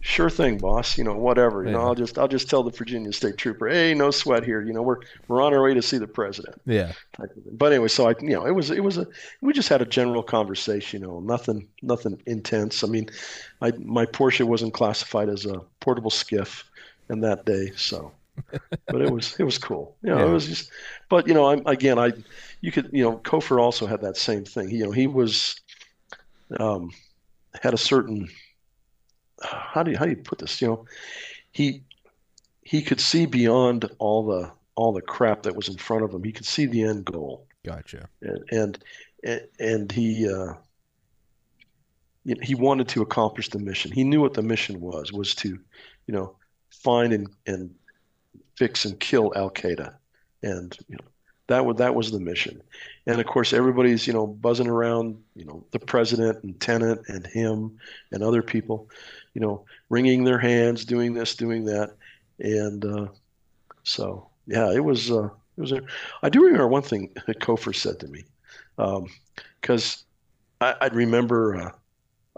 sure 0.07 0.29
thing, 0.29 0.57
boss. 0.57 0.97
You 0.97 1.03
know, 1.03 1.13
whatever. 1.13 1.65
You 1.65 1.71
know, 1.71 1.81
I'll 1.81 1.95
just 1.95 2.17
I'll 2.17 2.27
just 2.29 2.49
tell 2.49 2.63
the 2.63 2.71
Virginia 2.71 3.11
State 3.11 3.37
Trooper, 3.37 3.67
hey, 3.67 3.93
no 3.93 4.09
sweat 4.09 4.43
here. 4.45 4.61
You 4.61 4.71
know, 4.73 4.81
we're 4.81 4.99
we're 5.27 5.41
on 5.41 5.53
our 5.53 5.61
way 5.61 5.73
to 5.73 5.81
see 5.81 5.97
the 5.97 6.07
president. 6.07 6.59
Yeah. 6.65 6.93
type 7.17 7.35
of 7.35 7.43
thing. 7.43 7.57
But 7.57 7.73
anyway, 7.73 7.89
so 7.89 8.07
I, 8.09 8.15
you 8.21 8.29
know, 8.29 8.45
it 8.47 8.51
was 8.55 8.71
it 8.71 8.83
was 8.83 8.97
a 8.97 9.07
we 9.41 9.51
just 9.53 9.69
had 9.69 9.81
a 9.81 9.85
general 9.85 10.23
conversation. 10.23 11.01
You 11.01 11.07
know, 11.07 11.19
nothing 11.19 11.67
nothing 11.81 12.21
intense. 12.25 12.83
I 12.83 12.87
mean, 12.87 13.09
I 13.61 13.71
my 13.79 14.05
Porsche 14.05 14.45
wasn't 14.45 14.73
classified 14.73 15.29
as 15.29 15.45
a 15.45 15.61
portable 15.81 16.11
SCIF 16.11 16.63
in 17.09 17.19
that 17.21 17.45
day, 17.45 17.71
so. 17.75 18.11
but 18.87 19.01
it 19.01 19.11
was 19.11 19.35
it 19.39 19.43
was 19.43 19.57
cool. 19.57 19.95
You 20.03 20.11
know, 20.11 20.19
Yeah. 20.19 20.27
it 20.27 20.31
was 20.31 20.47
just. 20.47 20.71
But 21.09 21.27
you 21.27 21.33
know, 21.33 21.47
I'm 21.47 21.63
again, 21.65 21.99
I 21.99 22.13
you 22.61 22.71
could 22.71 22.89
you 22.93 23.03
know, 23.03 23.17
Cofer 23.17 23.59
also 23.59 23.85
had 23.87 24.01
that 24.01 24.15
same 24.15 24.45
thing. 24.45 24.69
He, 24.69 24.77
you 24.77 24.85
know, 24.85 24.91
he 24.91 25.07
was 25.07 25.59
um, 26.59 26.91
had 27.61 27.73
a 27.73 27.77
certain 27.77 28.29
how 29.43 29.83
do 29.83 29.91
you 29.91 29.97
how 29.97 30.05
do 30.05 30.11
you 30.11 30.17
put 30.17 30.39
this? 30.39 30.61
You 30.61 30.67
know, 30.67 30.85
he 31.51 31.83
he 32.63 32.81
could 32.81 32.99
see 32.99 33.25
beyond 33.25 33.89
all 33.99 34.25
the 34.25 34.51
all 34.75 34.93
the 34.93 35.01
crap 35.01 35.43
that 35.43 35.55
was 35.55 35.67
in 35.67 35.77
front 35.77 36.03
of 36.03 36.13
him. 36.13 36.23
He 36.23 36.31
could 36.31 36.45
see 36.45 36.65
the 36.65 36.83
end 36.83 37.05
goal, 37.05 37.47
Gotcha. 37.65 38.09
and 38.21 38.77
and 39.23 39.47
and 39.59 39.91
he 39.91 40.29
uh, 40.31 40.53
he 42.41 42.55
wanted 42.55 42.87
to 42.89 43.01
accomplish 43.01 43.49
the 43.49 43.59
mission. 43.59 43.91
He 43.91 44.03
knew 44.03 44.21
what 44.21 44.33
the 44.33 44.41
mission 44.41 44.81
was 44.81 45.13
was 45.13 45.33
to, 45.35 45.49
you 45.49 46.13
know, 46.13 46.35
find 46.71 47.13
and 47.13 47.27
and 47.45 47.73
fix 48.55 48.85
and 48.85 48.99
kill 48.99 49.33
Al 49.35 49.51
Qaeda, 49.51 49.93
and 50.43 50.77
you 50.87 50.97
know 50.97 51.05
that 51.47 51.65
was 51.65 51.77
that 51.77 51.95
was 51.95 52.11
the 52.11 52.19
mission. 52.19 52.61
And 53.05 53.19
of 53.19 53.25
course, 53.25 53.53
everybody's 53.53 54.05
you 54.05 54.13
know 54.13 54.27
buzzing 54.27 54.67
around, 54.67 55.17
you 55.35 55.45
know, 55.45 55.63
the 55.71 55.79
president 55.79 56.43
and 56.43 56.59
Tenet 56.59 56.99
and 57.07 57.25
him 57.25 57.77
and 58.11 58.21
other 58.21 58.41
people, 58.41 58.89
you 59.33 59.41
know, 59.41 59.65
wringing 59.89 60.23
their 60.23 60.37
hands, 60.37 60.85
doing 60.85 61.13
this, 61.13 61.35
doing 61.35 61.65
that, 61.65 61.93
and 62.39 62.85
uh, 62.85 63.07
so 63.83 64.27
yeah, 64.45 64.71
it 64.73 64.83
was 64.83 65.09
uh, 65.09 65.29
it 65.57 65.61
was. 65.61 65.71
A, 65.71 65.81
I 66.21 66.29
do 66.29 66.43
remember 66.43 66.67
one 66.67 66.83
thing 66.83 67.11
that 67.27 67.39
Cofer 67.39 67.73
said 67.73 67.99
to 68.01 68.07
me, 68.07 68.25
because 69.61 70.03
I, 70.59 70.75
I 70.81 70.87
remember 70.87 71.55
uh, 71.55 71.71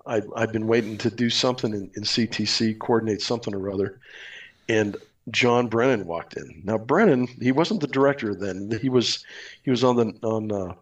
I 0.06 0.22
I'd 0.36 0.52
been 0.52 0.68
waiting 0.68 0.98
to 1.00 1.10
do 1.10 1.30
something 1.32 1.74
in, 1.74 1.92
in 1.96 2.04
CTC, 2.04 2.78
coordinate 2.80 3.22
something 3.22 3.56
or 3.56 3.72
other, 3.72 4.00
and 4.68 4.96
John 5.32 5.68
Brennan 5.68 6.06
walked 6.06 6.38
in. 6.38 6.62
Now 6.64 6.78
Brennan, 6.78 7.28
he 7.42 7.52
wasn't 7.52 7.82
the 7.82 7.88
director 7.88 8.36
then. 8.36 8.78
He 8.82 8.90
was 8.90 9.24
he 9.64 9.72
was 9.72 9.84
on 9.84 9.96
the 9.96 10.28
on 10.28 10.52
uh, 10.52 10.74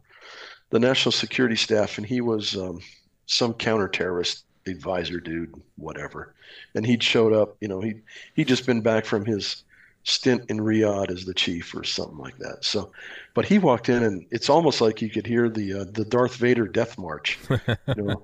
the 0.70 0.80
national 0.80 1.12
security 1.12 1.56
staff, 1.56 1.98
and 1.98 2.06
he 2.06 2.22
was 2.22 2.56
um, 2.56 2.80
some 3.26 3.54
counter-terrorist 3.54 4.46
advisor 4.68 5.20
dude, 5.20 5.54
whatever. 5.76 6.34
And 6.76 6.86
he'd 6.86 7.04
showed 7.04 7.34
up. 7.34 7.58
You 7.62 7.68
know, 7.68 7.82
he 7.82 7.96
he'd 8.36 8.48
just 8.48 8.66
been 8.66 8.82
back 8.82 9.06
from 9.06 9.26
his 9.26 9.64
stint 10.08 10.50
in 10.50 10.60
Riyadh 10.60 11.12
as 11.12 11.26
the 11.26 11.34
chief 11.34 11.76
or 11.76 11.84
something 11.84 12.18
like 12.18 12.38
that. 12.38 12.64
So, 12.64 12.92
but 13.34 13.46
he 13.46 13.60
walked 13.60 13.90
in, 13.90 14.04
and 14.04 14.26
it's 14.32 14.50
almost 14.50 14.80
like 14.80 15.02
you 15.02 15.10
could 15.10 15.28
hear 15.28 15.50
the 15.50 15.82
uh, 15.82 15.86
the 15.92 16.06
Darth 16.06 16.36
Vader 16.36 16.66
death 16.68 16.98
march, 16.98 17.38
you 17.50 18.04
know, 18.04 18.24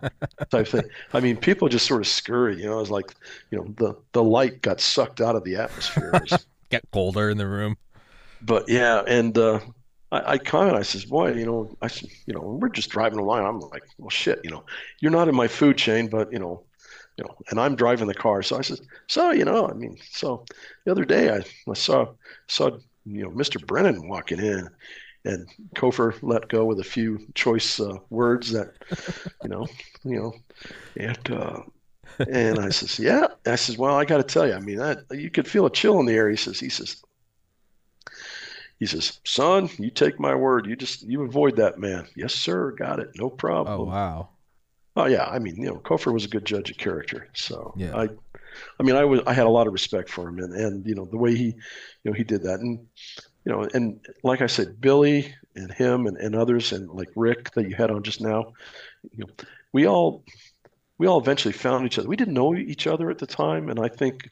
type 0.49 0.67
thing. 0.67 0.89
I 1.13 1.19
mean, 1.19 1.35
people 1.35 1.67
just 1.67 1.85
sort 1.85 2.01
of 2.01 2.07
scurry. 2.07 2.57
You 2.57 2.67
know, 2.67 2.77
it 2.77 2.81
was 2.81 2.89
like, 2.89 3.13
you 3.51 3.57
know, 3.57 3.65
the 3.77 3.95
the 4.13 4.23
light 4.23 4.61
got 4.61 4.79
sucked 4.79 5.19
out 5.21 5.35
of 5.35 5.43
the 5.43 5.57
atmosphere. 5.57 6.13
Get 6.69 6.83
colder 6.91 7.29
in 7.29 7.37
the 7.37 7.47
room. 7.47 7.75
but 8.41 8.67
yeah, 8.67 9.03
and 9.05 9.37
uh, 9.37 9.59
I, 10.11 10.33
I 10.33 10.37
comment. 10.37 10.77
I 10.77 10.83
says, 10.83 11.05
"Boy, 11.05 11.33
you 11.33 11.45
know, 11.45 11.75
I 11.81 11.89
you 12.25 12.33
know, 12.33 12.57
we're 12.61 12.69
just 12.69 12.89
driving 12.89 13.19
along. 13.19 13.45
I'm 13.45 13.59
like, 13.59 13.83
well, 13.97 14.09
shit, 14.09 14.39
you 14.43 14.49
know, 14.49 14.63
you're 15.01 15.11
not 15.11 15.27
in 15.27 15.35
my 15.35 15.49
food 15.49 15.77
chain, 15.77 16.07
but 16.07 16.31
you 16.31 16.39
know, 16.39 16.63
you 17.17 17.23
know, 17.23 17.35
and 17.49 17.59
I'm 17.59 17.75
driving 17.75 18.07
the 18.07 18.13
car. 18.13 18.41
So 18.41 18.57
I 18.57 18.61
says, 18.61 18.81
so 19.07 19.31
you 19.31 19.45
know, 19.45 19.67
I 19.67 19.73
mean, 19.73 19.97
so 20.11 20.45
the 20.85 20.91
other 20.91 21.05
day 21.05 21.31
I, 21.33 21.43
I 21.69 21.73
saw 21.73 22.07
saw 22.47 22.71
you 23.05 23.23
know 23.23 23.29
Mr. 23.29 23.65
Brennan 23.65 24.07
walking 24.07 24.39
in, 24.39 24.69
and 25.25 25.47
Cofer 25.75 26.17
let 26.21 26.49
go 26.49 26.65
with 26.65 26.79
a 26.79 26.83
few 26.83 27.27
choice 27.35 27.79
uh, 27.79 27.97
words 28.09 28.51
that, 28.51 28.73
you 29.43 29.49
know, 29.49 29.67
you 30.03 30.19
know, 30.19 30.33
and. 30.97 31.31
Uh, 31.31 31.61
and 32.29 32.59
I 32.59 32.69
says, 32.69 32.99
yeah. 32.99 33.27
I 33.47 33.55
says, 33.55 33.77
well, 33.77 33.95
I 33.95 34.05
got 34.05 34.17
to 34.17 34.23
tell 34.23 34.47
you, 34.47 34.53
I 34.53 34.59
mean, 34.59 34.77
that 34.77 35.03
you 35.11 35.31
could 35.31 35.47
feel 35.47 35.65
a 35.65 35.71
chill 35.71 35.99
in 35.99 36.05
the 36.05 36.13
air. 36.13 36.29
He 36.29 36.35
says, 36.35 36.59
he 36.59 36.69
says, 36.69 37.01
he 38.79 38.85
says, 38.85 39.19
son, 39.23 39.69
you 39.77 39.89
take 39.89 40.19
my 40.19 40.35
word. 40.35 40.65
You 40.65 40.75
just 40.75 41.03
you 41.03 41.21
avoid 41.23 41.55
that 41.55 41.79
man. 41.79 42.05
Yes, 42.15 42.33
sir. 42.33 42.71
Got 42.71 42.99
it. 42.99 43.11
No 43.15 43.29
problem. 43.29 43.79
Oh 43.79 43.85
wow. 43.85 44.29
Oh 44.95 45.05
yeah, 45.05 45.25
I 45.25 45.39
mean, 45.39 45.55
you 45.57 45.67
know, 45.67 45.77
Cofer 45.77 46.13
was 46.13 46.25
a 46.25 46.29
good 46.29 46.45
judge 46.45 46.69
of 46.69 46.77
character. 46.77 47.27
So 47.33 47.73
Yeah. 47.75 47.95
I, 47.95 48.09
I 48.79 48.83
mean, 48.83 48.95
I 48.95 49.05
was 49.05 49.21
I 49.25 49.33
had 49.33 49.47
a 49.47 49.49
lot 49.49 49.67
of 49.67 49.73
respect 49.73 50.09
for 50.09 50.29
him, 50.29 50.39
and 50.39 50.53
and 50.53 50.85
you 50.85 50.95
know 50.95 51.05
the 51.05 51.17
way 51.17 51.35
he, 51.35 51.45
you 51.45 51.55
know, 52.05 52.13
he 52.13 52.23
did 52.23 52.43
that, 52.43 52.59
and 52.59 52.79
you 53.45 53.51
know, 53.51 53.67
and 53.73 53.99
like 54.23 54.41
I 54.41 54.47
said, 54.47 54.79
Billy 54.79 55.33
and 55.55 55.71
him 55.71 56.07
and, 56.07 56.17
and 56.17 56.35
others, 56.35 56.71
and 56.71 56.89
like 56.89 57.09
Rick 57.15 57.51
that 57.51 57.67
you 57.67 57.75
had 57.75 57.91
on 57.91 58.03
just 58.03 58.21
now, 58.21 58.53
you 59.11 59.25
know, 59.25 59.29
we 59.71 59.87
all 59.87 60.23
we 60.97 61.07
all 61.07 61.19
eventually 61.19 61.53
found 61.53 61.85
each 61.85 61.97
other. 61.97 62.07
We 62.07 62.15
didn't 62.15 62.35
know 62.35 62.55
each 62.55 62.87
other 62.87 63.09
at 63.09 63.17
the 63.17 63.27
time, 63.27 63.69
and 63.69 63.79
I 63.79 63.87
think, 63.87 64.29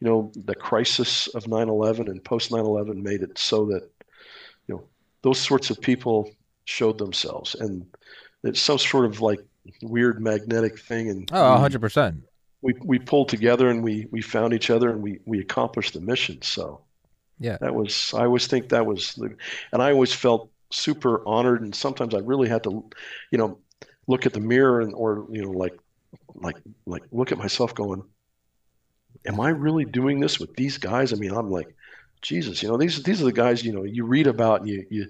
you 0.00 0.06
know, 0.06 0.30
the 0.36 0.54
crisis 0.54 1.28
of 1.28 1.44
9/11 1.44 2.08
and 2.08 2.22
post 2.22 2.50
9/11 2.50 3.02
made 3.02 3.22
it 3.22 3.38
so 3.38 3.66
that, 3.66 3.82
you 4.68 4.74
know, 4.74 4.84
those 5.22 5.40
sorts 5.40 5.70
of 5.70 5.80
people 5.80 6.30
showed 6.64 6.98
themselves, 6.98 7.54
and 7.54 7.86
it's 8.44 8.60
some 8.60 8.78
sort 8.78 9.06
of 9.06 9.20
like 9.20 9.40
weird 9.82 10.20
magnetic 10.20 10.78
thing, 10.78 11.08
and 11.10 11.32
Oh, 11.32 11.52
100 11.52 11.80
percent. 11.80 12.22
we 12.62 12.74
we 12.84 12.98
pulled 12.98 13.28
together 13.28 13.68
and 13.70 13.82
we 13.82 14.06
we 14.10 14.22
found 14.22 14.54
each 14.54 14.70
other 14.70 14.90
and 14.90 15.02
we 15.02 15.18
we 15.24 15.40
accomplished 15.40 15.94
the 15.94 16.00
mission. 16.00 16.40
So 16.42 16.80
Yeah. 17.38 17.58
that 17.60 17.74
was 17.74 18.12
I 18.14 18.24
always 18.24 18.46
think 18.46 18.68
that 18.70 18.86
was 18.86 19.14
the, 19.14 19.36
and 19.72 19.82
I 19.82 19.92
always 19.92 20.12
felt 20.12 20.50
super 20.72 21.26
honored. 21.26 21.62
And 21.62 21.74
sometimes 21.74 22.14
I 22.14 22.18
really 22.18 22.48
had 22.48 22.64
to, 22.64 22.88
you 23.30 23.38
know, 23.38 23.58
look 24.08 24.26
at 24.26 24.32
the 24.32 24.40
mirror 24.40 24.80
and 24.80 24.94
or 24.94 25.26
you 25.30 25.42
know 25.42 25.50
like 25.52 25.74
like 26.34 26.56
like 26.86 27.02
look 27.12 27.32
at 27.32 27.38
myself 27.38 27.74
going, 27.74 28.04
am 29.26 29.40
I 29.40 29.50
really 29.50 29.84
doing 29.84 30.20
this 30.20 30.38
with 30.40 30.54
these 30.56 30.78
guys? 30.78 31.12
I 31.12 31.16
mean, 31.16 31.32
I'm 31.32 31.50
like, 31.50 31.74
Jesus, 32.22 32.62
you 32.62 32.68
know, 32.68 32.76
these 32.76 33.02
these 33.02 33.20
are 33.20 33.24
the 33.26 33.32
guys 33.32 33.64
you 33.64 33.72
know 33.72 33.84
you 33.84 34.04
read 34.04 34.26
about 34.26 34.60
and 34.60 34.68
you 34.68 34.86
you 34.90 35.06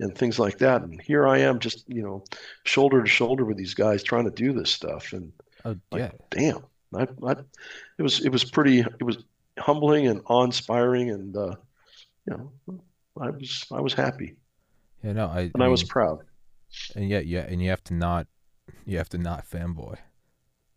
and 0.00 0.16
things 0.16 0.38
like 0.38 0.58
that. 0.58 0.82
And 0.82 1.00
here 1.00 1.26
I 1.28 1.38
am, 1.38 1.58
just 1.58 1.84
you 1.88 2.02
know, 2.02 2.24
shoulder 2.64 3.02
to 3.02 3.08
shoulder 3.08 3.44
with 3.44 3.56
these 3.56 3.74
guys 3.74 4.02
trying 4.02 4.24
to 4.24 4.30
do 4.30 4.52
this 4.52 4.70
stuff 4.70 5.12
and 5.12 5.32
Oh, 5.64 5.76
like, 5.92 6.10
damn, 6.30 6.58
I, 6.92 7.06
I, 7.24 7.32
it 7.98 8.02
was 8.02 8.24
it 8.24 8.30
was 8.30 8.42
pretty 8.42 8.80
it 8.80 9.02
was 9.04 9.18
humbling 9.58 10.08
and 10.08 10.20
awe-inspiring, 10.26 11.10
and 11.10 11.36
uh, 11.36 11.54
you 12.26 12.36
know, 12.66 12.80
I 13.20 13.30
was 13.30 13.64
I 13.70 13.80
was 13.80 13.94
happy 13.94 14.34
Yeah, 15.04 15.12
no, 15.12 15.26
I. 15.28 15.50
and 15.54 15.62
I, 15.62 15.68
was 15.68 15.84
proud. 15.84 16.18
and 16.96 17.08
yet, 17.08 17.26
yeah, 17.26 17.42
and 17.48 17.62
you 17.62 17.70
have 17.70 17.84
to 17.84 17.94
not, 17.94 18.26
you 18.86 18.98
have 18.98 19.08
to 19.10 19.18
not 19.18 19.48
fanboy. 19.48 19.98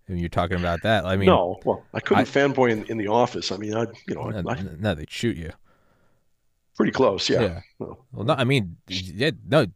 When 0.06 0.19
you're 0.19 0.30
talking 0.30 0.58
about 0.58 0.84
that, 0.84 1.04
I 1.04 1.15
mean, 1.15 1.25
no, 1.25 1.60
well, 1.65 1.84
I 1.91 1.99
couldn't 1.99 2.25
fanboy 2.25 2.71
in, 2.73 2.86
in 2.86 2.97
the 2.97 3.08
office. 3.08 3.51
I 3.51 3.58
mean, 3.58 3.73
I 3.73 3.88
you 4.08 4.13
know, 4.13 4.30
no, 4.30 4.47
I, 4.47 4.54
I, 4.54 4.62
no, 4.80 4.93
they'd 4.93 5.10
shoot 5.10 5.36
you. 5.36 5.51
Pretty 6.76 6.92
close, 6.92 7.30
yeah. 7.30 7.42
Yeah. 7.42 7.60
Well, 7.80 8.26
no, 8.26 8.34
I 8.34 8.44
mean, 8.44 8.78
yeah, 8.88 9.32
no, 9.48 9.68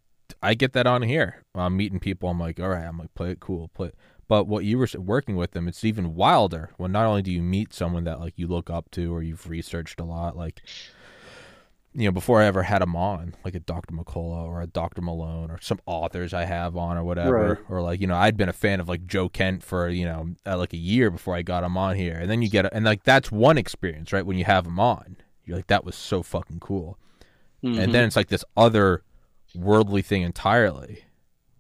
I 0.42 0.54
get 0.54 0.74
that 0.74 0.88
on 0.88 1.02
here. 1.02 1.44
I'm 1.56 1.76
meeting 1.78 2.00
people. 2.00 2.30
I'm 2.30 2.40
like, 2.40 2.60
all 2.60 2.70
right, 2.70 2.86
I'm 2.86 2.98
like, 2.98 3.14
play 3.14 3.32
it 3.32 3.40
cool, 3.40 3.70
play. 3.70 3.88
It. 3.88 3.96
But 4.28 4.46
what 4.48 4.64
you 4.64 4.78
were 4.78 4.88
working 4.98 5.36
with 5.36 5.52
them, 5.52 5.68
it's 5.68 5.84
even 5.84 6.14
wilder. 6.14 6.70
When 6.78 6.92
not 6.92 7.06
only 7.08 7.24
do 7.24 7.32
you 7.32 7.42
meet 7.42 7.74
someone 7.74 8.04
that 8.04 8.20
like 8.20 8.34
you 8.38 8.48
look 8.48 8.70
up 8.70 8.92
to 8.92 9.12
or 9.14 9.24
you've 9.24 9.50
researched 9.50 10.00
a 10.00 10.04
lot, 10.04 10.38
like, 10.38 10.62
you 11.96 12.06
know, 12.06 12.12
before 12.12 12.40
I 12.40 12.46
ever 12.46 12.62
had 12.62 12.84
them 12.84 12.96
on, 12.96 13.34
like 13.44 13.56
a 13.56 13.60
Dr. 13.60 13.96
McCullough 13.96 14.46
or 14.48 14.62
a 14.62 14.68
Dr. 14.68 15.02
Malone 15.02 15.50
or 15.50 15.60
some 15.60 15.80
authors 15.88 16.32
I 16.36 16.46
have 16.46 16.78
on 16.78 16.96
or 16.96 17.04
whatever, 17.04 17.48
Right. 17.56 17.58
or 17.70 17.82
like 17.82 18.00
you 18.00 18.06
know, 18.06 18.16
I'd 18.16 18.38
been 18.38 18.50
a 18.50 18.54
fan 18.54 18.80
of 18.80 18.88
like 18.88 19.08
Joe 19.08 19.30
Kent 19.30 19.64
for 19.64 19.90
you 19.90 20.06
know 20.06 20.30
uh, 20.46 20.56
like 20.58 20.74
a 20.74 20.78
year 20.78 21.10
before 21.10 21.36
I 21.36 21.42
got 21.42 21.64
him 21.64 21.76
on 21.76 21.96
here, 21.96 22.14
and 22.16 22.30
then 22.30 22.44
you 22.44 22.50
get 22.50 22.72
and 22.72 22.86
like 22.86 23.04
that's 23.04 23.32
one 23.32 23.58
experience, 23.58 24.14
right? 24.14 24.24
When 24.26 24.38
you 24.38 24.46
have 24.46 24.66
them 24.66 24.80
on, 24.80 25.18
you're 25.50 25.58
like, 25.58 25.68
that 25.68 25.84
was 25.84 25.96
so 25.96 26.24
fucking 26.24 26.60
cool 26.62 26.98
mhm. 27.64 27.78
and 27.78 27.94
then 27.94 28.06
it's 28.06 28.16
like 28.16 28.28
this 28.30 28.46
other 28.56 29.04
worldly 29.56 30.02
thing 30.02 30.22
entirely 30.22 31.04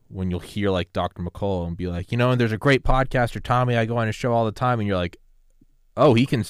when 0.10 0.32
you'll 0.32 0.40
hear 0.40 0.70
like 0.72 0.92
Dr. 0.94 1.22
McCullough 1.22 1.68
and 1.68 1.78
be 1.78 1.88
like, 1.88 2.12
you 2.12 2.18
know, 2.18 2.32
and 2.32 2.42
there's 2.42 2.52
a 2.52 2.58
great 2.58 2.84
podcaster, 2.84 3.42
Tommy, 3.42 3.78
I 3.78 3.86
go 3.86 3.98
on 3.98 4.08
his 4.08 4.16
show 4.16 4.34
all 4.34 4.44
the 4.46 4.52
time, 4.52 4.80
and 4.80 4.88
you're 4.88 4.98
like, 4.98 5.18
oh, 5.96 6.16
he 6.16 6.26
can, 6.26 6.44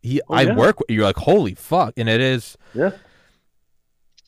he, 0.00 0.20
Oh, 0.28 0.34
I 0.34 0.42
yeah. 0.42 0.54
work. 0.54 0.80
with 0.80 0.88
You're 0.88 1.04
like, 1.04 1.16
holy 1.16 1.54
fuck, 1.54 1.92
and 1.98 2.08
it 2.08 2.20
is. 2.22 2.56
Yeah. 2.74 2.92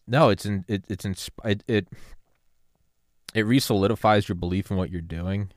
No, 0.06 0.28
it's 0.28 0.44
in 0.44 0.64
it, 0.68 0.84
it's 0.88 1.04
in 1.04 1.14
it 1.44 1.64
it, 1.66 1.88
it 3.34 3.46
re-solidifies 3.46 4.28
your 4.28 4.36
belief 4.36 4.70
in 4.70 4.76
what 4.76 4.90
you're 4.90 5.00
doing. 5.00 5.50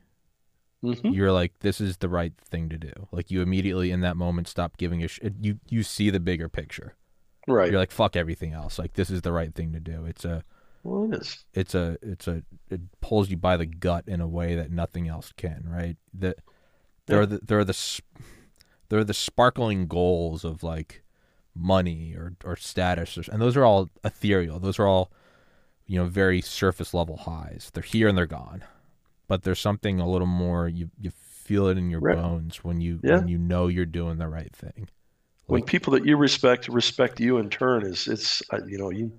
Mhm. 0.82 1.14
You're 1.14 1.32
like, 1.32 1.58
this 1.60 1.80
is 1.80 1.98
the 1.98 2.08
right 2.08 2.32
thing 2.38 2.68
to 2.70 2.78
do. 2.78 2.92
Like 3.12 3.30
you 3.30 3.42
immediately 3.42 3.90
in 3.90 4.00
that 4.00 4.16
moment 4.16 4.48
stop 4.48 4.76
giving 4.78 5.02
a 5.02 5.08
shit. 5.08 5.34
You 5.40 5.58
you 5.68 5.82
see 5.82 6.08
the 6.10 6.20
bigger 6.20 6.48
picture. 6.48 6.94
right. 7.46 7.70
You're 7.70 7.80
like, 7.80 7.90
fuck 7.90 8.16
everything 8.16 8.52
else. 8.52 8.78
Like 8.78 8.94
this 8.94 9.10
is 9.10 9.22
the 9.22 9.32
right 9.32 9.54
thing 9.54 9.72
to 9.72 9.80
do. 9.80 10.04
It's 10.06 10.24
a 10.24 10.42
Well, 10.82 11.12
it 11.12 11.20
is. 11.20 11.44
it's 11.52 11.74
a 11.74 11.98
it's 12.02 12.26
a 12.28 12.42
it 12.70 12.80
pulls 13.02 13.28
you 13.30 13.36
by 13.36 13.56
the 13.58 13.66
gut 13.66 14.04
in 14.06 14.20
a 14.20 14.28
way 14.28 14.54
that 14.54 14.70
nothing 14.70 15.06
else 15.08 15.32
can 15.36 15.64
right 15.66 15.96
that 16.14 16.36
there 17.06 17.16
Yeah. 17.18 17.22
are 17.22 17.26
the 17.26 17.40
there 17.44 17.58
are 17.58 17.64
the 17.64 18.00
there 18.88 18.98
are 19.00 19.04
the 19.04 19.14
sparkling 19.14 19.86
goals 19.86 20.44
of 20.44 20.62
like 20.62 21.02
money 21.54 22.14
or 22.14 22.34
or 22.44 22.56
status 22.56 23.18
or, 23.18 23.24
and 23.30 23.42
those 23.42 23.56
are 23.56 23.64
all 23.64 23.90
ethereal 24.04 24.58
those 24.60 24.78
are 24.78 24.86
all 24.86 25.10
you 25.86 25.98
know 25.98 26.06
very 26.06 26.40
surface 26.40 26.94
level 26.94 27.16
highs 27.18 27.70
they're 27.74 27.82
here 27.82 28.06
and 28.08 28.16
they're 28.16 28.26
gone 28.26 28.62
but 29.30 29.44
there's 29.44 29.60
something 29.60 30.00
a 30.00 30.08
little 30.10 30.26
more 30.26 30.68
you 30.68 30.90
you 31.00 31.10
feel 31.12 31.68
it 31.68 31.78
in 31.78 31.88
your 31.88 32.00
Right. 32.00 32.16
bones 32.16 32.62
when 32.64 32.80
you 32.80 33.00
Yeah. 33.02 33.18
when 33.20 33.28
you 33.28 33.38
know 33.38 33.68
you're 33.68 33.86
doing 33.86 34.18
the 34.18 34.28
right 34.28 34.54
thing 34.54 34.88
When 35.46 35.62
people 35.62 35.92
that 35.94 36.04
you 36.04 36.16
respect 36.16 36.68
respect 36.68 37.18
you 37.20 37.38
in 37.38 37.48
turn, 37.48 37.86
is 37.86 38.06
it's 38.08 38.42
uh, 38.52 38.58
you 38.66 38.76
know 38.76 38.90
you 38.90 39.10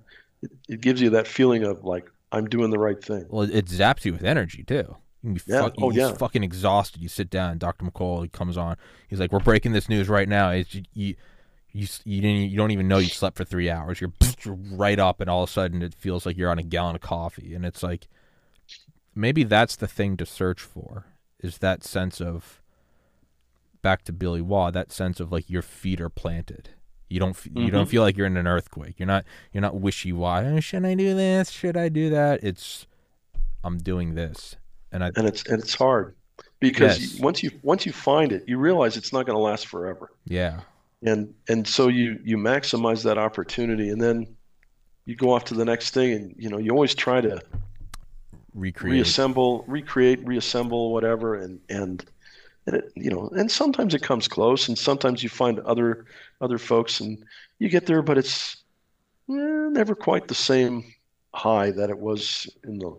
it, 0.42 0.50
it 0.68 0.80
gives 0.80 1.00
you 1.00 1.10
that 1.10 1.26
feeling 1.26 1.64
of 1.64 1.82
like 1.84 2.10
I'm 2.30 2.46
doing 2.46 2.70
the 2.70 2.78
right 2.78 3.02
thing. 3.02 3.26
Well, 3.28 3.42
it 3.42 3.66
zaps 3.66 4.04
you 4.04 4.12
with 4.12 4.24
energy 4.24 4.62
too. 4.64 4.96
You 5.22 5.28
can 5.28 5.34
be 5.34 5.40
Yeah. 5.46 5.60
fuck- 5.62 5.74
Oh, 5.78 5.90
yeah. 5.90 6.12
fucking 6.14 6.42
exhausted. 6.42 7.02
You 7.02 7.08
sit 7.08 7.28
down. 7.30 7.58
Dr. 7.58 7.84
McCall 7.84 8.22
he 8.22 8.28
comes 8.28 8.56
on. 8.56 8.76
He's 9.08 9.20
like, 9.20 9.30
"We're 9.32 9.38
breaking 9.50 9.72
this 9.72 9.88
news 9.88 10.08
right 10.08 10.28
now." 10.28 10.50
It's 10.50 10.74
you, 10.74 10.82
you, 10.94 11.86
you, 12.04 12.20
didn't, 12.22 12.50
you 12.50 12.56
don't 12.56 12.70
even 12.70 12.88
know 12.88 12.98
you 12.98 13.08
slept 13.08 13.36
for 13.36 13.44
three 13.44 13.68
hours. 13.70 14.00
You're, 14.00 14.12
you're 14.44 14.54
right 14.72 14.98
up, 14.98 15.20
and 15.20 15.28
all 15.30 15.42
of 15.44 15.48
a 15.50 15.52
sudden 15.52 15.80
it 15.82 15.94
feels 15.94 16.24
like 16.26 16.36
you're 16.38 16.50
on 16.50 16.58
a 16.58 16.62
gallon 16.62 16.94
of 16.96 17.02
coffee, 17.02 17.54
and 17.54 17.64
it's 17.66 17.82
like 17.82 18.08
maybe 19.14 19.44
that's 19.44 19.76
the 19.76 19.86
thing 19.86 20.16
to 20.16 20.26
search 20.26 20.60
for 20.60 21.06
is 21.40 21.58
that 21.58 21.82
sense 21.84 22.20
of 22.20 22.60
back 23.82 24.04
to 24.04 24.12
Billy 24.12 24.40
Waugh, 24.40 24.70
that 24.70 24.92
sense 24.92 25.20
of 25.20 25.32
like 25.32 25.50
your 25.50 25.62
feet 25.62 26.00
are 26.00 26.08
planted. 26.08 26.70
You 27.08 27.18
don't 27.20 27.30
f 27.30 27.46
you 27.54 27.70
don't 27.70 27.86
Mhm. 27.86 27.90
feel 27.90 28.02
like 28.02 28.16
you're 28.16 28.26
in 28.26 28.36
an 28.36 28.46
earthquake. 28.46 28.94
You're 28.98 29.06
not 29.06 29.24
you're 29.52 29.60
not 29.60 29.74
wishy 29.80 30.12
washy. 30.12 30.60
Should 30.60 30.84
I 30.84 30.94
do 30.94 31.14
this? 31.14 31.50
Should 31.50 31.76
I 31.76 31.88
do 31.88 32.08
that? 32.10 32.42
It's 32.42 32.86
I'm 33.64 33.78
doing 33.78 34.14
this, 34.14 34.56
and 34.90 35.04
I 35.04 35.10
and 35.16 35.26
it's 35.26 35.44
and 35.48 35.62
it's 35.62 35.74
hard 35.74 36.14
because 36.58 36.98
Yes. 37.00 37.14
you- 37.18 37.22
once 37.22 37.42
you 37.42 37.50
once 37.62 37.84
you 37.86 37.92
find 37.92 38.32
it, 38.32 38.44
you 38.46 38.56
realize 38.58 38.96
it's 38.96 39.12
not 39.12 39.26
going 39.26 39.36
to 39.36 39.42
last 39.42 39.66
forever, 39.66 40.10
yeah 40.24 40.60
and 41.04 41.34
and 41.48 41.66
so 41.66 41.88
you 41.88 42.18
you 42.24 42.36
maximize 42.38 43.02
that 43.02 43.18
opportunity, 43.18 43.90
and 43.90 44.00
then 44.00 44.26
you 45.04 45.16
go 45.16 45.32
off 45.34 45.44
to 45.44 45.54
the 45.54 45.64
next 45.64 45.92
thing, 45.92 46.12
and 46.12 46.34
you 46.38 46.48
know 46.48 46.58
you 46.58 46.70
always 46.70 46.94
try 46.94 47.20
to 47.20 47.42
recreate. 48.54 48.92
reassemble, 48.92 49.64
recreate, 49.66 50.24
reassemble, 50.26 50.92
whatever, 50.92 51.36
and 51.36 51.60
and 51.68 52.04
and 52.66 52.76
it, 52.76 52.92
you 52.94 53.10
know, 53.10 53.28
and 53.32 53.50
sometimes 53.50 53.94
it 53.94 54.02
comes 54.02 54.28
close, 54.28 54.68
and 54.68 54.78
sometimes 54.78 55.22
you 55.22 55.28
find 55.28 55.58
other 55.60 56.06
other 56.40 56.58
folks, 56.58 57.00
and 57.00 57.24
you 57.58 57.68
get 57.68 57.86
there, 57.86 58.02
but 58.02 58.18
it's 58.18 58.56
eh, 59.30 59.34
never 59.70 59.94
quite 59.94 60.28
the 60.28 60.34
same 60.34 60.84
high 61.34 61.70
that 61.70 61.90
it 61.90 61.98
was 61.98 62.48
in 62.64 62.78
the 62.78 62.96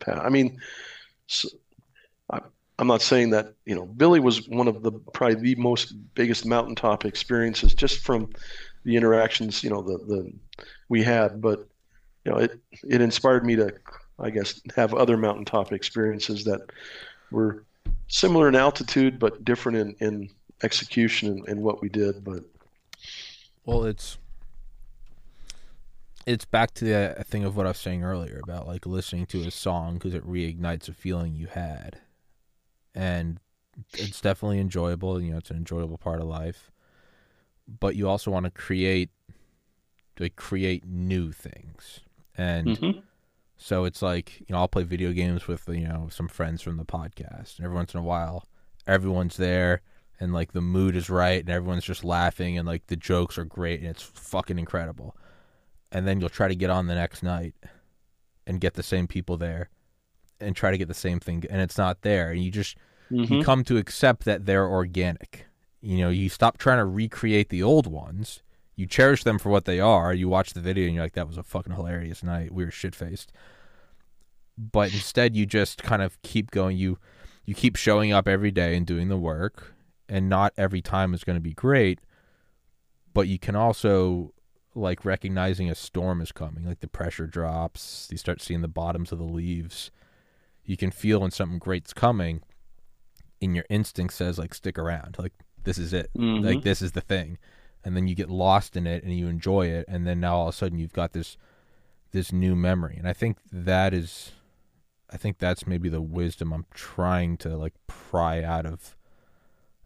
past. 0.00 0.20
I 0.20 0.28
mean, 0.28 0.60
so, 1.26 1.48
I, 2.30 2.40
I'm 2.78 2.86
not 2.86 3.02
saying 3.02 3.30
that 3.30 3.54
you 3.64 3.74
know 3.74 3.86
Billy 3.86 4.20
was 4.20 4.48
one 4.48 4.68
of 4.68 4.82
the 4.82 4.92
probably 5.12 5.36
the 5.36 5.60
most 5.60 5.94
biggest 6.14 6.44
mountaintop 6.44 7.04
experiences 7.04 7.74
just 7.74 8.00
from 8.00 8.30
the 8.84 8.96
interactions 8.96 9.62
you 9.62 9.70
know 9.70 9.82
the 9.82 9.98
the 9.98 10.32
we 10.88 11.02
had, 11.02 11.40
but 11.40 11.66
you 12.24 12.32
know 12.32 12.38
it 12.38 12.60
it 12.88 13.00
inspired 13.00 13.44
me 13.44 13.56
to 13.56 13.72
I 14.18 14.30
guess 14.30 14.60
have 14.76 14.94
other 14.94 15.16
mountaintop 15.16 15.72
experiences 15.72 16.44
that 16.44 16.60
were 17.30 17.64
similar 18.08 18.48
in 18.48 18.56
altitude 18.56 19.18
but 19.18 19.44
different 19.44 19.78
in 19.78 19.96
in 20.00 20.30
execution 20.62 21.28
and, 21.30 21.48
and 21.48 21.62
what 21.62 21.82
we 21.82 21.88
did. 21.88 22.24
But 22.24 22.44
Well, 23.64 23.84
it's 23.84 24.18
it's 26.26 26.44
back 26.44 26.74
to 26.74 26.84
the 26.84 27.24
thing 27.24 27.44
of 27.44 27.56
what 27.56 27.66
I 27.66 27.70
was 27.70 27.78
saying 27.78 28.04
earlier 28.04 28.38
about 28.38 28.66
like 28.66 28.86
listening 28.86 29.26
to 29.26 29.46
a 29.46 29.50
song 29.50 29.94
because 29.94 30.14
it 30.14 30.26
reignites 30.26 30.88
a 30.88 30.92
feeling 30.92 31.34
you 31.34 31.46
had, 31.46 31.98
and 32.94 33.40
it's 33.96 34.20
definitely 34.20 34.60
enjoyable. 34.60 35.20
You 35.22 35.32
know, 35.32 35.38
it's 35.38 35.50
an 35.50 35.56
enjoyable 35.58 35.98
part 35.98 36.20
of 36.20 36.26
life, 36.28 36.70
but 37.68 37.96
you 37.96 38.08
also 38.08 38.30
want 38.30 38.44
to 38.44 38.50
create 38.50 39.10
to 40.16 40.28
create 40.30 40.84
new 40.86 41.32
things, 41.32 42.00
and 42.36 42.80
Mhm. 42.80 43.07
So 43.58 43.84
it's 43.84 44.00
like 44.00 44.40
you 44.40 44.46
know 44.50 44.58
I'll 44.58 44.68
play 44.68 44.84
video 44.84 45.12
games 45.12 45.46
with 45.46 45.68
you 45.68 45.86
know 45.86 46.08
some 46.10 46.28
friends 46.28 46.62
from 46.62 46.76
the 46.78 46.84
podcast, 46.86 47.56
and 47.58 47.64
every 47.66 47.76
once 47.76 47.92
in 47.92 48.00
a 48.00 48.04
while, 48.04 48.46
everyone's 48.86 49.36
there 49.36 49.82
and 50.20 50.32
like 50.32 50.52
the 50.52 50.60
mood 50.60 50.96
is 50.96 51.08
right 51.10 51.40
and 51.40 51.50
everyone's 51.50 51.84
just 51.84 52.02
laughing 52.04 52.58
and 52.58 52.66
like 52.66 52.86
the 52.88 52.96
jokes 52.96 53.38
are 53.38 53.44
great 53.44 53.78
and 53.80 53.88
it's 53.88 54.02
fucking 54.02 54.58
incredible. 54.58 55.14
And 55.92 56.08
then 56.08 56.18
you'll 56.18 56.28
try 56.28 56.48
to 56.48 56.56
get 56.56 56.70
on 56.70 56.88
the 56.88 56.94
next 56.96 57.22
night 57.22 57.54
and 58.46 58.60
get 58.60 58.74
the 58.74 58.82
same 58.82 59.06
people 59.06 59.36
there 59.36 59.68
and 60.40 60.56
try 60.56 60.72
to 60.72 60.78
get 60.78 60.88
the 60.88 60.94
same 60.94 61.20
thing 61.20 61.44
and 61.48 61.60
it's 61.60 61.78
not 61.78 62.02
there 62.02 62.30
and 62.32 62.42
you 62.42 62.50
just 62.50 62.76
you 63.10 63.24
Mhm. 63.26 63.44
come 63.44 63.62
to 63.64 63.76
accept 63.76 64.24
that 64.24 64.44
they're 64.44 64.66
organic. 64.68 65.46
You 65.80 65.98
know, 65.98 66.10
you 66.10 66.28
stop 66.28 66.58
trying 66.58 66.78
to 66.78 66.84
recreate 66.84 67.48
the 67.48 67.62
old 67.62 67.86
ones. 67.86 68.42
You 68.78 68.86
cherish 68.86 69.24
them 69.24 69.40
for 69.40 69.48
what 69.50 69.64
they 69.64 69.80
are. 69.80 70.14
You 70.14 70.28
watch 70.28 70.52
the 70.52 70.60
video 70.60 70.86
and 70.86 70.94
you're 70.94 71.02
like, 71.04 71.14
that 71.14 71.26
was 71.26 71.36
a 71.36 71.42
fucking 71.42 71.72
hilarious 71.74 72.22
night. 72.22 72.54
We 72.54 72.64
were 72.64 72.70
shit 72.70 72.94
faced. 72.94 73.32
But 74.56 74.92
instead, 74.94 75.34
you 75.34 75.46
just 75.46 75.82
kind 75.82 76.00
of 76.00 76.22
keep 76.22 76.52
going. 76.52 76.76
You 76.76 76.96
you 77.44 77.54
keep 77.56 77.74
showing 77.74 78.12
up 78.12 78.28
every 78.28 78.52
day 78.52 78.76
and 78.76 78.86
doing 78.86 79.08
the 79.08 79.16
work, 79.16 79.74
and 80.08 80.28
not 80.28 80.52
every 80.56 80.80
time 80.80 81.12
is 81.12 81.24
going 81.24 81.34
to 81.36 81.40
be 81.40 81.54
great. 81.54 81.98
But 83.12 83.26
you 83.26 83.36
can 83.38 83.56
also 83.56 84.32
like 84.76 85.04
recognizing 85.04 85.68
a 85.68 85.74
storm 85.74 86.20
is 86.20 86.30
coming, 86.30 86.64
like 86.64 86.78
the 86.78 86.86
pressure 86.88 87.26
drops. 87.26 88.06
You 88.12 88.16
start 88.16 88.40
seeing 88.40 88.60
the 88.62 88.68
bottoms 88.68 89.10
of 89.10 89.18
the 89.18 89.24
leaves. 89.24 89.90
You 90.64 90.76
can 90.76 90.92
feel 90.92 91.20
when 91.22 91.32
something 91.32 91.58
great's 91.58 91.92
coming, 91.92 92.42
and 93.42 93.56
your 93.56 93.64
instinct 93.70 94.14
says 94.14 94.38
like 94.38 94.54
stick 94.54 94.78
around, 94.78 95.16
like 95.18 95.32
this 95.64 95.78
is 95.78 95.92
it, 95.92 96.10
Mhm. 96.16 96.44
like 96.44 96.62
this 96.62 96.80
is 96.80 96.92
the 96.92 97.00
thing, 97.00 97.38
and 97.84 97.96
then 97.96 98.06
you 98.08 98.14
get 98.14 98.28
lost 98.30 98.76
in 98.76 98.86
it 98.86 99.02
and 99.04 99.16
you 99.16 99.26
enjoy 99.28 99.66
it, 99.66 99.84
and 99.88 100.06
then 100.06 100.20
now 100.20 100.36
all 100.36 100.48
of 100.48 100.54
a 100.54 100.56
sudden 100.56 100.78
you've 100.78 100.92
got 100.92 101.12
this 101.12 101.36
this 102.10 102.32
new 102.32 102.56
memory, 102.56 102.96
and 102.96 103.06
I 103.06 103.12
think 103.12 103.36
that 103.52 103.92
is, 103.92 104.32
I 105.10 105.18
think 105.18 105.38
that's 105.38 105.66
maybe 105.66 105.88
the 105.90 106.00
wisdom 106.00 106.52
I'm 106.52 106.64
trying 106.72 107.36
to 107.38 107.56
like 107.56 107.74
pry 107.86 108.42
out 108.42 108.64
of 108.64 108.96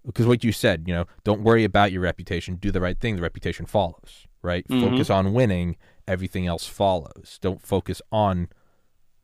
because 0.06 0.26
what 0.26 0.42
you 0.44 0.52
said, 0.52 0.84
you 0.86 0.94
know, 0.94 1.06
don't 1.24 1.42
worry 1.42 1.64
about 1.64 1.92
your 1.92 2.02
reputation. 2.02 2.56
Do 2.56 2.70
the 2.72 2.80
right 2.80 2.98
thing. 2.98 3.16
The 3.16 3.22
reputation 3.22 3.66
follows, 3.66 4.26
right? 4.42 4.66
Mhm. 4.68 4.80
Focus 4.90 5.10
on 5.10 5.32
winning. 5.32 5.76
Everything 6.08 6.46
else 6.46 6.66
follows. 6.66 7.38
Don't 7.40 7.62
focus 7.62 8.02
on 8.10 8.48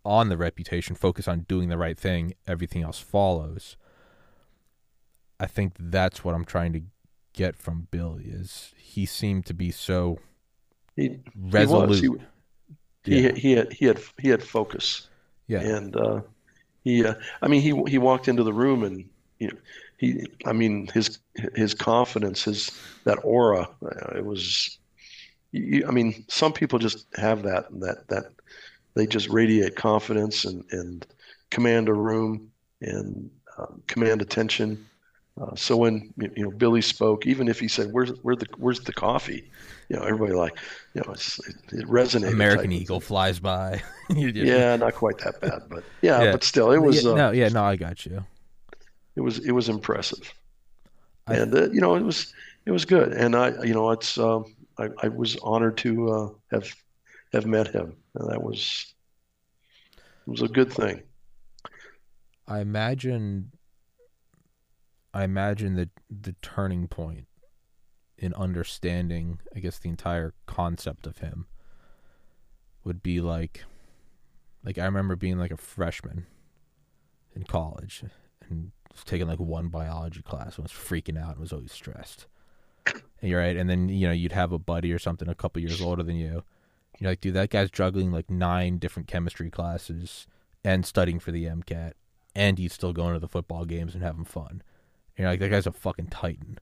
on 0.04 0.28
the 0.28 0.36
reputation. 0.36 0.94
Focus 0.94 1.28
on 1.28 1.40
doing 1.40 1.68
the 1.68 1.78
right 1.78 1.98
thing. 1.98 2.34
Everything 2.46 2.82
else 2.82 2.98
follows. 3.00 3.76
I 5.40 5.46
think 5.46 5.74
that's 5.78 6.24
what 6.24 6.34
I'm 6.34 6.44
trying 6.44 6.72
to 6.72 6.82
get 7.38 7.56
from 7.56 7.86
Billy. 7.92 8.24
Is 8.24 8.72
he 8.76 9.06
seemed 9.06 9.46
to 9.46 9.54
be 9.54 9.70
so 9.70 10.18
He, 10.96 11.20
resolute? 11.36 12.00
He, 12.00 12.08
was. 12.08 12.20
He, 13.04 13.22
Yeah. 13.22 13.32
he, 13.32 13.40
he 13.40 13.52
had 13.52 13.72
he 13.72 13.84
had 13.86 14.00
he 14.18 14.28
had 14.28 14.42
focus. 14.42 15.08
yeah, 15.46 15.60
and 15.60 15.96
uh, 15.96 16.20
he 16.82 17.06
uh, 17.06 17.14
I 17.40 17.46
mean 17.48 17.62
he 17.62 17.72
he 17.90 17.98
walked 17.98 18.26
into 18.28 18.42
the 18.42 18.52
room 18.52 18.82
and 18.82 19.08
you 19.38 19.48
know, 19.48 19.58
he 19.98 20.26
I 20.44 20.52
mean 20.52 20.88
his 20.92 21.20
his 21.54 21.74
confidence 21.74 22.42
his 22.44 22.70
that 23.04 23.18
aura 23.22 23.68
it 24.16 24.24
was 24.24 24.78
you, 25.52 25.86
I 25.88 25.92
mean 25.92 26.24
some 26.28 26.52
people 26.52 26.78
just 26.80 27.06
have 27.14 27.42
that 27.44 27.66
that 27.80 28.08
that 28.08 28.24
they 28.94 29.06
just 29.06 29.28
radiate 29.28 29.76
confidence 29.76 30.44
and 30.44 30.64
and 30.72 31.06
command 31.50 31.88
a 31.88 31.94
room 31.94 32.50
and 32.80 33.30
um, 33.56 33.82
command 33.86 34.22
attention 34.22 34.87
uh, 35.40 35.54
so 35.54 35.76
when 35.76 36.12
you 36.18 36.44
know 36.44 36.50
Billy 36.50 36.82
spoke 36.82 37.26
even 37.26 37.48
if 37.48 37.60
he 37.60 37.68
said 37.68 37.88
where's 37.92 38.10
where 38.22 38.36
the 38.36 38.46
where's 38.58 38.80
the 38.80 38.92
coffee 38.92 39.50
you 39.88 39.96
know 39.96 40.02
everybody 40.02 40.32
like 40.34 40.58
you 40.94 41.02
know 41.04 41.12
it's, 41.12 41.38
it, 41.48 41.56
it 41.72 41.86
resonated 41.86 42.32
American 42.34 42.70
type 42.70 42.80
Eagle 42.82 43.00
flies 43.00 43.38
by. 43.38 43.82
Yeah, 44.10 44.76
not 44.76 44.94
quite 44.94 45.18
that 45.18 45.40
bad, 45.40 45.62
but 45.68 45.84
yeah, 46.02 46.24
Yeah. 46.24 46.32
but 46.32 46.44
still, 46.44 46.72
it 46.72 46.78
was 46.78 47.04
Yeah, 47.04 47.10
uh, 47.12 47.16
no, 47.16 47.30
yeah, 47.32 47.48
no, 47.48 47.64
I 47.64 47.76
got 47.76 48.06
you. 48.06 48.24
it 49.16 49.20
was 49.20 49.38
it 49.44 49.52
was 49.52 49.68
impressive, 49.68 50.32
I- 51.26 51.34
and 51.36 51.54
uh, 51.54 51.70
you 51.70 51.80
know 51.80 51.94
it 51.94 52.02
was 52.02 52.32
it 52.66 52.70
was 52.70 52.84
good, 52.84 53.12
and 53.12 53.34
I 53.36 53.62
you 53.64 53.74
know 53.74 53.90
it's 53.90 54.16
um, 54.18 54.44
I, 54.78 54.88
I 55.02 55.08
was 55.08 55.36
honored 55.42 55.76
to 55.78 56.10
uh, 56.10 56.28
have 56.52 56.74
have 57.32 57.46
met 57.46 57.68
him, 57.68 57.96
and 58.14 58.30
that 58.30 58.42
was 58.42 58.94
it 60.26 60.30
was 60.30 60.42
a 60.42 60.48
good 60.48 60.72
thing. 60.72 61.02
I 62.46 62.60
imagine 62.60 63.52
I 65.12 65.24
imagine 65.24 65.74
that 65.76 65.90
the 66.10 66.34
turning 66.42 66.86
point 66.88 67.26
in 68.16 68.34
understanding, 68.34 69.40
I 69.54 69.60
guess 69.60 69.78
the 69.78 69.88
entire 69.88 70.34
concept 70.46 71.06
of 71.06 71.18
him 71.18 71.46
would 72.84 73.02
be 73.02 73.20
like 73.20 73.64
like 74.64 74.78
I 74.78 74.84
remember 74.84 75.16
being 75.16 75.38
like 75.38 75.50
a 75.50 75.56
freshman 75.56 76.26
in 77.34 77.44
college 77.44 78.02
and 78.48 78.72
taking 79.04 79.28
like 79.28 79.38
one 79.38 79.68
biology 79.68 80.22
class 80.22 80.56
and 80.56 80.64
was 80.64 80.72
freaking 80.72 81.20
out 81.20 81.32
and 81.32 81.40
was 81.40 81.52
always 81.52 81.72
stressed. 81.72 82.26
And 83.20 83.30
you're 83.30 83.40
right, 83.40 83.56
and 83.56 83.68
then 83.68 83.88
you 83.88 84.06
know, 84.06 84.12
you'd 84.12 84.32
have 84.32 84.52
a 84.52 84.58
buddy 84.58 84.92
or 84.92 84.98
something 84.98 85.28
a 85.28 85.34
couple 85.34 85.60
years 85.60 85.80
older 85.80 86.02
than 86.02 86.16
you. 86.16 86.44
You're 86.98 87.10
like, 87.10 87.20
dude, 87.20 87.34
that 87.34 87.50
guy's 87.50 87.70
juggling 87.70 88.10
like 88.10 88.30
nine 88.30 88.78
different 88.78 89.08
chemistry 89.08 89.50
classes 89.50 90.26
and 90.64 90.86
studying 90.86 91.18
for 91.18 91.30
the 91.30 91.44
MCAT 91.44 91.92
and 92.38 92.58
he's 92.58 92.72
still 92.72 92.92
going 92.92 93.14
to 93.14 93.20
the 93.20 93.28
football 93.28 93.64
games 93.64 93.94
and 93.94 94.02
having 94.02 94.24
fun. 94.24 94.62
You're 95.18 95.28
like, 95.28 95.40
that 95.40 95.50
guy's 95.50 95.66
a 95.66 95.72
fucking 95.72 96.06
titan. 96.06 96.58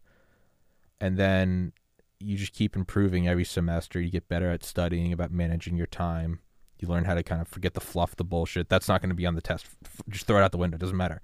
And 1.01 1.19
then 1.19 1.73
you 2.19 2.37
just 2.37 2.55
keep 2.55 2.75
improving 2.75 3.29
every 3.29 3.45
semester. 3.45 4.01
You 4.01 4.11
get 4.11 4.29
better 4.29 4.51
at 4.51 4.65
studying, 4.65 5.13
about 5.13 5.31
managing 5.31 5.77
your 5.77 5.87
time. 5.87 6.41
You 6.79 6.89
learn 6.89 7.05
how 7.05 7.15
to 7.15 7.23
kind 7.23 7.41
of 7.41 7.49
forget 7.49 7.75
the 7.75 7.81
fluff, 7.81 8.17
the 8.17 8.25
bullshit. 8.25 8.69
That's 8.69 8.89
not 8.89 9.03
going 9.03 9.11
to 9.11 9.15
be 9.15 9.27
on 9.27 9.35
the 9.35 9.43
test. 9.43 9.67
Just 10.09 10.27
throw 10.27 10.39
it 10.39 10.43
out 10.43 10.53
the 10.53 10.59
window. 10.59 10.77
It 10.77 10.81
doesn't 10.81 10.97
matter. 10.97 11.21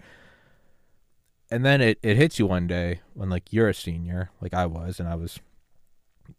And 1.51 1.65
then 1.65 1.81
it, 1.81 1.99
it 2.03 2.17
hits 2.17 2.39
you 2.39 2.47
one 2.47 2.67
day 2.67 3.01
when, 3.15 3.29
like, 3.29 3.53
you're 3.53 3.69
a 3.69 3.75
senior, 3.75 4.31
like 4.41 4.55
I 4.55 4.65
was, 4.65 4.99
and 4.99 5.09
I 5.09 5.15
was 5.15 5.39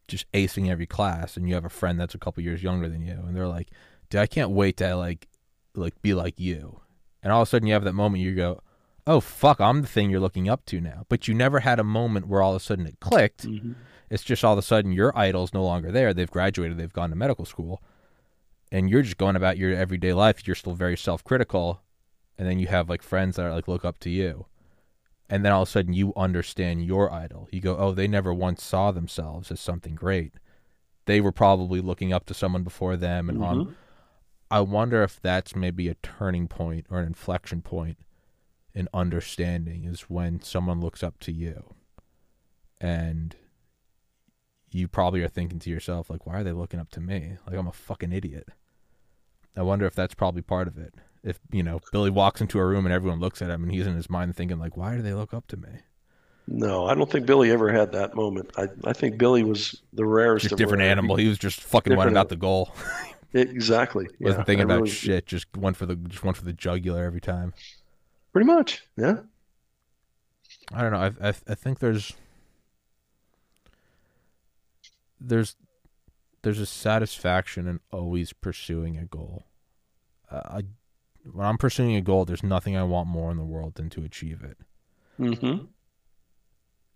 just 0.08 0.32
acing 0.32 0.70
every 0.70 0.88
class, 0.88 1.38
and 1.38 1.48
you 1.48 1.54
have 1.54 1.66
a 1.66 1.70
friend 1.70 2.00
that's 2.00 2.16
a 2.16 2.20
couple 2.20 2.42
years 2.42 2.64
younger 2.64 2.90
than 2.90 3.04
you, 3.04 3.14
and 3.14 3.36
they're 3.36 3.48
like, 3.48 3.70
dude, 4.10 4.22
I 4.22 4.26
can't 4.26 4.50
wait 4.50 4.78
to, 4.78 4.96
like, 4.96 5.28
like 5.76 6.02
be 6.02 6.16
like 6.16 6.40
you. 6.40 6.80
And 7.22 7.32
all 7.32 7.44
of 7.44 7.48
a 7.48 7.50
sudden 7.50 7.68
you 7.68 7.74
have 7.74 7.84
that 7.84 7.94
moment 7.94 8.24
you 8.24 8.34
go, 8.34 8.62
"Oh 9.06 9.20
fuck, 9.20 9.60
I'm 9.60 9.82
the 9.82 9.88
thing 9.88 10.10
you're 10.10 10.20
looking 10.20 10.48
up 10.50 10.66
to 10.68 10.80
now." 10.82 11.06
But 11.10 11.28
you 11.28 11.34
never 11.34 11.60
had 11.62 11.80
a 11.80 11.84
moment 11.84 12.28
where 12.28 12.42
all 12.42 12.52
of 12.56 12.62
a 12.62 12.64
sudden 12.64 12.88
it 12.88 13.00
clicked. 13.00 13.46
It's 14.10 14.24
just 14.24 14.44
all 14.44 14.54
of 14.54 14.60
a 14.60 14.62
sudden 14.62 14.92
your 14.92 15.18
idol's 15.18 15.54
no 15.54 15.64
longer 15.64 15.92
there. 15.92 16.14
They've 16.14 16.30
graduated, 16.30 16.78
they've 16.78 16.92
gone 16.94 17.10
to 17.10 17.16
medical 17.16 17.46
school. 17.46 17.82
And 18.72 18.90
you're 18.90 19.02
just 19.02 19.18
going 19.18 19.36
about 19.36 19.58
your 19.58 19.74
everyday 19.76 20.14
life. 20.14 20.48
You're 20.48 20.56
still 20.56 20.74
very 20.74 20.98
self-critical, 20.98 21.82
and 22.38 22.48
then 22.48 22.60
you 22.60 22.68
have 22.68 22.90
like 22.90 23.02
friends 23.02 23.36
that 23.36 23.46
are 23.46 23.54
like 23.54 23.68
look 23.68 23.86
up 23.86 24.00
to 24.00 24.10
you. 24.10 24.46
And 25.30 25.44
then 25.44 25.52
all 25.52 25.64
of 25.64 25.68
a 25.68 25.72
sudden 25.72 25.94
you 25.94 26.14
understand 26.16 26.86
your 26.86 27.12
idol. 27.12 27.48
You 27.52 27.62
go, 27.62 27.78
"Oh, 27.78 27.92
they 27.94 28.08
never 28.08 28.34
once 28.34 28.64
saw 28.64 28.92
themselves 28.92 29.52
as 29.52 29.60
something 29.60 29.96
great. 29.96 30.34
They 31.06 31.22
were 31.22 31.32
probably 31.32 31.82
looking 31.82 32.14
up 32.14 32.26
to 32.28 32.34
someone 32.34 32.64
before 32.64 32.96
them 32.98 33.30
and 33.30 33.44
on 33.44 33.58
Mhm. 33.66 33.76
I 34.52 34.62
wonder 34.62 35.02
if 35.04 35.20
that's 35.20 35.56
maybe 35.56 35.88
a 35.88 35.96
turning 35.96 36.48
point 36.48 36.86
or 36.90 37.00
an 37.00 37.08
inflection 37.08 37.62
point 37.62 37.98
in 38.76 38.88
understanding 38.94 39.86
is 39.86 40.02
when 40.10 40.42
someone 40.42 40.82
looks 40.82 41.04
up 41.04 41.20
to 41.20 41.32
you. 41.32 41.74
And 42.82 43.36
you 44.72 44.88
probably 44.88 45.22
are 45.22 45.28
thinking 45.28 45.60
to 45.60 45.70
yourself 45.70 46.10
like 46.10 46.26
why 46.26 46.40
are 46.40 46.44
they 46.44 46.52
looking 46.52 46.80
up 46.80 46.90
to 46.92 47.00
me? 47.00 47.38
Like 47.46 47.56
i'm 47.56 47.68
a 47.68 47.72
fucking 47.72 48.12
idiot. 48.12 48.50
I 49.56 49.62
wonder 49.62 49.86
if 49.86 49.94
that's 49.96 50.16
probably 50.16 50.42
part 50.42 50.68
of 50.68 50.78
it. 50.78 50.96
If 51.24 51.40
you 51.52 51.64
know 51.64 51.80
billy 51.92 52.10
walks 52.10 52.42
into 52.42 52.60
a 52.60 52.66
room 52.66 52.86
and 52.86 52.94
everyone 52.94 53.20
looks 53.20 53.42
at 53.42 53.50
him 53.50 53.64
and 53.64 53.72
he's 53.72 53.88
in 53.88 53.96
his 53.96 54.10
mind 54.10 54.36
thinking 54.36 54.60
like 54.60 54.76
why 54.76 54.96
do 54.96 55.02
they 55.02 55.14
look 55.14 55.34
up 55.34 55.48
to 55.48 55.58
me? 55.58 55.70
No, 56.46 56.88
I 56.88 56.94
don't 56.96 57.10
think 57.10 57.26
Billy 57.26 57.52
ever 57.52 57.72
had 57.72 57.94
that 57.94 58.16
moment. 58.16 58.52
I 58.58 58.68
I 58.84 58.92
think 58.92 59.18
Billy 59.18 59.44
was 59.44 59.82
the 59.94 60.06
rarest 60.06 60.44
just 60.44 60.52
of 60.54 60.58
different 60.58 60.82
rare. 60.82 60.90
animal. 60.92 61.16
He 61.16 61.30
was 61.30 61.38
just 61.38 61.62
fucking 61.62 61.92
Different 61.92 62.12
about 62.12 62.28
the 62.28 62.36
goal. 62.36 62.70
Exactly. 63.34 64.08
wasn't 64.20 64.46
thinking 64.46 64.64
I 64.70 64.74
about 64.74 64.82
really- 64.84 64.90
shit. 64.90 65.26
Just 65.26 65.46
went 65.56 65.78
for 65.78 65.86
the 65.86 65.96
just 65.96 66.22
went 66.24 66.36
for 66.36 66.44
the 66.44 66.52
jugular 66.52 67.06
every 67.06 67.22
time 67.22 67.54
Pretty 68.34 68.48
much. 68.48 68.84
Yeah. 68.98 69.20
I 70.74 70.82
don't 70.82 70.92
know. 70.92 71.12
I, 71.22 71.30
I 71.30 71.34
I 71.48 71.56
think 71.56 71.80
there's 71.80 72.14
there's 75.22 75.56
there's 76.42 76.60
a 76.60 76.66
satisfaction 76.66 77.68
in 77.68 77.80
always 77.92 78.34
pursuing 78.34 78.98
a 78.98 79.06
goal. 79.06 79.46
Uh, 80.30 80.42
I 80.46 80.64
when 81.32 81.46
I'm 81.46 81.58
pursuing 81.58 81.96
a 81.96 82.02
goal, 82.02 82.26
there's 82.26 82.44
nothing 82.44 82.76
I 82.76 82.84
want 82.84 83.08
more 83.08 83.32
in 83.32 83.38
the 83.38 83.46
world 83.46 83.76
than 83.76 83.90
to 83.92 84.04
achieve 84.04 84.44
it. 84.44 84.58
Mm-hmm. 85.20 85.66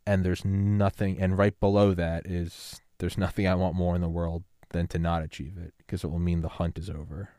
And 0.05 0.25
there's 0.25 0.43
nothing, 0.43 1.21
and 1.21 1.37
right 1.37 1.57
below 1.59 1.93
that 1.93 2.25
is 2.25 2.81
there's 2.99 3.17
nothing 3.17 3.47
I 3.47 3.55
want 3.55 3.75
more 3.75 3.95
in 3.95 4.01
the 4.01 4.09
world 4.09 4.43
than 4.71 4.87
to 4.87 4.99
not 4.99 5.23
achieve 5.23 5.57
it 5.57 5.73
because 5.77 6.03
it 6.03 6.07
will 6.07 6.19
mean 6.19 6.41
the 6.41 6.49
hunt 6.49 6.77
is 6.77 6.89
over. 6.89 7.29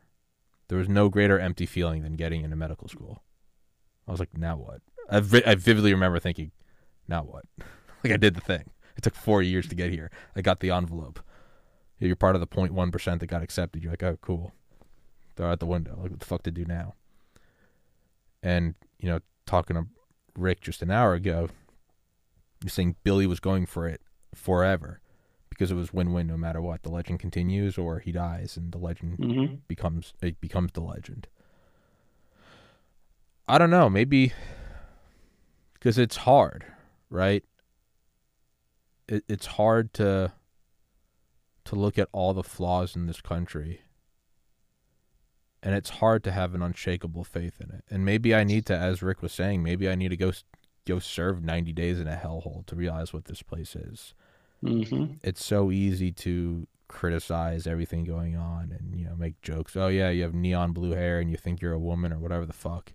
There 0.69 0.79
was 0.79 0.89
no 0.89 1.09
greater 1.09 1.39
empty 1.39 1.67
feeling 1.67 2.03
than 2.03 2.15
getting 2.15 2.43
into 2.43 2.57
medical 2.57 2.89
school. 2.89 3.23
I 4.09 4.11
was 4.11 4.19
like, 4.21 4.37
now 4.37 4.57
what? 4.57 4.81
I, 5.11 5.21
vi- 5.21 5.45
I 5.47 5.55
vividly 5.55 5.93
remember 5.93 6.19
thinking, 6.19 6.51
now 7.07 7.23
what? 7.23 7.45
like 8.03 8.13
I 8.13 8.17
did 8.17 8.35
the 8.35 8.41
thing. 8.41 8.71
It 8.97 9.03
took 9.03 9.15
four 9.15 9.43
years 9.43 9.69
to 9.69 9.75
get 9.77 9.91
here. 9.93 10.11
I 10.35 10.41
got 10.41 10.59
the 10.61 10.71
envelope. 10.71 11.21
You're 12.01 12.17
part 12.17 12.35
of 12.35 12.41
the 12.41 12.47
0.1 12.47 12.91
percent 12.93 13.21
that 13.21 13.27
got 13.27 13.43
accepted. 13.43 13.83
You're 13.83 13.93
like, 13.93 14.03
oh, 14.03 14.19
cool. 14.23 14.53
Throw 15.37 15.49
it 15.49 15.53
out 15.53 15.61
the 15.61 15.67
window. 15.67 15.99
Like, 16.01 16.11
what 16.13 16.21
the 16.21 16.27
fuck 16.27 16.43
to 16.45 16.51
do 16.51 16.65
now? 16.65 16.95
And 18.43 18.75
you 18.99 19.09
know, 19.09 19.21
talking 19.47 19.77
to 19.77 19.87
Rick 20.37 20.61
just 20.61 20.83
an 20.83 20.91
hour 20.91 21.15
ago, 21.15 21.49
you're 22.63 22.71
saying 22.71 22.97
Billy 23.05 23.27
was 23.27 23.41
going 23.41 23.67
for 23.67 23.87
it 23.89 24.01
forever 24.35 25.01
because 25.49 25.71
it 25.71 25.75
was 25.75 25.93
win-win 25.93 26.27
no 26.29 26.37
matter 26.37 26.61
what. 26.61 26.83
The 26.83 26.89
legend 26.91 27.19
continues 27.21 27.79
or 27.79 27.99
he 28.01 28.13
dies, 28.13 28.57
and 28.57 28.71
the 28.73 28.79
legend 28.79 29.19
Mm-hmm. 29.19 29.55
becomes 29.67 30.13
it 30.23 30.41
becomes 30.41 30.73
the 30.73 30.81
legend. 30.81 31.27
I 33.49 33.59
don't 33.59 33.71
know, 33.71 33.89
maybe 33.89 34.33
because 35.75 35.99
it's 35.99 36.17
hard, 36.19 36.65
right? 37.11 37.45
It, 39.09 39.25
it's 39.29 39.47
hard 39.47 39.93
to 39.95 40.33
to 41.65 41.75
look 41.75 41.99
at 41.99 42.09
all 42.13 42.33
the 42.35 42.43
flaws 42.43 42.97
in 42.97 43.07
this 43.07 43.21
country, 43.21 43.83
and 45.63 45.75
it's 45.75 45.91
hard 45.91 46.25
to 46.25 46.33
have 46.33 46.55
an 46.55 46.63
unshakable 46.63 47.25
faith 47.25 47.61
in 47.61 47.71
it. 47.71 47.85
And 47.91 48.05
maybe 48.05 48.35
I 48.35 48.45
need 48.45 48.65
to, 48.67 48.77
as 48.77 49.03
Rick 49.03 49.23
was 49.23 49.33
saying, 49.33 49.63
maybe 49.63 49.89
I 49.89 49.95
need 49.95 50.09
to 50.11 50.17
go 50.17 50.33
go 50.87 50.99
serve 50.99 51.43
ninety 51.43 51.73
days 51.73 52.01
in 52.01 52.09
a 52.09 52.17
hellhole 52.17 52.65
to 52.67 52.77
realize 52.77 53.13
what 53.13 53.27
this 53.27 53.43
place 53.43 53.75
is 53.77 54.15
Mm-hmm. 54.65 55.13
it's 55.23 55.45
so 55.45 55.71
easy 55.71 56.11
to 56.11 56.67
criticize 56.89 57.65
everything 57.69 58.03
going 58.03 58.35
on 58.37 58.73
and 58.77 58.99
you 58.99 59.05
know 59.07 59.15
make 59.15 59.41
jokes. 59.41 59.77
Oh 59.77 59.87
yeah, 59.87 60.11
you 60.11 60.25
have 60.25 60.35
neon 60.35 60.73
blue 60.73 60.93
hair 60.93 61.21
and 61.21 61.31
you 61.31 61.37
think 61.37 61.61
you're 61.61 61.75
a 61.75 61.79
woman 61.79 62.13
or 62.13 62.19
whatever 62.19 62.45
the 62.45 62.53
fuck. 62.53 62.93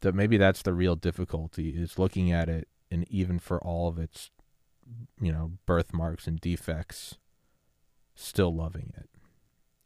That 0.00 0.14
maybe 0.14 0.36
that's 0.36 0.62
the 0.62 0.74
real 0.74 0.96
difficulty 0.96 1.70
is 1.70 1.98
looking 1.98 2.30
at 2.32 2.48
it 2.48 2.68
and 2.90 3.06
even 3.10 3.38
for 3.38 3.58
all 3.62 3.88
of 3.88 3.98
its 3.98 4.30
you 5.20 5.32
know 5.32 5.52
birthmarks 5.66 6.26
and 6.26 6.40
defects 6.40 7.16
still 8.14 8.54
loving 8.54 8.92
it. 8.96 9.08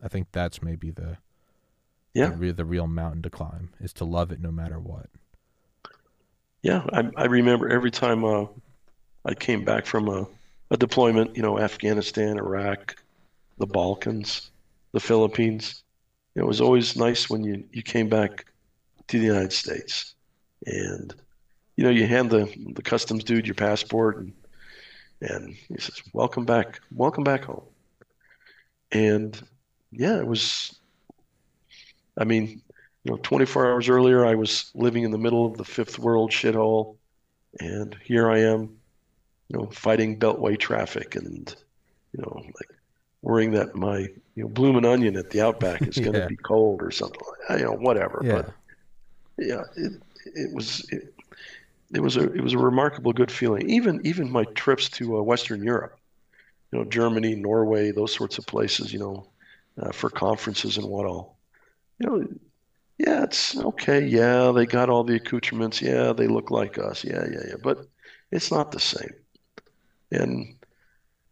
I 0.02 0.08
think 0.08 0.28
that's 0.32 0.62
maybe 0.62 0.90
the 0.90 1.18
Yeah. 2.14 2.30
the, 2.30 2.36
re- 2.36 2.50
the 2.52 2.64
real 2.64 2.86
mountain 2.86 3.22
to 3.22 3.30
climb 3.30 3.70
is 3.80 3.92
to 3.94 4.04
love 4.04 4.32
it 4.32 4.40
no 4.40 4.50
matter 4.50 4.78
what. 4.78 5.08
Yeah, 6.62 6.84
I, 6.92 7.10
I 7.16 7.24
remember 7.26 7.68
every 7.68 7.90
time 7.90 8.24
uh, 8.24 8.46
I 9.24 9.34
came 9.34 9.64
back 9.64 9.86
from 9.86 10.08
a, 10.08 10.26
a 10.70 10.78
deployment, 10.78 11.36
you 11.36 11.42
know, 11.42 11.58
Afghanistan, 11.58 12.38
Iraq, 12.38 12.96
the 13.58 13.66
Balkans, 13.66 14.50
the 14.92 15.00
Philippines. 15.00 15.84
It 16.36 16.44
was 16.46 16.60
always 16.60 16.96
nice 16.96 17.30
when 17.30 17.44
you, 17.44 17.64
you 17.72 17.82
came 17.82 18.08
back 18.08 18.51
to 19.12 19.18
the 19.18 19.26
United 19.26 19.52
States. 19.52 20.14
And, 20.66 21.14
you 21.76 21.84
know, 21.84 21.90
you 21.90 22.06
hand 22.06 22.30
the, 22.30 22.50
the 22.74 22.82
customs 22.82 23.24
dude 23.24 23.46
your 23.46 23.54
passport 23.54 24.16
and, 24.18 24.32
and 25.20 25.54
he 25.68 25.78
says, 25.78 26.02
Welcome 26.14 26.44
back. 26.46 26.80
Welcome 26.90 27.22
back 27.22 27.44
home. 27.44 27.64
And 28.90 29.40
yeah, 29.90 30.18
it 30.18 30.26
was, 30.26 30.78
I 32.18 32.24
mean, 32.24 32.62
you 33.04 33.12
know, 33.12 33.18
24 33.22 33.70
hours 33.70 33.88
earlier, 33.88 34.24
I 34.24 34.34
was 34.34 34.70
living 34.74 35.04
in 35.04 35.10
the 35.10 35.18
middle 35.18 35.44
of 35.46 35.58
the 35.58 35.64
fifth 35.64 35.98
world 35.98 36.30
shithole, 36.30 36.96
and 37.60 37.94
here 38.02 38.30
I 38.30 38.38
am, 38.40 38.78
you 39.48 39.58
know, 39.58 39.68
fighting 39.72 40.18
beltway 40.18 40.58
traffic 40.58 41.16
and, 41.16 41.54
you 42.12 42.22
know, 42.22 42.42
like 42.44 42.78
worrying 43.20 43.52
that 43.52 43.74
my, 43.74 43.98
you 44.34 44.44
know, 44.44 44.48
blooming 44.48 44.86
onion 44.86 45.16
at 45.16 45.30
the 45.30 45.42
Outback 45.42 45.86
is 45.86 45.98
going 46.00 46.14
to 46.14 46.20
Yeah. 46.20 46.28
be 46.28 46.36
cold 46.36 46.82
or 46.82 46.90
something 46.90 47.20
like 47.28 47.48
that, 47.48 47.58
you 47.58 47.66
know, 47.66 47.76
whatever. 47.76 48.22
Yeah. 48.24 48.36
But 48.36 48.50
yeah, 49.38 49.62
it 49.76 49.92
it 50.24 50.52
was 50.52 50.86
it, 50.90 51.14
it 51.94 52.00
was 52.00 52.16
a 52.16 52.32
it 52.32 52.40
was 52.40 52.52
a 52.52 52.58
remarkable 52.58 53.12
good 53.12 53.30
feeling. 53.30 53.68
Even 53.68 54.00
even 54.04 54.30
my 54.30 54.44
trips 54.54 54.88
to 54.90 55.18
uh, 55.18 55.22
Western 55.22 55.62
Europe, 55.62 55.98
you 56.70 56.78
know, 56.78 56.84
Germany, 56.84 57.34
Norway, 57.34 57.90
those 57.90 58.14
sorts 58.14 58.38
of 58.38 58.46
places, 58.46 58.92
you 58.92 58.98
know, 58.98 59.26
uh, 59.80 59.92
for 59.92 60.10
conferences 60.10 60.76
and 60.76 60.86
what 60.86 61.06
all. 61.06 61.36
You 61.98 62.06
know, 62.06 62.28
yeah, 62.98 63.24
it's 63.24 63.56
okay. 63.56 64.04
Yeah, 64.04 64.52
they 64.52 64.66
got 64.66 64.88
all 64.88 65.04
the 65.04 65.16
accoutrements. 65.16 65.82
Yeah, 65.82 66.12
they 66.12 66.26
look 66.26 66.50
like 66.50 66.78
us. 66.78 67.04
Yeah, 67.04 67.24
yeah, 67.30 67.42
yeah. 67.48 67.56
But 67.62 67.86
it's 68.30 68.50
not 68.50 68.72
the 68.72 68.80
same. 68.80 69.14
And 70.10 70.56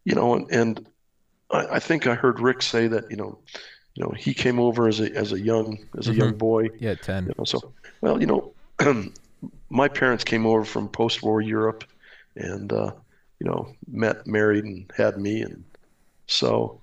you 0.05 0.15
know, 0.15 0.35
and, 0.35 0.51
and 0.51 0.87
I, 1.51 1.75
I 1.75 1.79
think 1.79 2.07
I 2.07 2.15
heard 2.15 2.39
Rick 2.39 2.61
say 2.61 2.87
that, 2.87 3.09
you 3.09 3.17
know, 3.17 3.39
you 3.93 4.03
know, 4.03 4.11
he 4.11 4.33
came 4.33 4.59
over 4.59 4.87
as 4.87 4.99
a 4.99 5.13
as 5.15 5.33
a 5.33 5.39
young 5.39 5.77
as 5.97 6.07
a 6.07 6.13
young 6.13 6.33
boy. 6.33 6.69
Yeah, 6.79 6.95
10. 6.95 7.25
You 7.25 7.33
know, 7.37 7.43
so 7.43 7.73
well, 8.01 8.19
you 8.19 8.27
know, 8.27 8.53
my 9.69 9.87
parents 9.87 10.23
came 10.23 10.45
over 10.45 10.65
from 10.65 10.89
post-war 10.89 11.41
Europe, 11.41 11.83
and 12.35 12.71
uh, 12.73 12.91
you 13.39 13.47
know, 13.47 13.73
met, 13.87 14.27
married, 14.27 14.65
and 14.65 14.91
had 14.95 15.17
me, 15.17 15.41
and 15.41 15.63
so, 16.27 16.81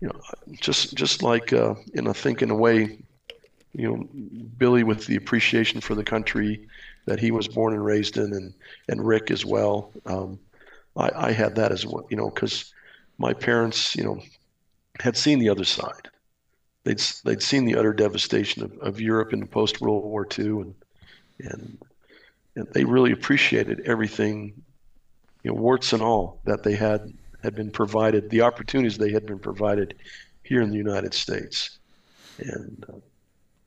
you 0.00 0.08
know, 0.08 0.20
just 0.52 0.94
just 0.94 1.22
like 1.22 1.52
uh, 1.52 1.74
in 1.94 2.06
a 2.06 2.14
thinking 2.14 2.50
you 3.76 3.88
know, 3.88 4.08
Billy 4.58 4.84
with 4.84 5.06
the 5.06 5.16
appreciation 5.16 5.80
for 5.80 5.94
the 5.94 6.04
country 6.04 6.68
that 7.06 7.18
he 7.18 7.30
was 7.32 7.48
born 7.48 7.72
and 7.72 7.84
raised 7.84 8.16
in, 8.16 8.32
and 8.32 8.54
and 8.88 9.06
Rick 9.06 9.30
as 9.30 9.44
well. 9.44 9.92
Um, 10.06 10.38
I, 10.96 11.10
I 11.14 11.32
had 11.32 11.56
that 11.56 11.72
as 11.72 11.84
well, 11.84 12.06
you 12.08 12.16
know, 12.16 12.30
because 12.30 12.72
my 13.18 13.32
parents, 13.32 13.96
you 13.96 14.04
know, 14.04 14.20
had 15.00 15.16
seen 15.16 15.38
the 15.38 15.48
other 15.48 15.64
side. 15.64 16.08
They'd 16.84 17.00
they'd 17.24 17.42
seen 17.42 17.64
the 17.64 17.76
utter 17.76 17.92
devastation 17.92 18.62
of, 18.62 18.72
of 18.80 19.00
Europe 19.00 19.32
in 19.32 19.40
the 19.40 19.46
post 19.46 19.80
World 19.80 20.04
War 20.04 20.26
II, 20.26 20.60
and 20.62 20.74
and 21.40 21.78
and 22.56 22.68
they 22.74 22.84
really 22.84 23.12
appreciated 23.12 23.82
everything, 23.86 24.54
you 25.44 25.50
know, 25.52 25.60
warts 25.60 25.92
and 25.92 26.02
all 26.02 26.38
that 26.44 26.62
they 26.62 26.74
had 26.76 27.02
had 27.42 27.54
been 27.54 27.70
provided, 27.70 28.28
the 28.30 28.42
opportunities 28.42 28.98
they 28.98 29.12
had 29.12 29.26
been 29.26 29.40
provided 29.40 29.94
here 30.42 30.62
in 30.62 30.70
the 30.70 30.76
United 30.78 31.14
States, 31.14 31.70
and 32.38 32.84
uh, 32.88 32.98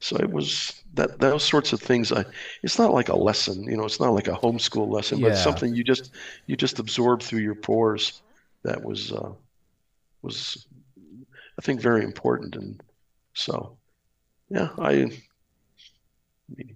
so 0.01 0.17
it 0.17 0.31
was 0.31 0.73
that 0.93 1.11
those 1.19 1.43
sorts 1.43 1.73
of 1.73 1.81
things. 1.81 2.11
I 2.11 2.25
it's 2.63 2.79
not 2.79 2.93
like 2.93 3.09
a 3.09 3.17
lesson, 3.17 3.63
you 3.65 3.77
know, 3.77 3.85
it's 3.85 3.99
not 4.01 4.13
like 4.13 4.27
a 4.27 4.33
homeschool 4.33 4.89
lesson, 4.91 5.19
but 5.21 5.35
Yeah. 5.35 5.37
something 5.37 5.73
you 5.73 5.83
just 5.83 6.13
you 6.47 6.57
just 6.57 6.79
absorb 6.79 7.23
through 7.23 7.41
your 7.41 7.55
pores. 7.55 8.13
That 8.63 8.83
was 8.83 9.11
uh, 9.11 9.31
was 10.21 10.67
I 11.59 11.61
think 11.61 11.81
very 11.81 12.03
important, 12.03 12.55
and 12.55 12.81
so 13.37 13.77
yeah, 14.49 14.69
I. 14.77 14.95
Mean 14.95 15.21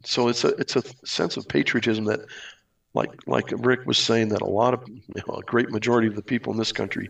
so 0.03 0.27
it's 0.27 0.43
a 0.43 0.49
it's 0.55 0.75
a 0.75 0.83
sense 1.05 1.37
of 1.37 1.47
patriotism 1.47 2.05
that, 2.05 2.21
like 2.93 3.11
like 3.27 3.51
Rick 3.51 3.85
was 3.85 3.97
saying, 3.97 4.29
that 4.29 4.41
a 4.41 4.45
lot 4.45 4.73
of 4.73 4.83
you 4.87 5.23
know, 5.27 5.35
a 5.35 5.43
great 5.43 5.69
majority 5.69 6.07
of 6.07 6.15
the 6.15 6.21
people 6.21 6.51
in 6.51 6.59
this 6.59 6.71
country 6.71 7.09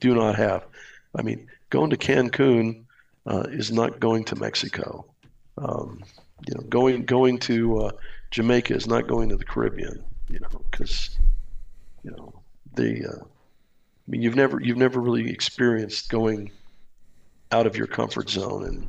do 0.00 0.14
not 0.14 0.36
have. 0.36 0.66
I 1.16 1.22
mean, 1.22 1.46
going 1.70 1.90
to 1.90 1.96
Cancun 1.96 2.84
uh, 3.26 3.44
is 3.50 3.70
not 3.70 4.00
going 4.00 4.24
to 4.24 4.36
Mexico. 4.36 5.06
Um, 5.58 6.02
you 6.46 6.54
know, 6.54 6.62
going 6.68 7.04
going 7.04 7.38
to 7.40 7.84
uh, 7.84 7.90
Jamaica 8.30 8.74
is 8.74 8.86
not 8.86 9.06
going 9.06 9.28
to 9.28 9.36
the 9.36 9.44
Caribbean. 9.44 10.02
You 10.28 10.40
know, 10.40 10.64
because 10.70 11.18
you 12.02 12.10
know 12.10 12.32
the. 12.74 13.06
Uh, 13.06 13.24
I 13.24 14.10
mean, 14.10 14.22
you've 14.22 14.36
never 14.36 14.60
you've 14.60 14.76
never 14.76 15.00
really 15.00 15.30
experienced 15.30 16.08
going 16.08 16.50
out 17.52 17.66
of 17.66 17.76
your 17.76 17.86
comfort 17.86 18.30
zone 18.30 18.64
and 18.64 18.88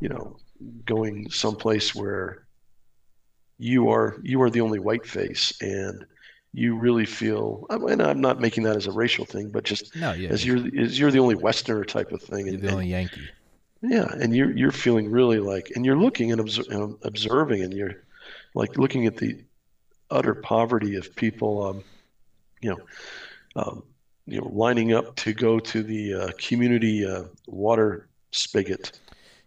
you 0.00 0.08
know 0.08 0.36
going 0.84 1.30
someplace 1.30 1.94
where 1.94 2.46
you 3.58 3.88
are 3.90 4.18
you 4.22 4.40
are 4.42 4.50
the 4.50 4.60
only 4.60 4.78
white 4.78 5.06
face 5.06 5.52
and 5.60 6.04
you 6.52 6.76
really 6.76 7.04
feel 7.06 7.66
and 7.70 8.00
I'm 8.02 8.20
not 8.20 8.40
making 8.40 8.64
that 8.64 8.76
as 8.76 8.86
a 8.86 8.92
racial 8.92 9.24
thing 9.24 9.50
but 9.50 9.64
just 9.64 9.94
No, 9.96 10.12
yeah. 10.12 10.30
as 10.30 10.44
you're 10.44 10.58
as 10.78 10.98
you're 10.98 11.10
the 11.10 11.18
only 11.20 11.34
westerner 11.34 11.84
type 11.84 12.12
of 12.12 12.22
thing 12.22 12.46
you're 12.46 12.54
and, 12.54 12.62
the 12.62 12.72
only 12.72 12.88
Yankee. 12.88 13.28
yeah 13.82 14.06
and 14.20 14.34
you're 14.34 14.56
you're 14.56 14.72
feeling 14.72 15.10
really 15.10 15.38
like 15.38 15.70
and 15.76 15.84
you're 15.84 15.98
looking 15.98 16.32
and 16.32 16.40
obser- 16.40 16.64
um, 16.74 16.98
observing 17.02 17.62
and 17.62 17.72
you're 17.74 18.02
like 18.54 18.76
looking 18.78 19.06
at 19.06 19.16
the 19.16 19.38
utter 20.10 20.34
poverty 20.34 20.96
of 20.96 21.14
people 21.16 21.62
um, 21.66 21.84
you 22.62 22.70
know 22.70 22.78
um, 23.56 23.82
you 24.26 24.40
know 24.40 24.48
lining 24.52 24.92
up 24.92 25.14
to 25.16 25.32
go 25.32 25.58
to 25.60 25.82
the 25.82 26.14
uh, 26.14 26.30
community 26.38 27.04
uh, 27.06 27.24
water 27.46 28.08
spigot 28.32 29.00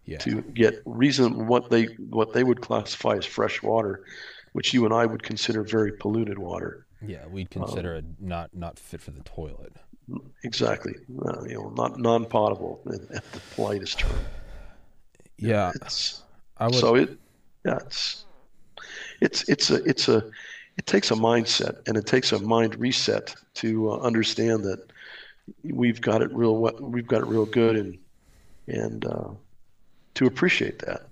Yeah. 0.04 0.18
to 0.18 0.42
get 0.42 0.82
reason 0.86 1.46
what 1.46 1.70
they 1.70 1.84
what 2.10 2.32
they 2.32 2.42
would 2.44 2.60
classify 2.60 3.16
as 3.16 3.26
fresh 3.26 3.62
water, 3.62 4.04
which 4.52 4.72
you 4.74 4.84
and 4.86 4.94
I 4.94 5.06
would 5.06 5.22
consider 5.22 5.62
very 5.62 5.92
polluted 5.92 6.38
water. 6.38 6.86
Yeah, 7.02 7.26
we'd 7.28 7.50
consider 7.50 7.94
it 7.94 8.04
not 8.18 8.50
not 8.54 8.78
fit 8.78 9.00
for 9.00 9.12
the 9.12 9.22
toilet. 9.22 9.72
Exactly, 10.42 10.94
uh, 11.26 11.42
you 11.44 11.54
know, 11.54 11.70
not 11.76 11.98
non-potable 11.98 12.80
at 12.94 13.02
at 13.16 13.24
the 13.32 13.40
politest 13.56 14.00
term. 14.00 14.20
Yeah, 15.38 15.72
It's 15.76 16.24
I 16.58 16.66
would. 16.66 16.74
so 16.74 16.96
it, 16.96 17.18
yeah, 17.64 17.78
it's 17.86 18.24
it's 19.20 19.48
it's 19.48 19.70
a 19.70 19.76
it's 19.84 20.08
a 20.08 20.24
it 20.80 20.86
takes 20.86 21.10
a 21.10 21.14
mindset 21.14 21.74
and 21.86 21.98
it 21.98 22.06
takes 22.06 22.32
a 22.32 22.38
mind 22.38 22.74
reset 22.80 23.34
to 23.54 23.90
uh, 23.90 23.98
understand 23.98 24.64
that 24.64 24.80
we've 25.62 26.00
got 26.00 26.22
it 26.22 26.32
real 26.32 26.56
we- 26.56 26.80
we've 26.94 27.06
got 27.06 27.20
it 27.22 27.26
real 27.26 27.44
good 27.44 27.76
and 27.76 27.98
and 28.68 29.04
uh, 29.04 29.30
to 30.14 30.26
appreciate 30.26 30.78
that. 30.80 31.02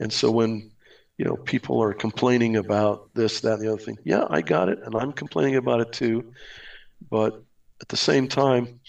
And 0.00 0.12
so 0.12 0.30
when 0.30 0.70
you 1.18 1.24
know 1.24 1.36
people 1.36 1.82
are 1.82 1.94
complaining 1.94 2.56
about 2.56 3.10
this, 3.14 3.40
that, 3.42 3.54
and 3.54 3.62
the 3.62 3.72
other 3.72 3.82
thing, 3.86 3.98
yeah, 4.04 4.24
I 4.30 4.42
got 4.42 4.68
it, 4.68 4.80
and 4.84 4.94
I'm 4.96 5.12
complaining 5.12 5.56
about 5.56 5.80
it 5.80 5.92
too. 5.92 6.24
But 7.10 7.34
at 7.82 7.88
the 7.88 7.96
same 7.96 8.28
time, 8.28 8.80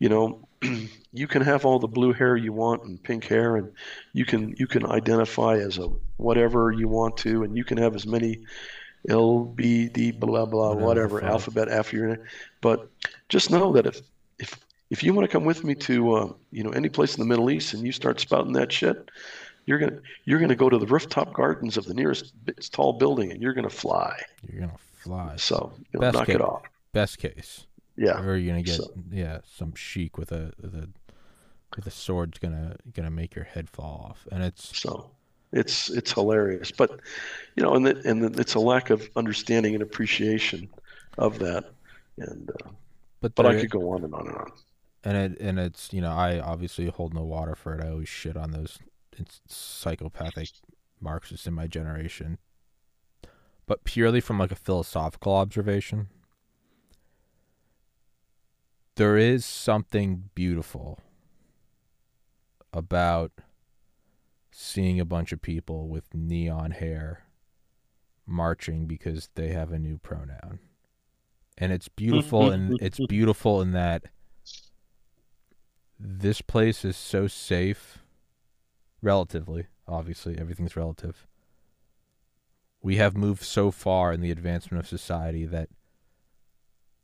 you 0.00 0.08
know, 0.08 0.48
you 1.12 1.28
can 1.28 1.42
have 1.42 1.64
all 1.64 1.78
the 1.78 1.88
blue 1.88 2.12
hair 2.12 2.36
you 2.36 2.52
want 2.52 2.82
and 2.84 3.02
pink 3.02 3.24
hair, 3.26 3.56
and 3.56 3.70
you 4.12 4.24
can 4.24 4.54
you 4.58 4.66
can 4.66 4.86
identify 4.86 5.56
as 5.58 5.78
a 5.78 5.88
whatever 6.16 6.72
you 6.72 6.88
want 6.88 7.16
to, 7.18 7.44
and 7.44 7.56
you 7.56 7.64
can 7.64 7.78
have 7.78 7.94
as 7.94 8.06
many 8.06 8.40
L 9.08 9.44
B 9.44 9.88
D 9.88 10.10
blah 10.10 10.46
blah 10.46 10.72
Whatever 10.74 10.84
whatever 11.16 11.24
alphabet 11.24 11.68
after 11.68 11.96
your 11.96 12.08
name. 12.08 12.24
But 12.60 12.88
just 13.28 13.50
know 13.50 13.72
that 13.72 13.86
if 13.86 14.00
if 14.38 14.58
if 14.90 15.02
you 15.02 15.12
want 15.14 15.24
to 15.28 15.32
come 15.32 15.44
with 15.44 15.64
me 15.64 15.74
to 15.76 16.14
uh, 16.14 16.32
you 16.50 16.62
know 16.64 16.70
any 16.70 16.88
place 16.88 17.14
in 17.14 17.20
the 17.20 17.26
Middle 17.26 17.50
East 17.50 17.74
and 17.74 17.84
you 17.84 17.92
start 17.92 18.20
spouting 18.20 18.52
that 18.54 18.72
shit, 18.72 19.10
you're 19.66 19.78
gonna 19.78 19.98
you're 20.24 20.38
gonna 20.40 20.54
go 20.56 20.68
to 20.68 20.78
the 20.78 20.86
rooftop 20.86 21.32
gardens 21.32 21.76
of 21.76 21.84
the 21.86 21.94
nearest 21.94 22.32
tall 22.72 22.92
building 22.94 23.30
and 23.32 23.42
you're 23.42 23.54
gonna 23.54 23.70
fly. 23.70 24.18
You're 24.50 24.60
gonna 24.60 24.78
fly. 25.02 25.36
So 25.36 25.72
you 25.76 25.84
know, 25.94 26.00
Best 26.00 26.14
knock 26.14 26.26
case. 26.26 26.34
it 26.36 26.40
off. 26.40 26.62
Best 26.92 27.18
case. 27.18 27.66
Yeah, 27.96 28.20
Or 28.22 28.36
you're 28.36 28.52
gonna 28.52 28.62
get 28.64 28.76
So- 28.76 28.92
yeah 29.10 29.38
some 29.44 29.74
sheik 29.74 30.18
with 30.18 30.32
a 30.32 30.52
with 30.60 30.74
a 30.74 30.88
with 31.76 31.86
a 31.86 31.90
sword's 31.90 32.38
gonna 32.38 32.76
gonna 32.92 33.10
make 33.10 33.34
your 33.34 33.44
head 33.44 33.68
fall 33.70 34.06
off, 34.10 34.26
and 34.32 34.42
it's 34.42 34.76
so 34.76 35.10
it's 35.54 35.88
it's 35.88 36.12
hilarious. 36.12 36.70
But 36.70 37.00
you 37.56 37.62
know, 37.62 37.74
and 37.74 37.86
the, 37.86 38.02
and 38.04 38.22
the, 38.22 38.40
it's 38.40 38.54
a 38.54 38.60
lack 38.60 38.90
of 38.90 39.08
understanding 39.16 39.74
and 39.74 39.82
appreciation 39.82 40.68
of 41.16 41.38
that. 41.38 41.70
And 42.18 42.50
uh, 42.50 42.70
but 43.20 43.34
but 43.34 43.46
I 43.46 43.60
could 43.60 43.70
go 43.70 43.90
on 43.92 44.04
and 44.04 44.14
on 44.14 44.26
and 44.26 44.36
on. 44.36 44.52
and 45.04 45.16
it 45.16 45.40
and 45.40 45.58
it's 45.58 45.92
you 45.92 46.00
know 46.00 46.12
I 46.12 46.40
obviously 46.40 46.86
hold 46.86 47.14
no 47.14 47.22
water 47.22 47.54
for 47.54 47.74
it. 47.74 47.84
I 47.84 47.90
always 47.90 48.08
shit 48.08 48.36
on 48.36 48.50
those 48.50 48.78
psychopathic 49.48 50.48
Marxists 51.00 51.46
in 51.46 51.54
my 51.54 51.68
generation, 51.68 52.38
but 53.66 53.84
purely 53.84 54.20
from 54.20 54.38
like 54.38 54.50
a 54.50 54.56
philosophical 54.56 55.34
observation, 55.34 56.08
there 58.96 59.16
is 59.16 59.44
something 59.44 60.30
beautiful 60.34 60.98
about 62.72 63.30
seeing 64.56 65.00
a 65.00 65.04
bunch 65.04 65.32
of 65.32 65.42
people 65.42 65.88
with 65.88 66.14
neon 66.14 66.70
hair 66.70 67.24
marching 68.24 68.86
because 68.86 69.28
they 69.34 69.48
have 69.48 69.72
a 69.72 69.78
new 69.80 69.98
pronoun. 69.98 70.60
And 71.58 71.72
it's 71.72 71.88
beautiful 71.88 72.50
and 72.50 72.78
it's 72.80 73.00
beautiful 73.08 73.60
in 73.60 73.72
that 73.72 74.04
this 75.98 76.40
place 76.40 76.84
is 76.84 76.96
so 76.96 77.26
safe 77.26 77.98
relatively, 79.02 79.66
obviously, 79.88 80.38
everything's 80.38 80.76
relative. 80.76 81.26
We 82.80 82.96
have 82.96 83.16
moved 83.16 83.42
so 83.42 83.72
far 83.72 84.12
in 84.12 84.20
the 84.20 84.30
advancement 84.30 84.78
of 84.84 84.88
society 84.88 85.46
that 85.46 85.68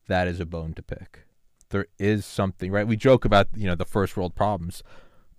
that 0.06 0.28
is 0.28 0.38
a 0.38 0.46
bone 0.46 0.74
to 0.74 0.82
pick. 0.82 1.24
There 1.70 1.86
is 1.98 2.24
something, 2.24 2.70
right? 2.70 2.86
We 2.86 2.96
joke 2.96 3.24
about, 3.24 3.48
you 3.56 3.66
know, 3.66 3.74
the 3.74 3.84
first 3.84 4.16
world 4.16 4.36
problems, 4.36 4.84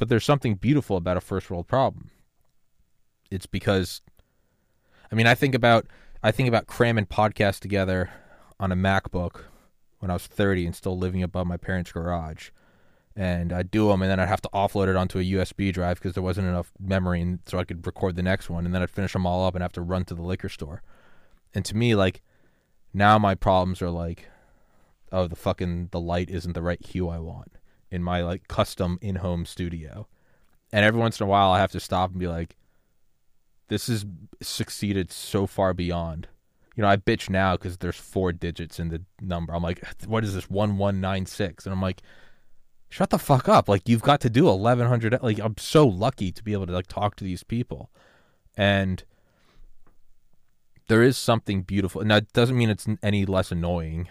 but 0.02 0.10
there's 0.10 0.26
something 0.26 0.56
beautiful 0.56 0.98
about 0.98 1.16
a 1.16 1.22
first 1.22 1.52
world 1.52 1.68
problem. 1.68 2.10
It's 3.30 3.46
because 3.46 4.02
I 5.12 5.16
mean, 5.16 5.28
I 5.28 5.36
think 5.36 5.54
about 5.54 5.86
I 6.24 6.32
think 6.32 6.50
about 6.50 6.66
cramming 6.66 7.06
podcasts 7.06 7.60
together 7.60 8.10
on 8.60 8.72
a 8.72 8.76
MacBook 8.76 9.42
when 10.00 10.10
I 10.10 10.16
was 10.16 10.26
30 10.26 10.66
and 10.66 10.76
still 10.76 10.98
living 10.98 11.22
above 11.22 11.46
my 11.46 11.56
parents' 11.56 11.92
garage. 11.92 12.50
And 13.16 13.54
I'd 13.54 13.70
do 13.70 13.90
them, 13.90 14.02
and 14.02 14.10
then 14.10 14.20
I'd 14.20 14.28
have 14.28 14.42
to 14.42 14.50
offload 14.52 14.88
it 14.88 14.96
onto 14.96 15.20
a 15.20 15.24
USB 15.24 15.72
drive 15.72 16.00
because 16.00 16.16
there 16.16 16.24
wasn't 16.24 16.48
enough 16.48 16.72
memory, 16.80 17.22
and 17.22 17.38
so 17.46 17.60
I 17.60 17.64
could 17.64 17.86
record 17.86 18.16
the 18.16 18.24
next 18.24 18.50
one. 18.50 18.66
And 18.66 18.74
then 18.74 18.82
I'd 18.82 18.90
finish 18.90 19.14
them 19.14 19.28
all 19.28 19.46
up 19.46 19.54
and 19.54 19.62
have 19.62 19.74
to 19.74 19.82
run 19.84 20.06
to 20.06 20.16
the 20.16 20.24
liquor 20.24 20.50
store. 20.50 20.82
And 21.54 21.64
to 21.66 21.78
me, 21.78 21.94
like, 21.94 22.24
now 22.92 23.20
my 23.20 23.36
problems 23.36 23.84
are 23.84 23.92
like, 23.92 24.30
oh, 25.12 25.28
the 25.28 25.36
fucking 25.36 25.90
the 25.92 26.00
light 26.00 26.32
isn't 26.32 26.54
the 26.54 26.64
right 26.64 26.84
hue 26.84 27.08
I 27.08 27.20
want 27.20 27.52
in 27.92 28.02
my 28.02 28.22
like 28.22 28.48
custom 28.48 28.98
in-home 29.02 29.46
studio. 29.46 30.08
And 30.72 30.86
every 30.86 31.00
once 31.00 31.20
in 31.20 31.26
a 31.26 31.30
while, 31.30 31.52
I 31.52 31.60
have 31.60 31.74
to 31.74 31.80
stop 31.80 32.12
and 32.12 32.20
be 32.20 32.28
like, 32.28 32.56
this 33.68 33.88
has 33.88 34.06
succeeded 34.42 35.12
so 35.12 35.46
far 35.46 35.74
beyond. 35.74 36.28
You 36.76 36.84
know, 36.84 36.90
I 36.90 36.96
bitch 36.96 37.30
now 37.30 37.58
because 37.58 37.78
there's 37.78 37.98
four 37.98 38.32
digits 38.32 38.80
in 38.80 38.90
the 38.90 39.02
number. 39.20 39.54
I'm 39.54 39.62
like, 39.62 39.84
what 40.08 40.24
is 40.24 40.34
this 40.34 40.50
one 40.50 40.78
one 40.78 41.02
nine 41.02 41.26
six? 41.26 41.66
And 41.66 41.74
I'm 41.74 41.82
like, 41.82 42.02
shut 42.90 43.10
the 43.10 43.20
fuck 43.20 43.50
up. 43.50 43.68
Like 43.68 43.90
you've 43.90 44.02
got 44.02 44.22
to 44.22 44.30
do 44.30 44.48
eleven 44.48 44.88
hundred. 44.88 45.22
Like 45.22 45.40
I'm 45.40 45.58
so 45.58 45.86
lucky 45.86 46.32
to 46.32 46.44
be 46.44 46.54
able 46.54 46.68
to 46.68 46.74
like 46.74 46.88
talk 46.88 47.18
to 47.18 47.26
these 47.26 47.44
people, 47.44 47.92
and 48.56 49.04
there 50.88 51.04
is 51.04 51.18
something 51.18 51.62
beautiful. 51.64 52.00
And 52.00 52.12
that 52.12 52.32
doesn't 52.32 52.58
mean 52.58 52.70
it's 52.70 52.88
any 53.04 53.26
less 53.26 53.52
annoying. 53.52 54.08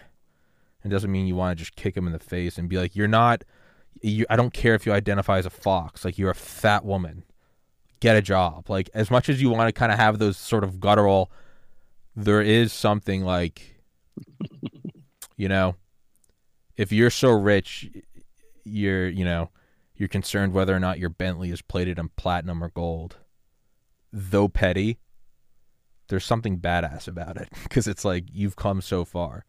It 0.83 0.89
doesn't 0.89 1.11
mean 1.11 1.27
you 1.27 1.35
want 1.35 1.57
to 1.57 1.63
just 1.63 1.75
kick 1.75 1.95
them 1.95 2.07
in 2.07 2.13
the 2.13 2.19
face 2.19 2.57
and 2.57 2.69
be 2.69 2.77
like, 2.77 2.95
you're 2.95 3.07
not. 3.07 3.43
You, 4.01 4.25
I 4.29 4.35
don't 4.35 4.53
care 4.53 4.75
if 4.75 4.85
you 4.85 4.93
identify 4.93 5.37
as 5.37 5.45
a 5.45 5.51
fox. 5.51 6.03
Like 6.03 6.17
you're 6.17 6.31
a 6.31 6.35
fat 6.35 6.83
woman 6.85 7.23
get 8.01 8.17
a 8.17 8.21
job. 8.21 8.69
Like 8.69 8.89
as 8.93 9.09
much 9.09 9.29
as 9.29 9.41
you 9.41 9.49
want 9.49 9.69
to 9.69 9.71
kind 9.71 9.91
of 9.91 9.97
have 9.97 10.19
those 10.19 10.35
sort 10.35 10.65
of 10.65 10.81
guttural, 10.81 11.31
there 12.15 12.41
is 12.41 12.73
something 12.73 13.23
like, 13.23 13.81
you 15.37 15.47
know, 15.47 15.75
if 16.75 16.91
you're 16.91 17.09
so 17.09 17.29
rich, 17.29 17.89
you're 18.65 19.07
you 19.07 19.23
know, 19.23 19.49
you're 19.95 20.09
concerned 20.09 20.51
whether 20.51 20.75
or 20.75 20.79
not 20.79 20.99
your 20.99 21.09
Bentley 21.09 21.51
is 21.51 21.61
plated 21.61 21.97
in 21.97 22.09
platinum 22.09 22.61
or 22.61 22.69
gold. 22.69 23.17
Though 24.11 24.49
petty, 24.49 24.97
there's 26.09 26.25
something 26.25 26.59
badass 26.59 27.07
about 27.07 27.37
it 27.37 27.49
because 27.63 27.87
it's 27.87 28.03
like 28.03 28.25
you've 28.33 28.57
come 28.57 28.81
so 28.81 29.05
far. 29.05 29.45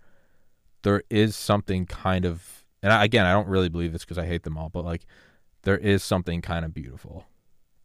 There 0.82 1.02
is 1.10 1.36
something 1.36 1.86
kind 1.86 2.24
of, 2.24 2.61
and 2.82 3.02
again, 3.02 3.26
I 3.26 3.32
don't 3.32 3.48
really 3.48 3.68
believe 3.68 3.92
this 3.92 4.04
because 4.04 4.18
I 4.18 4.26
hate 4.26 4.42
them 4.42 4.58
all, 4.58 4.68
but 4.68 4.84
like, 4.84 5.06
there 5.62 5.78
is 5.78 6.02
something 6.02 6.40
kind 6.40 6.64
of 6.64 6.74
beautiful 6.74 7.26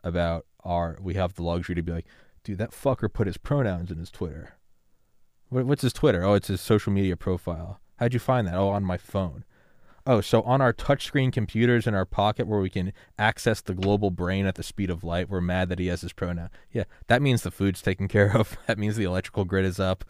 about 0.04 0.46
our 0.64 0.98
we 1.02 1.14
have 1.16 1.36
the 1.36 1.44
luxury 1.44 1.76
to 1.76 1.82
be 1.82 1.92
like, 1.92 2.08
dude, 2.44 2.58
that 2.58 2.72
fucker 2.72 3.12
put 3.12 3.28
his 3.28 3.38
pronouns 3.38 3.92
in 3.92 3.98
his 3.98 4.12
Twitter. 4.12 4.54
What, 5.50 5.66
what's 5.66 5.82
his 5.82 5.94
Twitter? 5.94 6.24
Oh, 6.24 6.34
it's 6.34 6.48
his 6.48 6.62
social 6.62 6.92
media 6.92 7.16
profile. 7.16 7.80
How'd 7.98 8.14
you 8.14 8.20
find 8.20 8.48
that? 8.48 8.56
Oh, 8.56 8.70
on 8.70 8.84
my 8.84 8.98
phone. 8.98 9.44
Oh, 10.06 10.22
so 10.22 10.42
on 10.44 10.62
our 10.62 10.72
touchscreen 10.72 11.34
computers 11.34 11.86
in 11.86 11.94
our 11.94 12.06
pocket 12.06 12.48
where 12.48 12.62
we 12.62 12.70
can 12.70 12.94
access 13.20 13.60
the 13.60 13.74
global 13.74 14.10
brain 14.10 14.46
at 14.46 14.56
the 14.56 14.64
speed 14.64 14.90
of 14.90 15.04
light, 15.04 15.30
we're 15.30 15.42
mad 15.42 15.68
that 15.68 15.80
he 15.80 15.88
has 15.88 16.02
his 16.02 16.14
pronoun. 16.14 16.50
Yeah, 16.72 16.86
that 17.08 17.22
means 17.22 17.42
the 17.42 17.52
food's 17.52 17.82
taken 17.82 18.08
care 18.10 18.36
of. 18.36 18.58
That 18.68 18.78
means 18.78 18.96
the 18.96 19.04
electrical 19.04 19.44
grid 19.44 19.66
is 19.66 19.80
up. 19.80 20.06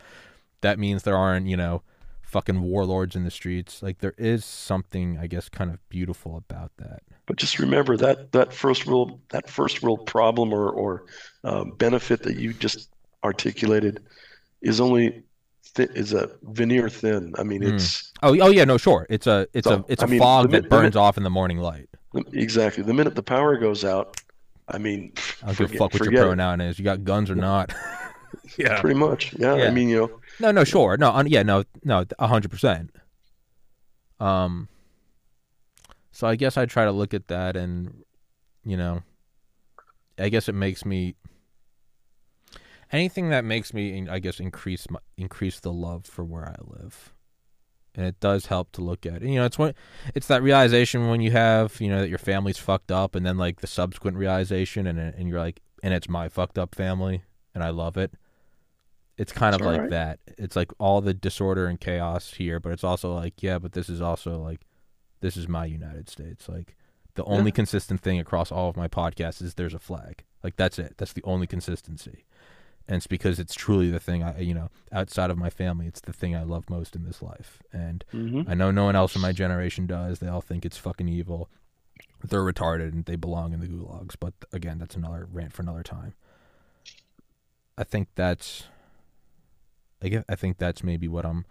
That 0.61 0.77
means 0.77 1.03
there 1.03 1.17
aren't, 1.17 1.47
you 1.47 1.57
know, 1.57 1.81
fucking 2.27 2.61
warlords 2.61 3.15
in 3.15 3.23
the 3.23 3.31
streets. 3.31 3.81
Like 3.81 3.99
there 3.99 4.13
is 4.17 4.43
something, 4.45 5.17
I 5.17 5.27
guess, 5.27 5.49
kind 5.49 5.71
of 5.71 5.79
beautiful 5.89 6.37
about 6.37 6.71
that. 6.77 7.01
But 7.25 7.37
just 7.37 7.57
remember 7.57 7.97
that 7.97 8.31
that 8.33 8.53
first 8.53 8.85
real 8.85 9.19
that 9.29 9.49
first 9.49 9.81
real 9.81 9.97
problem 9.97 10.53
or 10.53 10.69
or 10.69 11.05
uh, 11.43 11.63
benefit 11.63 12.23
that 12.23 12.37
you 12.37 12.53
just 12.53 12.89
articulated 13.23 14.03
is 14.61 14.79
only 14.79 15.23
th- 15.73 15.89
is 15.95 16.13
a 16.13 16.29
veneer 16.43 16.89
thin. 16.89 17.33
I 17.37 17.43
mean, 17.43 17.61
mm. 17.61 17.73
it's 17.73 18.11
oh 18.21 18.37
oh 18.39 18.49
yeah 18.49 18.65
no 18.65 18.77
sure 18.77 19.07
it's 19.09 19.27
a 19.27 19.47
it's 19.53 19.67
so, 19.67 19.75
a 19.75 19.85
it's 19.87 20.03
a 20.03 20.07
mean, 20.07 20.19
fog 20.19 20.47
minute, 20.47 20.63
that 20.63 20.69
burns 20.69 20.95
minute, 20.95 20.95
off 20.97 21.17
in 21.17 21.23
the 21.23 21.29
morning 21.29 21.57
light. 21.57 21.89
Exactly. 22.33 22.83
The 22.83 22.93
minute 22.93 23.15
the 23.15 23.23
power 23.23 23.57
goes 23.57 23.83
out, 23.83 24.21
I 24.67 24.77
mean, 24.77 25.13
I 25.43 25.47
don't 25.47 25.57
give 25.57 25.73
a 25.73 25.77
fuck 25.77 25.93
what 25.93 26.11
your 26.11 26.27
pronoun 26.27 26.61
is. 26.61 26.79
You 26.79 26.85
got 26.85 27.03
guns 27.03 27.29
or 27.29 27.35
not. 27.35 27.73
yeah, 28.57 28.79
pretty 28.79 28.97
much. 28.97 29.33
Yeah. 29.37 29.55
yeah. 29.55 29.65
I 29.65 29.71
mean, 29.71 29.89
you 29.89 29.97
know 29.97 30.19
no, 30.39 30.51
no, 30.51 30.63
sure. 30.63 30.97
No, 30.97 31.21
yeah, 31.25 31.43
no, 31.43 31.63
no, 31.83 32.05
hundred 32.19 32.51
percent. 32.51 32.95
Um. 34.19 34.67
So 36.11 36.27
I 36.27 36.35
guess 36.35 36.57
I 36.57 36.65
try 36.65 36.85
to 36.85 36.91
look 36.91 37.13
at 37.13 37.27
that, 37.27 37.55
and 37.55 38.03
you 38.63 38.77
know, 38.77 39.03
I 40.17 40.29
guess 40.29 40.49
it 40.49 40.55
makes 40.55 40.85
me 40.85 41.15
anything 42.91 43.29
that 43.29 43.45
makes 43.45 43.73
me, 43.73 44.07
I 44.09 44.19
guess, 44.19 44.39
increase 44.39 44.89
my, 44.89 44.99
increase 45.17 45.59
the 45.59 45.71
love 45.71 46.05
for 46.05 46.23
where 46.23 46.47
I 46.47 46.55
live, 46.65 47.13
and 47.93 48.05
it 48.05 48.19
does 48.19 48.47
help 48.47 48.71
to 48.73 48.81
look 48.81 49.05
at. 49.05 49.21
it. 49.21 49.29
You 49.29 49.35
know, 49.35 49.45
it's 49.45 49.59
when 49.59 49.73
it's 50.15 50.27
that 50.27 50.41
realization 50.41 51.07
when 51.07 51.21
you 51.21 51.31
have, 51.31 51.79
you 51.79 51.89
know, 51.89 52.01
that 52.01 52.09
your 52.09 52.17
family's 52.17 52.57
fucked 52.57 52.91
up, 52.91 53.13
and 53.15 53.25
then 53.25 53.37
like 53.37 53.61
the 53.61 53.67
subsequent 53.67 54.17
realization, 54.17 54.87
and 54.87 54.99
and 54.99 55.27
you're 55.27 55.39
like, 55.39 55.61
and 55.83 55.93
it's 55.93 56.09
my 56.09 56.29
fucked 56.29 56.57
up 56.57 56.73
family, 56.73 57.23
and 57.53 57.63
I 57.63 57.69
love 57.69 57.97
it 57.97 58.13
it's 59.17 59.31
kind 59.31 59.55
of 59.55 59.61
like 59.61 59.81
right. 59.81 59.89
that. 59.89 60.19
It's 60.37 60.55
like 60.55 60.71
all 60.79 61.01
the 61.01 61.13
disorder 61.13 61.67
and 61.67 61.79
chaos 61.79 62.33
here, 62.33 62.59
but 62.59 62.71
it's 62.71 62.83
also 62.83 63.13
like, 63.13 63.41
yeah, 63.41 63.57
but 63.57 63.73
this 63.73 63.89
is 63.89 64.01
also 64.01 64.37
like, 64.37 64.61
this 65.21 65.35
is 65.35 65.47
my 65.47 65.65
United 65.65 66.09
States. 66.09 66.47
Like, 66.47 66.75
the 67.15 67.23
only 67.23 67.49
yeah. 67.49 67.55
consistent 67.55 68.01
thing 68.01 68.19
across 68.19 68.51
all 68.51 68.69
of 68.69 68.77
my 68.77 68.87
podcasts 68.87 69.41
is 69.41 69.55
there's 69.55 69.73
a 69.73 69.79
flag. 69.79 70.23
Like, 70.43 70.55
that's 70.55 70.77
it. 70.77 70.93
That's 70.97 71.13
the 71.13 71.23
only 71.23 71.47
consistency. 71.47 72.25
And 72.87 72.97
it's 72.97 73.07
because 73.07 73.39
it's 73.39 73.55
truly 73.55 73.89
the 73.89 73.99
thing 73.99 74.23
I, 74.23 74.39
you 74.39 74.53
know, 74.53 74.69
outside 74.91 75.31
of 75.31 75.37
my 75.37 75.49
family, 75.49 75.87
it's 75.87 75.99
the 75.99 76.13
thing 76.13 76.35
I 76.35 76.43
love 76.43 76.69
most 76.69 76.95
in 76.95 77.03
this 77.03 77.21
life. 77.21 77.61
And 77.73 78.05
mm-hmm. 78.13 78.49
I 78.49 78.53
know 78.53 78.69
no 78.69 78.85
one 78.85 78.95
else 78.95 79.15
in 79.15 79.21
my 79.21 79.33
generation 79.33 79.87
does. 79.87 80.19
They 80.19 80.27
all 80.27 80.41
think 80.41 80.63
it's 80.63 80.77
fucking 80.77 81.09
evil. 81.09 81.49
They're 82.23 82.41
retarded 82.41 82.93
and 82.93 83.05
they 83.05 83.15
belong 83.15 83.51
in 83.51 83.59
the 83.59 83.67
gulags. 83.67 84.15
But 84.17 84.33
again, 84.53 84.77
that's 84.77 84.95
another 84.95 85.27
rant 85.29 85.53
for 85.53 85.63
another 85.63 85.83
time. 85.83 86.13
I 87.77 87.83
think 87.83 88.09
that's 88.15 88.65
I 90.01 90.09
guess, 90.09 90.23
I 90.29 90.35
think 90.35 90.57
that's 90.57 90.83
maybe 90.83 91.07
what 91.07 91.25
I'm 91.25 91.45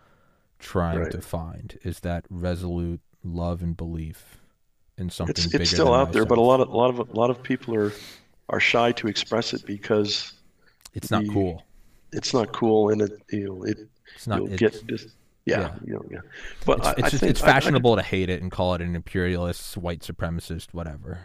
trying 0.58 1.00
right. 1.00 1.10
to 1.10 1.20
find 1.20 1.78
is 1.82 2.00
that 2.00 2.24
resolute 2.30 3.00
love 3.22 3.62
and 3.62 3.76
belief 3.76 4.38
in 4.98 5.10
something 5.10 5.34
it's, 5.36 5.46
bigger. 5.46 5.62
It's 5.62 5.70
still 5.70 5.88
out 5.88 6.08
myself. 6.08 6.12
there, 6.12 6.24
but 6.24 6.38
a 6.38 6.42
lot 6.42 6.60
of 6.60 6.68
a 6.68 6.76
lot 6.76 6.90
of 6.90 6.98
a 6.98 7.12
lot 7.12 7.30
of 7.30 7.42
people 7.42 7.74
are 7.74 7.92
are 8.48 8.60
shy 8.60 8.92
to 8.92 9.08
express 9.08 9.52
it 9.52 9.66
because 9.66 10.32
it's 10.94 11.10
not 11.10 11.24
the, 11.24 11.30
cool. 11.30 11.62
It's 12.12 12.32
not 12.32 12.52
cool, 12.52 12.90
and 12.90 13.02
it 13.02 13.20
you 13.30 13.46
know 13.46 13.62
it. 13.64 13.78
It's 14.14 14.26
not. 14.26 14.38
You'll 14.38 14.56
get 14.56 14.86
just 14.86 15.08
yeah, 15.44 15.60
yeah. 15.60 15.74
You 15.84 15.92
know, 15.94 16.04
yeah. 16.10 16.20
But 16.64 16.78
it's, 16.78 16.86
I, 16.86 16.94
it's, 16.98 17.10
just, 17.10 17.22
it's 17.22 17.40
fashionable 17.40 17.92
I, 17.92 17.94
I, 17.94 18.02
to 18.02 18.02
hate 18.02 18.30
it 18.30 18.42
and 18.42 18.50
call 18.50 18.74
it 18.74 18.80
an 18.80 18.96
imperialist, 18.96 19.76
white 19.76 20.00
supremacist, 20.00 20.72
whatever. 20.72 21.20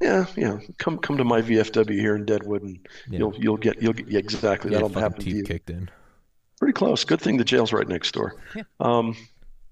Yeah, 0.00 0.26
yeah. 0.36 0.58
Come 0.78 0.98
come 0.98 1.16
to 1.16 1.24
my 1.24 1.40
VFW 1.40 1.90
here 1.90 2.16
in 2.16 2.26
Deadwood, 2.26 2.62
and 2.62 2.78
yeah. 3.08 3.18
you'll 3.18 3.34
you'll 3.36 3.56
get 3.56 3.80
you'll 3.82 3.94
get 3.94 4.08
yeah, 4.08 4.18
exactly 4.18 4.70
that'll 4.70 4.88
happen 4.90 5.22
to 5.22 5.30
you. 5.30 5.42
Kicked 5.42 5.70
in. 5.70 5.90
Pretty 6.58 6.72
close. 6.72 7.04
Good 7.04 7.20
thing 7.20 7.36
the 7.36 7.44
jail's 7.44 7.72
right 7.72 7.88
next 7.88 8.12
door. 8.12 8.36
Yeah. 8.54 8.62
Um, 8.80 9.16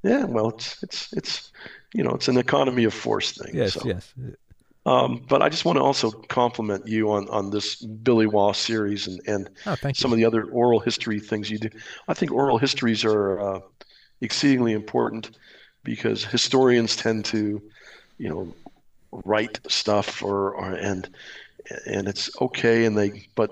yeah. 0.03 0.24
Well, 0.24 0.51
it's 0.51 0.82
it's 0.82 1.12
it's 1.12 1.53
you 1.95 2.03
know 2.03 2.11
it's 2.11 2.28
an 2.28 2.37
economy 2.37 2.85
of 2.85 2.95
force 2.95 3.32
thing. 3.32 3.55
Yes. 3.55 3.74
So. 3.74 3.82
Yes. 3.85 4.12
Um, 4.87 5.24
but 5.30 5.41
I 5.41 5.49
just 5.49 5.64
want 5.64 5.78
to 5.78 5.82
also 5.82 6.11
compliment 6.11 6.87
you 6.87 7.11
on, 7.11 7.26
on 7.30 7.49
this 7.49 7.76
Billy 7.76 8.26
Waugh 8.26 8.53
series 8.53 9.07
and, 9.07 9.18
and 9.26 9.49
oh, 9.64 9.76
some 9.95 10.12
of 10.12 10.18
the 10.18 10.26
other 10.26 10.45
oral 10.45 10.78
history 10.78 11.18
things 11.18 11.51
you 11.51 11.59
do. 11.59 11.70
I 12.07 12.12
think 12.12 12.32
oral 12.32 12.59
histories 12.59 13.03
are 13.03 13.41
uh, 13.41 13.61
exceedingly 14.20 14.74
important 14.74 15.39
because 15.85 16.22
historians 16.22 16.97
tend 16.97 17.24
to 17.26 17.62
you 18.18 18.28
know, 18.28 18.55
write 19.24 19.61
stuff 19.68 20.22
or, 20.22 20.55
or 20.55 20.72
and 20.72 21.09
and 21.87 22.09
it's 22.09 22.30
okay 22.41 22.85
and 22.85 22.97
they 22.97 23.26
but 23.35 23.51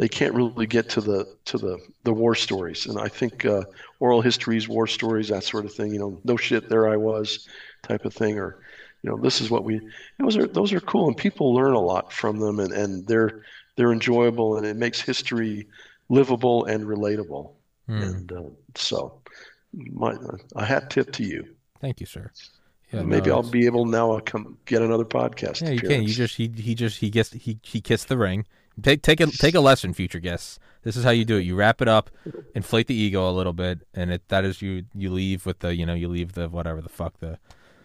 they 0.00 0.08
can't 0.08 0.34
really 0.34 0.66
get 0.66 0.88
to 0.90 1.00
the 1.00 1.26
to 1.44 1.58
the 1.58 1.78
the 2.04 2.12
war 2.12 2.34
stories 2.34 2.86
and 2.86 2.98
i 2.98 3.08
think 3.08 3.44
uh, 3.44 3.62
oral 4.00 4.22
histories 4.22 4.68
war 4.68 4.86
stories 4.86 5.28
that 5.28 5.44
sort 5.44 5.64
of 5.66 5.72
thing 5.74 5.92
you 5.92 6.00
know 6.00 6.18
no 6.24 6.36
shit 6.36 6.68
there 6.68 6.88
i 6.88 6.96
was 6.96 7.48
type 7.82 8.04
of 8.06 8.14
thing 8.14 8.38
or 8.38 8.50
you 9.02 9.10
know 9.10 9.16
this 9.18 9.40
is 9.40 9.50
what 9.50 9.64
we 9.64 9.80
those 10.18 10.36
are 10.36 10.46
those 10.46 10.72
are 10.72 10.80
cool 10.80 11.06
and 11.08 11.16
people 11.16 11.54
learn 11.54 11.74
a 11.74 11.80
lot 11.92 12.12
from 12.12 12.38
them 12.38 12.58
and 12.60 12.72
and 12.72 13.06
they're 13.06 13.42
they're 13.76 13.92
enjoyable 13.92 14.56
and 14.56 14.66
it 14.66 14.76
makes 14.76 15.00
history 15.00 15.66
livable 16.08 16.64
and 16.66 16.84
relatable 16.84 17.52
Hmm. 17.86 18.02
and 18.02 18.32
uh, 18.32 18.42
so 18.76 19.20
my 19.72 20.14
a 20.56 20.64
hat 20.64 20.90
tip 20.90 21.12
to 21.12 21.24
you 21.24 21.44
Thank 21.80 21.98
you, 22.00 22.06
sir. 22.06 22.30
Yeah, 22.92 23.02
maybe 23.02 23.30
no, 23.30 23.36
i'll 23.36 23.50
be 23.50 23.66
able 23.66 23.86
now 23.86 24.16
to 24.16 24.22
come 24.22 24.58
get 24.66 24.82
another 24.82 25.04
podcast 25.04 25.62
Yeah, 25.62 25.70
you 25.70 25.78
can. 25.80 25.86
appearance. 25.86 26.08
You 26.10 26.14
just 26.14 26.34
he 26.36 26.48
he 26.56 26.74
just 26.74 26.98
he 26.98 27.10
gets 27.10 27.32
he 27.32 27.58
he 27.62 27.80
kissed 27.80 28.08
the 28.08 28.18
ring. 28.18 28.46
Take 28.82 29.02
take 29.02 29.20
a 29.20 29.26
take 29.26 29.54
a 29.54 29.60
lesson, 29.60 29.92
future 29.94 30.20
guests. 30.20 30.58
This 30.82 30.96
is 30.96 31.04
how 31.04 31.10
you 31.10 31.24
do 31.24 31.36
it. 31.36 31.42
You 31.42 31.56
wrap 31.56 31.82
it 31.82 31.88
up, 31.88 32.10
inflate 32.54 32.86
the 32.86 32.94
ego 32.94 33.28
a 33.28 33.32
little 33.32 33.52
bit, 33.52 33.80
and 33.94 34.10
it 34.10 34.28
that 34.28 34.44
is 34.44 34.62
you 34.62 34.84
you 34.94 35.10
leave 35.10 35.46
with 35.46 35.60
the 35.60 35.74
you 35.74 35.84
know 35.86 35.94
you 35.94 36.08
leave 36.08 36.32
the 36.32 36.48
whatever 36.48 36.80
the 36.80 36.88
fuck 36.88 37.18
the 37.18 37.38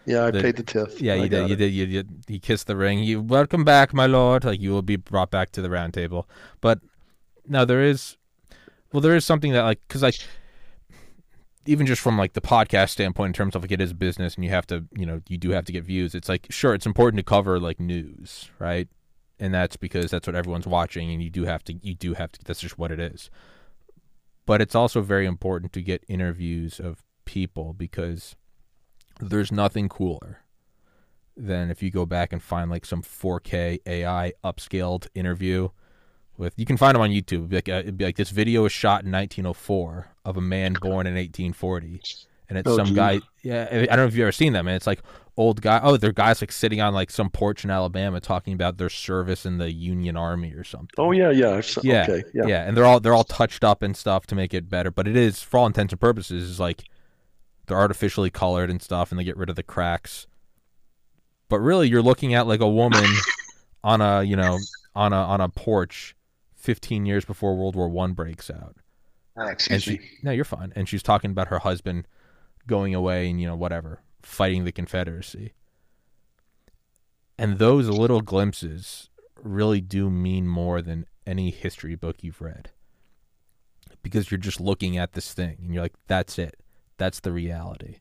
yeah 0.06 0.26
i 0.26 0.30
the- 0.30 0.40
paid 0.40 0.56
the 0.56 0.62
tith 0.62 1.00
yeah 1.00 1.14
you 1.14 1.28
did 1.28 1.50
you 1.50 1.56
did 1.56 1.72
you 1.72 1.86
did 1.86 2.24
you 2.28 2.40
kissed 2.40 2.66
the 2.66 2.76
ring. 2.76 3.00
You 3.00 3.20
welcome 3.20 3.64
back, 3.64 3.92
my 3.92 4.06
lord. 4.06 4.44
Like 4.44 4.60
you 4.60 4.70
will 4.70 4.82
be 4.82 4.96
brought 4.96 5.30
back 5.30 5.50
to 5.52 5.62
the 5.62 5.70
round 5.70 5.94
table. 5.94 6.28
But 6.60 6.80
no, 7.46 7.64
there 7.64 7.82
is 7.82 8.16
well 8.92 9.00
there 9.00 9.16
is 9.16 9.24
something 9.24 9.52
that 9.52 9.62
like 9.62 9.80
because 9.86 10.02
like 10.02 10.16
even 11.66 11.86
just 11.86 12.00
from 12.00 12.16
like 12.16 12.32
the 12.32 12.40
podcast 12.40 12.90
standpoint 12.90 13.30
in 13.30 13.32
terms 13.32 13.54
of 13.54 13.62
like 13.62 13.72
it 13.72 13.80
is 13.80 13.92
business 13.92 14.36
and 14.36 14.44
you 14.44 14.50
have 14.50 14.66
to 14.68 14.84
you 14.96 15.04
know 15.04 15.20
you 15.28 15.36
do 15.36 15.50
have 15.50 15.64
to 15.64 15.72
get 15.72 15.84
views 15.84 16.14
it's 16.14 16.28
like 16.28 16.46
sure 16.50 16.74
it's 16.74 16.86
important 16.86 17.18
to 17.18 17.24
cover 17.24 17.58
like 17.58 17.80
news 17.80 18.50
right 18.58 18.88
and 19.38 19.52
that's 19.52 19.76
because 19.76 20.10
that's 20.10 20.26
what 20.26 20.36
everyone's 20.36 20.66
watching 20.66 21.10
and 21.10 21.22
you 21.22 21.30
do 21.30 21.44
have 21.44 21.62
to 21.64 21.74
you 21.82 21.94
do 21.94 22.14
have 22.14 22.32
to 22.32 22.40
that's 22.44 22.60
just 22.60 22.78
what 22.78 22.90
it 22.90 22.98
is 23.00 23.30
but 24.46 24.60
it's 24.62 24.74
also 24.74 25.00
very 25.00 25.26
important 25.26 25.72
to 25.72 25.82
get 25.82 26.04
interviews 26.08 26.78
of 26.80 27.02
people 27.24 27.72
because 27.72 28.36
there's 29.20 29.50
nothing 29.50 29.88
cooler 29.88 30.40
than 31.36 31.70
if 31.70 31.82
you 31.82 31.90
go 31.90 32.06
back 32.06 32.32
and 32.32 32.42
find 32.42 32.70
like 32.70 32.86
some 32.86 33.02
4K 33.02 33.80
AI 33.86 34.32
upscaled 34.44 35.08
interview 35.14 35.68
with 36.38 36.54
you 36.56 36.64
can 36.64 36.76
find 36.76 36.94
them 36.94 37.02
on 37.02 37.10
YouTube. 37.10 37.52
Like, 37.52 37.68
uh, 37.68 37.80
it'd 37.80 37.96
be 37.96 38.04
like 38.04 38.16
this 38.16 38.30
video 38.30 38.62
was 38.62 38.72
shot 38.72 39.04
in 39.04 39.10
1904 39.12 40.08
of 40.24 40.36
a 40.36 40.40
man 40.40 40.74
born 40.80 41.06
in 41.06 41.14
1840, 41.14 42.00
and 42.48 42.58
it's 42.58 42.68
Oh, 42.68 42.76
some 42.76 42.86
geez. 42.88 42.96
guy. 42.96 43.20
Yeah, 43.42 43.68
I 43.70 43.86
don't 43.86 43.96
know 43.96 44.04
if 44.06 44.14
you've 44.14 44.22
ever 44.24 44.32
seen 44.32 44.52
them. 44.52 44.66
And 44.66 44.76
it's 44.76 44.86
like 44.86 45.00
old 45.36 45.60
guy. 45.60 45.80
Oh, 45.82 45.96
they're 45.96 46.12
guys 46.12 46.40
like 46.40 46.50
sitting 46.52 46.80
on 46.80 46.94
like 46.94 47.10
some 47.10 47.28
porch 47.30 47.64
in 47.64 47.70
Alabama 47.70 48.20
talking 48.20 48.52
about 48.54 48.78
their 48.78 48.88
service 48.88 49.44
in 49.44 49.58
the 49.58 49.70
Union 49.72 50.16
Army 50.16 50.52
or 50.52 50.64
something. 50.64 50.90
Oh 50.98 51.12
yeah, 51.12 51.30
yeah. 51.30 51.50
I've- 51.56 51.80
Yeah, 51.82 52.02
Okay, 52.08 52.24
yeah. 52.34 52.46
yeah, 52.46 52.62
and 52.66 52.76
they're 52.76 52.84
all 52.86 53.00
they're 53.00 53.14
all 53.14 53.24
touched 53.24 53.62
up 53.64 53.82
and 53.82 53.96
stuff 53.96 54.26
to 54.28 54.34
make 54.34 54.54
it 54.54 54.68
better. 54.70 54.90
But 54.90 55.06
it 55.08 55.16
is, 55.16 55.42
for 55.42 55.58
all 55.58 55.66
intents 55.66 55.92
and 55.92 56.00
purposes, 56.00 56.48
is 56.50 56.60
like 56.60 56.84
they're 57.66 57.76
artificially 57.78 58.30
colored 58.30 58.70
and 58.70 58.80
stuff, 58.80 59.10
and 59.10 59.18
they 59.18 59.24
get 59.24 59.36
rid 59.36 59.50
of 59.50 59.56
the 59.56 59.62
cracks. 59.62 60.26
But 61.48 61.60
really, 61.60 61.88
you're 61.88 62.02
looking 62.02 62.34
at 62.34 62.46
like 62.46 62.60
a 62.60 62.68
woman 62.68 63.04
on 63.84 64.00
a 64.00 64.22
you 64.22 64.36
know 64.36 64.58
on 64.94 65.12
a 65.12 65.16
on 65.16 65.40
a 65.40 65.48
porch, 65.48 66.16
15 66.56 67.06
years 67.06 67.24
before 67.24 67.54
World 67.56 67.76
War 67.76 67.88
One 67.88 68.14
breaks 68.14 68.50
out, 68.50 68.76
ah, 69.36 69.42
and 69.42 69.50
excuse 69.50 69.82
she 69.82 69.90
me. 69.98 70.10
no, 70.22 70.30
you're 70.32 70.44
fine, 70.44 70.72
and 70.74 70.88
she's 70.88 71.02
talking 71.02 71.30
about 71.30 71.48
her 71.48 71.58
husband 71.60 72.06
going 72.66 72.94
away 72.94 73.30
and 73.30 73.40
you 73.40 73.46
know 73.46 73.54
whatever 73.54 74.00
fighting 74.26 74.64
the 74.64 74.72
Confederacy. 74.72 75.52
And 77.38 77.58
those 77.58 77.88
little 77.88 78.20
glimpses 78.20 79.08
really 79.40 79.80
do 79.80 80.10
mean 80.10 80.48
more 80.48 80.82
than 80.82 81.06
any 81.26 81.50
history 81.50 81.94
book 81.94 82.22
you've 82.22 82.40
read. 82.40 82.70
Because 84.02 84.30
you're 84.30 84.38
just 84.38 84.60
looking 84.60 84.96
at 84.96 85.12
this 85.12 85.32
thing 85.32 85.58
and 85.62 85.72
you're 85.72 85.82
like, 85.82 85.94
that's 86.06 86.38
it. 86.38 86.56
That's 86.98 87.20
the 87.20 87.32
reality. 87.32 87.96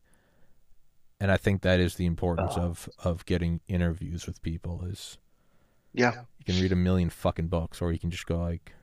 And 1.20 1.32
I 1.32 1.38
think 1.38 1.62
that 1.62 1.80
is 1.80 1.96
the 1.96 2.06
importance 2.06 2.58
Uh. 2.58 2.62
of, 2.62 2.90
of 3.04 3.26
getting 3.26 3.62
interviews 3.68 4.26
with 4.26 4.42
people 4.42 4.84
is 4.86 5.18
Yeah, 5.94 6.24
you 6.40 6.46
can 6.46 6.62
read 6.62 6.72
a 6.72 6.76
million 6.76 7.10
fucking 7.10 7.48
books 7.48 7.82
or 7.82 7.92
you 7.92 8.00
can 8.00 8.12
just 8.12 8.26
go 8.26 8.38
like, 8.40 8.74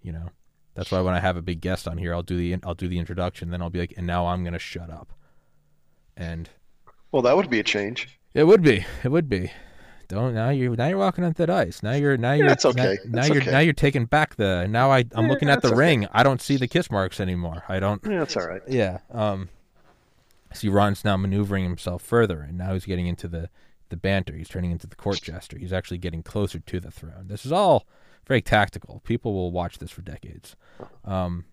you 0.00 0.12
know. 0.12 0.28
That's 0.74 0.90
why 0.90 1.00
when 1.02 1.14
I 1.14 1.20
have 1.20 1.36
a 1.36 1.42
big 1.42 1.60
guest 1.60 1.86
on 1.86 1.98
here, 1.98 2.12
I'll 2.14 2.22
do 2.22 2.36
the 2.36 2.56
I'll 2.64 2.74
do 2.74 2.88
the 2.88 2.98
introduction, 2.98 3.50
then 3.50 3.62
I'll 3.62 3.70
be 3.70 3.80
like, 3.80 3.94
and 3.96 4.06
now 4.06 4.26
I'm 4.26 4.42
gonna 4.44 4.58
shut 4.58 4.90
up. 4.90 5.12
And 6.16 6.50
well, 7.14 7.22
that 7.22 7.36
would 7.36 7.48
be 7.48 7.60
a 7.60 7.62
change. 7.62 8.18
it 8.34 8.42
would 8.42 8.60
be. 8.60 8.84
It 9.04 9.08
would 9.08 9.28
be. 9.28 9.52
Don't 10.08 10.34
now 10.34 10.50
you're 10.50 10.74
now 10.74 10.88
you're 10.88 10.98
walking 10.98 11.22
on 11.22 11.32
thin 11.32 11.48
ice. 11.48 11.80
Now 11.80 11.92
you're 11.92 12.16
now 12.16 12.32
you're 12.32 12.48
that's 12.48 12.64
okay. 12.64 12.98
Now, 13.06 13.20
now 13.20 13.26
you're 13.32 13.42
okay. 13.42 13.50
now 13.52 13.58
you're 13.60 13.72
taking 13.72 14.04
back 14.06 14.34
the 14.34 14.66
now 14.66 14.90
I 14.90 15.04
I'm 15.14 15.26
Yeah, 15.26 15.30
looking 15.30 15.48
at 15.48 15.62
the 15.62 15.68
okay. 15.68 15.76
ring. 15.76 16.08
I 16.12 16.24
don't 16.24 16.42
see 16.42 16.56
the 16.56 16.66
kiss 16.66 16.90
marks 16.90 17.20
anymore. 17.20 17.62
I 17.68 17.78
don't 17.78 18.04
Yeah, 18.04 18.18
that's 18.18 18.36
all 18.36 18.46
right. 18.48 18.60
yeah. 18.66 18.98
Um 19.12 19.48
see 20.52 20.68
Ron's 20.68 21.04
now 21.04 21.16
maneuvering 21.16 21.62
himself 21.64 22.02
further 22.02 22.40
and 22.40 22.58
now 22.58 22.72
he's 22.74 22.84
getting 22.84 23.06
into 23.06 23.28
the 23.28 23.48
the 23.90 23.96
banter. 23.96 24.34
He's 24.34 24.48
turning 24.48 24.72
into 24.72 24.88
the 24.88 24.96
court 24.96 25.22
jester. 25.22 25.56
He's 25.56 25.72
actually 25.72 25.98
getting 25.98 26.22
closer 26.24 26.58
to 26.58 26.80
the 26.80 26.90
throne. 26.90 27.26
This 27.28 27.46
is 27.46 27.52
all 27.52 27.86
very 28.26 28.42
tactical. 28.42 29.00
People 29.04 29.32
will 29.34 29.52
watch 29.52 29.78
this 29.78 29.92
for 29.92 30.02
decades. 30.02 30.56
Um 31.04 31.44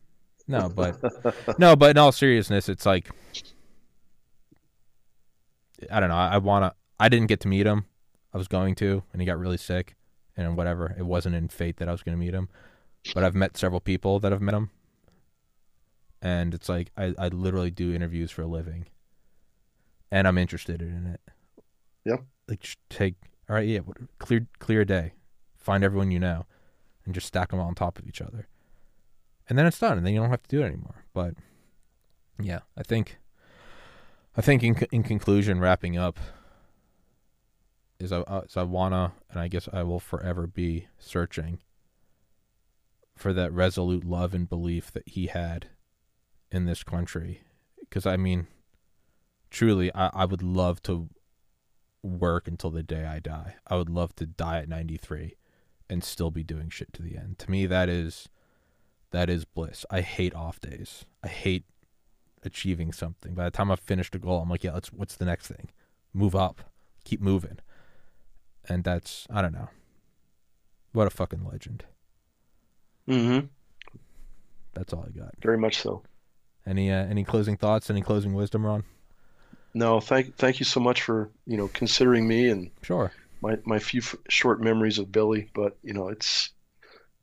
no, 0.48 0.68
but 0.70 0.98
no, 1.60 1.76
but 1.76 1.92
in 1.92 1.98
all 2.00 2.12
seriousness, 2.12 2.68
it's 2.68 2.86
like 2.86 3.10
I 5.90 6.00
don't 6.00 6.10
know. 6.10 6.16
I, 6.16 6.36
I 6.36 6.38
wanna. 6.38 6.74
I 7.00 7.10
didn't 7.10 7.28
get 7.28 7.40
to 7.42 7.48
meet 7.48 7.66
him. 7.66 7.86
I 8.34 8.38
was 8.38 8.48
going 8.48 8.76
to, 8.76 9.04
and 9.12 9.22
he 9.22 9.26
got 9.26 9.40
really 9.40 9.58
sick, 9.58 9.96
and 10.38 10.56
whatever. 10.56 10.96
It 10.98 11.06
wasn't 11.06 11.36
in 11.36 11.50
fate 11.50 11.78
that 11.78 11.90
I 11.90 11.92
was 11.92 12.04
going 12.04 12.18
to 12.18 12.24
meet 12.24 12.34
him, 12.34 12.50
but 13.14 13.24
I've 13.24 13.36
met 13.36 13.58
several 13.58 13.82
people 13.82 14.20
that 14.20 14.32
have 14.32 14.42
met 14.42 14.56
him, 14.56 14.70
and 16.22 16.54
it's 16.54 16.70
like 16.70 16.92
I, 16.96 17.14
I 17.18 17.28
literally 17.30 17.72
do 17.72 17.94
interviews 17.94 18.32
for 18.32 18.44
a 18.44 18.48
living, 18.48 18.86
and 20.12 20.28
I'm 20.28 20.38
interested 20.38 20.82
in 20.82 21.08
it. 21.08 21.22
Yep. 22.06 22.24
Like 22.48 22.60
just 22.60 22.78
take 22.90 23.16
all 23.50 23.56
right, 23.56 23.68
yeah, 23.68 23.80
clear 24.20 24.48
clear 24.60 24.86
day, 24.86 25.14
find 25.58 25.84
everyone 25.84 26.12
you 26.12 26.20
know, 26.20 26.46
and 27.06 27.14
just 27.14 27.28
stack 27.28 27.50
them 27.50 27.60
all 27.60 27.68
on 27.68 27.76
top 27.76 28.00
of 28.00 28.08
each 28.08 28.22
other, 28.22 28.48
and 29.50 29.58
then 29.58 29.66
it's 29.66 29.80
done, 29.80 29.98
and 29.98 30.06
then 30.06 30.14
you 30.14 30.20
don't 30.20 30.30
have 30.30 30.44
to 30.44 30.56
do 30.56 30.62
it 30.62 30.68
anymore. 30.68 31.04
But 31.14 31.34
yeah, 32.40 32.60
I 32.78 32.84
think, 32.84 33.18
I 34.36 34.42
think 34.42 34.64
in 34.64 34.76
in 34.92 35.04
conclusion, 35.04 35.60
wrapping 35.60 35.98
up, 35.98 36.20
is 38.00 38.12
I 38.12 38.20
uh, 38.20 38.42
is 38.42 38.56
I 38.56 38.64
wanna, 38.64 39.14
and 39.30 39.40
I 39.40 39.48
guess 39.48 39.68
I 39.72 39.84
will 39.84 40.00
forever 40.00 40.48
be 40.48 40.88
searching 40.98 41.60
for 43.16 43.34
that 43.34 43.52
resolute 43.52 44.06
love 44.06 44.34
and 44.34 44.48
belief 44.48 44.92
that 44.92 45.08
he 45.08 45.28
had 45.28 45.68
in 46.50 46.66
this 46.66 46.84
country, 46.84 47.42
because 47.80 48.06
I 48.06 48.16
mean, 48.18 48.48
truly, 49.50 49.94
I 49.94 50.08
I 50.14 50.26
would 50.26 50.44
love 50.44 50.82
to 50.84 51.10
work 52.04 52.48
until 52.48 52.72
the 52.72 52.84
day 52.84 53.06
I 53.06 53.20
die. 53.20 53.56
I 53.68 53.76
would 53.76 53.90
love 53.90 54.16
to 54.16 54.26
die 54.26 54.60
at 54.60 54.70
93 54.70 55.36
and 55.90 56.04
still 56.04 56.32
be 56.32 56.44
doing 56.44 56.70
shit 56.70 56.94
to 56.94 57.02
the 57.02 57.18
end. 57.18 57.38
To 57.40 57.52
me 57.52 57.66
that 57.66 57.90
is 57.90 58.30
that 59.12 59.30
is 59.30 59.46
bliss. 59.46 59.86
I 59.92 60.02
hate 60.02 60.34
off 60.34 60.60
days. 60.60 61.06
I 61.24 61.28
hate 61.28 61.66
achieving 62.44 62.92
something. 62.92 63.34
By 63.34 63.46
the 63.46 63.52
time 63.52 63.72
I've 63.72 63.80
finished 63.80 64.16
a 64.16 64.20
goal, 64.20 64.42
I'm 64.42 64.50
like, 64.50 64.64
yeah, 64.64 64.74
let's 64.74 64.92
what's 64.94 65.16
the 65.16 65.26
next 65.26 65.48
thing? 65.48 65.70
Move 66.14 66.36
up. 66.36 66.62
Keep 67.04 67.22
moving. 67.22 67.60
And 68.68 68.84
that's 68.84 69.28
I 69.30 69.42
don't 69.42 69.54
know. 69.54 69.70
What 70.94 71.08
a 71.08 71.10
fucking 71.10 71.46
legend. 71.50 71.86
Mm-hmm. 73.08 73.48
That's 74.74 74.94
all 74.94 75.06
I 75.08 75.18
got. 75.18 75.36
Very 75.42 75.58
much 75.58 75.78
so. 75.78 76.04
Any 76.66 76.92
uh, 76.92 77.06
any 77.06 77.24
closing 77.24 77.58
thoughts? 77.58 77.90
Any 77.90 78.02
closing 78.02 78.34
wisdom, 78.34 78.66
Ron? 78.66 78.84
No, 79.74 80.00
thank 80.00 80.36
thank 80.36 80.60
you 80.60 80.66
so 80.66 80.80
much 80.80 81.02
for 81.02 81.32
you 81.48 81.58
know 81.58 81.70
considering 81.70 82.28
me 82.28 82.50
and 82.50 82.70
Sure. 82.82 83.12
my 83.42 83.58
my 83.66 83.80
few 83.80 84.02
f- 84.02 84.16
short 84.30 84.62
memories 84.62 85.00
of 85.00 85.12
Billy. 85.12 85.50
But 85.54 85.78
you 85.82 85.94
know, 85.94 86.10
it's 86.10 86.52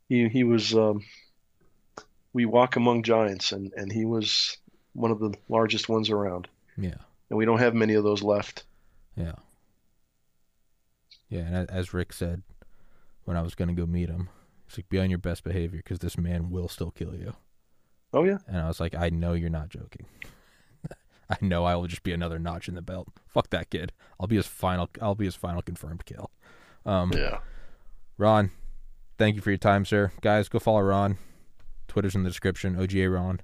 he 0.09 0.27
he 0.27 0.43
was 0.43 0.73
um, 0.73 1.03
we 2.33 2.45
walk 2.45 2.75
among 2.75 3.03
giants, 3.03 3.51
and 3.51 3.71
and 3.77 3.91
he 3.91 4.03
was 4.05 4.57
one 4.99 5.11
of 5.11 5.19
the 5.19 5.33
largest 5.47 5.87
ones 5.89 6.09
around, 6.09 6.47
Yeah. 6.77 6.95
and 7.29 7.37
we 7.37 7.45
don't 7.45 7.59
have 7.59 7.73
many 7.73 7.93
of 7.93 8.03
those 8.03 8.21
left. 8.21 8.63
Yeah. 9.15 9.33
Yeah, 11.29 11.41
and 11.41 11.69
as 11.69 11.93
Rick 11.93 12.13
said 12.13 12.41
when 13.23 13.37
I 13.37 13.41
was 13.41 13.55
going 13.55 13.67
to 13.69 13.73
go 13.75 13.85
meet 13.85 14.09
him, 14.09 14.29
he's 14.67 14.77
like, 14.77 14.89
be 14.89 14.99
on 14.99 15.09
your 15.09 15.19
best 15.19 15.43
behavior 15.43 15.77
because 15.83 15.99
this 15.99 16.17
man 16.17 16.49
will 16.49 16.67
still 16.67 16.91
kill 16.91 17.15
you. 17.15 17.33
Oh 18.11 18.23
yeah, 18.23 18.39
And 18.47 18.57
I 18.57 18.67
was 18.67 18.79
like, 18.79 18.95
I 18.95 19.09
know 19.09 19.33
you're 19.33 19.49
not 19.51 19.69
joking. 19.69 20.05
I 21.29 21.37
know 21.41 21.63
I 21.65 21.75
will 21.75 21.85
just 21.87 22.01
be 22.03 22.11
another 22.11 22.39
notch 22.39 22.67
in 22.67 22.73
the 22.73 22.81
belt. 22.81 23.07
Fuck 23.27 23.51
that 23.51 23.69
kid. 23.69 23.91
I'll 24.19 24.25
be 24.27 24.37
his 24.37 24.47
final. 24.47 24.89
I'll 24.99 25.13
be 25.15 25.25
his 25.25 25.35
final 25.35 25.61
confirmed 25.61 26.05
kill. 26.05 26.31
Um, 26.85 27.11
yeah. 27.13 27.37
Ron, 28.17 28.49
thank 29.19 29.35
you 29.35 29.41
for 29.43 29.51
your 29.51 29.57
time, 29.59 29.85
sir. 29.85 30.11
Guys, 30.21 30.49
go 30.49 30.57
follow 30.57 30.81
Ron. 30.81 31.17
Twitter's 31.87 32.15
in 32.15 32.23
the 32.23 32.29
description. 32.31 32.75
OGA 32.75 33.13
Ron. 33.13 33.41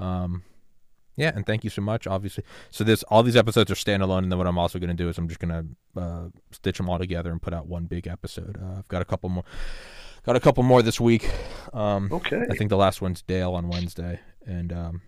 Um, 0.00 0.42
yeah, 1.18 1.32
and 1.34 1.44
thank 1.44 1.64
you 1.64 1.70
so 1.70 1.82
much. 1.82 2.06
Obviously, 2.06 2.44
so 2.70 2.84
this 2.84 3.02
all 3.04 3.22
these 3.22 3.36
episodes 3.36 3.70
are 3.70 3.74
standalone, 3.74 4.22
and 4.22 4.32
then 4.32 4.38
what 4.38 4.46
I'm 4.46 4.56
also 4.58 4.78
going 4.78 4.88
to 4.88 4.94
do 4.94 5.08
is 5.10 5.18
I'm 5.18 5.28
just 5.28 5.40
going 5.40 5.76
to 5.94 6.00
uh, 6.00 6.28
stitch 6.52 6.78
them 6.78 6.88
all 6.88 6.98
together 6.98 7.30
and 7.30 7.42
put 7.42 7.52
out 7.52 7.66
one 7.66 7.84
big 7.84 8.06
episode. 8.06 8.56
Uh, 8.62 8.78
I've 8.78 8.88
got 8.88 9.02
a 9.02 9.04
couple 9.04 9.28
more, 9.28 9.44
got 10.24 10.36
a 10.36 10.40
couple 10.40 10.62
more 10.62 10.80
this 10.82 11.00
week. 11.00 11.28
Um, 11.74 12.08
Okay. 12.12 12.42
I 12.50 12.54
think 12.54 12.70
the 12.70 12.76
last 12.76 13.02
one's 13.02 13.20
Dale 13.20 13.52
on 13.54 13.68
Wednesday, 13.68 14.20
and 14.46 14.72
um, 14.72 15.02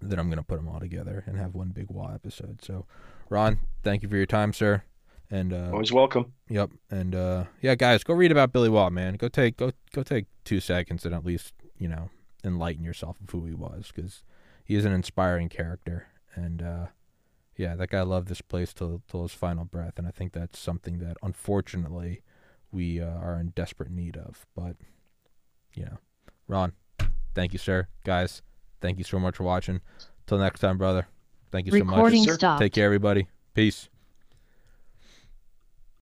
then 0.00 0.18
I'm 0.18 0.28
going 0.28 0.38
to 0.38 0.44
put 0.44 0.56
them 0.56 0.68
all 0.68 0.78
together 0.80 1.24
and 1.26 1.36
have 1.38 1.54
one 1.54 1.70
big 1.70 1.86
Waugh 1.90 2.12
episode. 2.14 2.60
So, 2.62 2.86
Ron, 3.30 3.58
thank 3.82 4.02
you 4.02 4.08
for 4.08 4.16
your 4.16 4.26
time, 4.26 4.52
sir. 4.52 4.82
And 5.30 5.52
uh, 5.52 5.70
Always 5.72 5.92
welcome. 5.92 6.32
Yep, 6.48 6.70
and 6.90 7.14
uh, 7.14 7.44
yeah, 7.60 7.74
guys, 7.74 8.02
go 8.04 8.14
read 8.14 8.32
about 8.32 8.52
Billy 8.52 8.68
Waugh, 8.70 8.90
man. 8.90 9.14
Go 9.16 9.28
take 9.28 9.56
go 9.56 9.72
go 9.92 10.02
take 10.02 10.24
two 10.44 10.60
seconds 10.60 11.04
and 11.04 11.14
at 11.14 11.24
least 11.24 11.52
you 11.78 11.86
know 11.88 12.08
enlighten 12.44 12.84
yourself 12.84 13.20
of 13.20 13.28
who 13.30 13.44
he 13.44 13.52
was, 13.52 13.90
because 13.94 14.22
he 14.68 14.74
is 14.74 14.84
an 14.84 14.92
inspiring 14.92 15.48
character, 15.48 16.08
and 16.34 16.60
uh, 16.60 16.86
yeah, 17.56 17.74
that 17.74 17.88
guy 17.88 18.02
loved 18.02 18.28
this 18.28 18.42
place 18.42 18.74
till 18.74 19.02
till 19.08 19.22
his 19.22 19.32
final 19.32 19.64
breath, 19.64 19.94
and 19.96 20.06
I 20.06 20.10
think 20.10 20.34
that's 20.34 20.58
something 20.58 20.98
that 20.98 21.16
unfortunately 21.22 22.22
we 22.70 23.00
uh, 23.00 23.06
are 23.06 23.40
in 23.40 23.48
desperate 23.56 23.90
need 23.90 24.18
of. 24.18 24.46
But 24.54 24.76
you 25.74 25.86
know, 25.86 25.98
Ron, 26.46 26.74
thank 27.34 27.54
you, 27.54 27.58
sir. 27.58 27.88
Guys, 28.04 28.42
thank 28.82 28.98
you 28.98 29.04
so 29.04 29.18
much 29.18 29.36
for 29.36 29.44
watching. 29.44 29.80
Till 30.26 30.36
next 30.38 30.60
time, 30.60 30.76
brother. 30.76 31.08
Thank 31.50 31.64
you 31.64 31.72
so 31.72 31.84
much. 31.84 32.14
Sir. 32.24 32.34
stopped. 32.34 32.60
Take 32.60 32.74
care, 32.74 32.84
everybody. 32.84 33.26
Peace. 33.54 33.88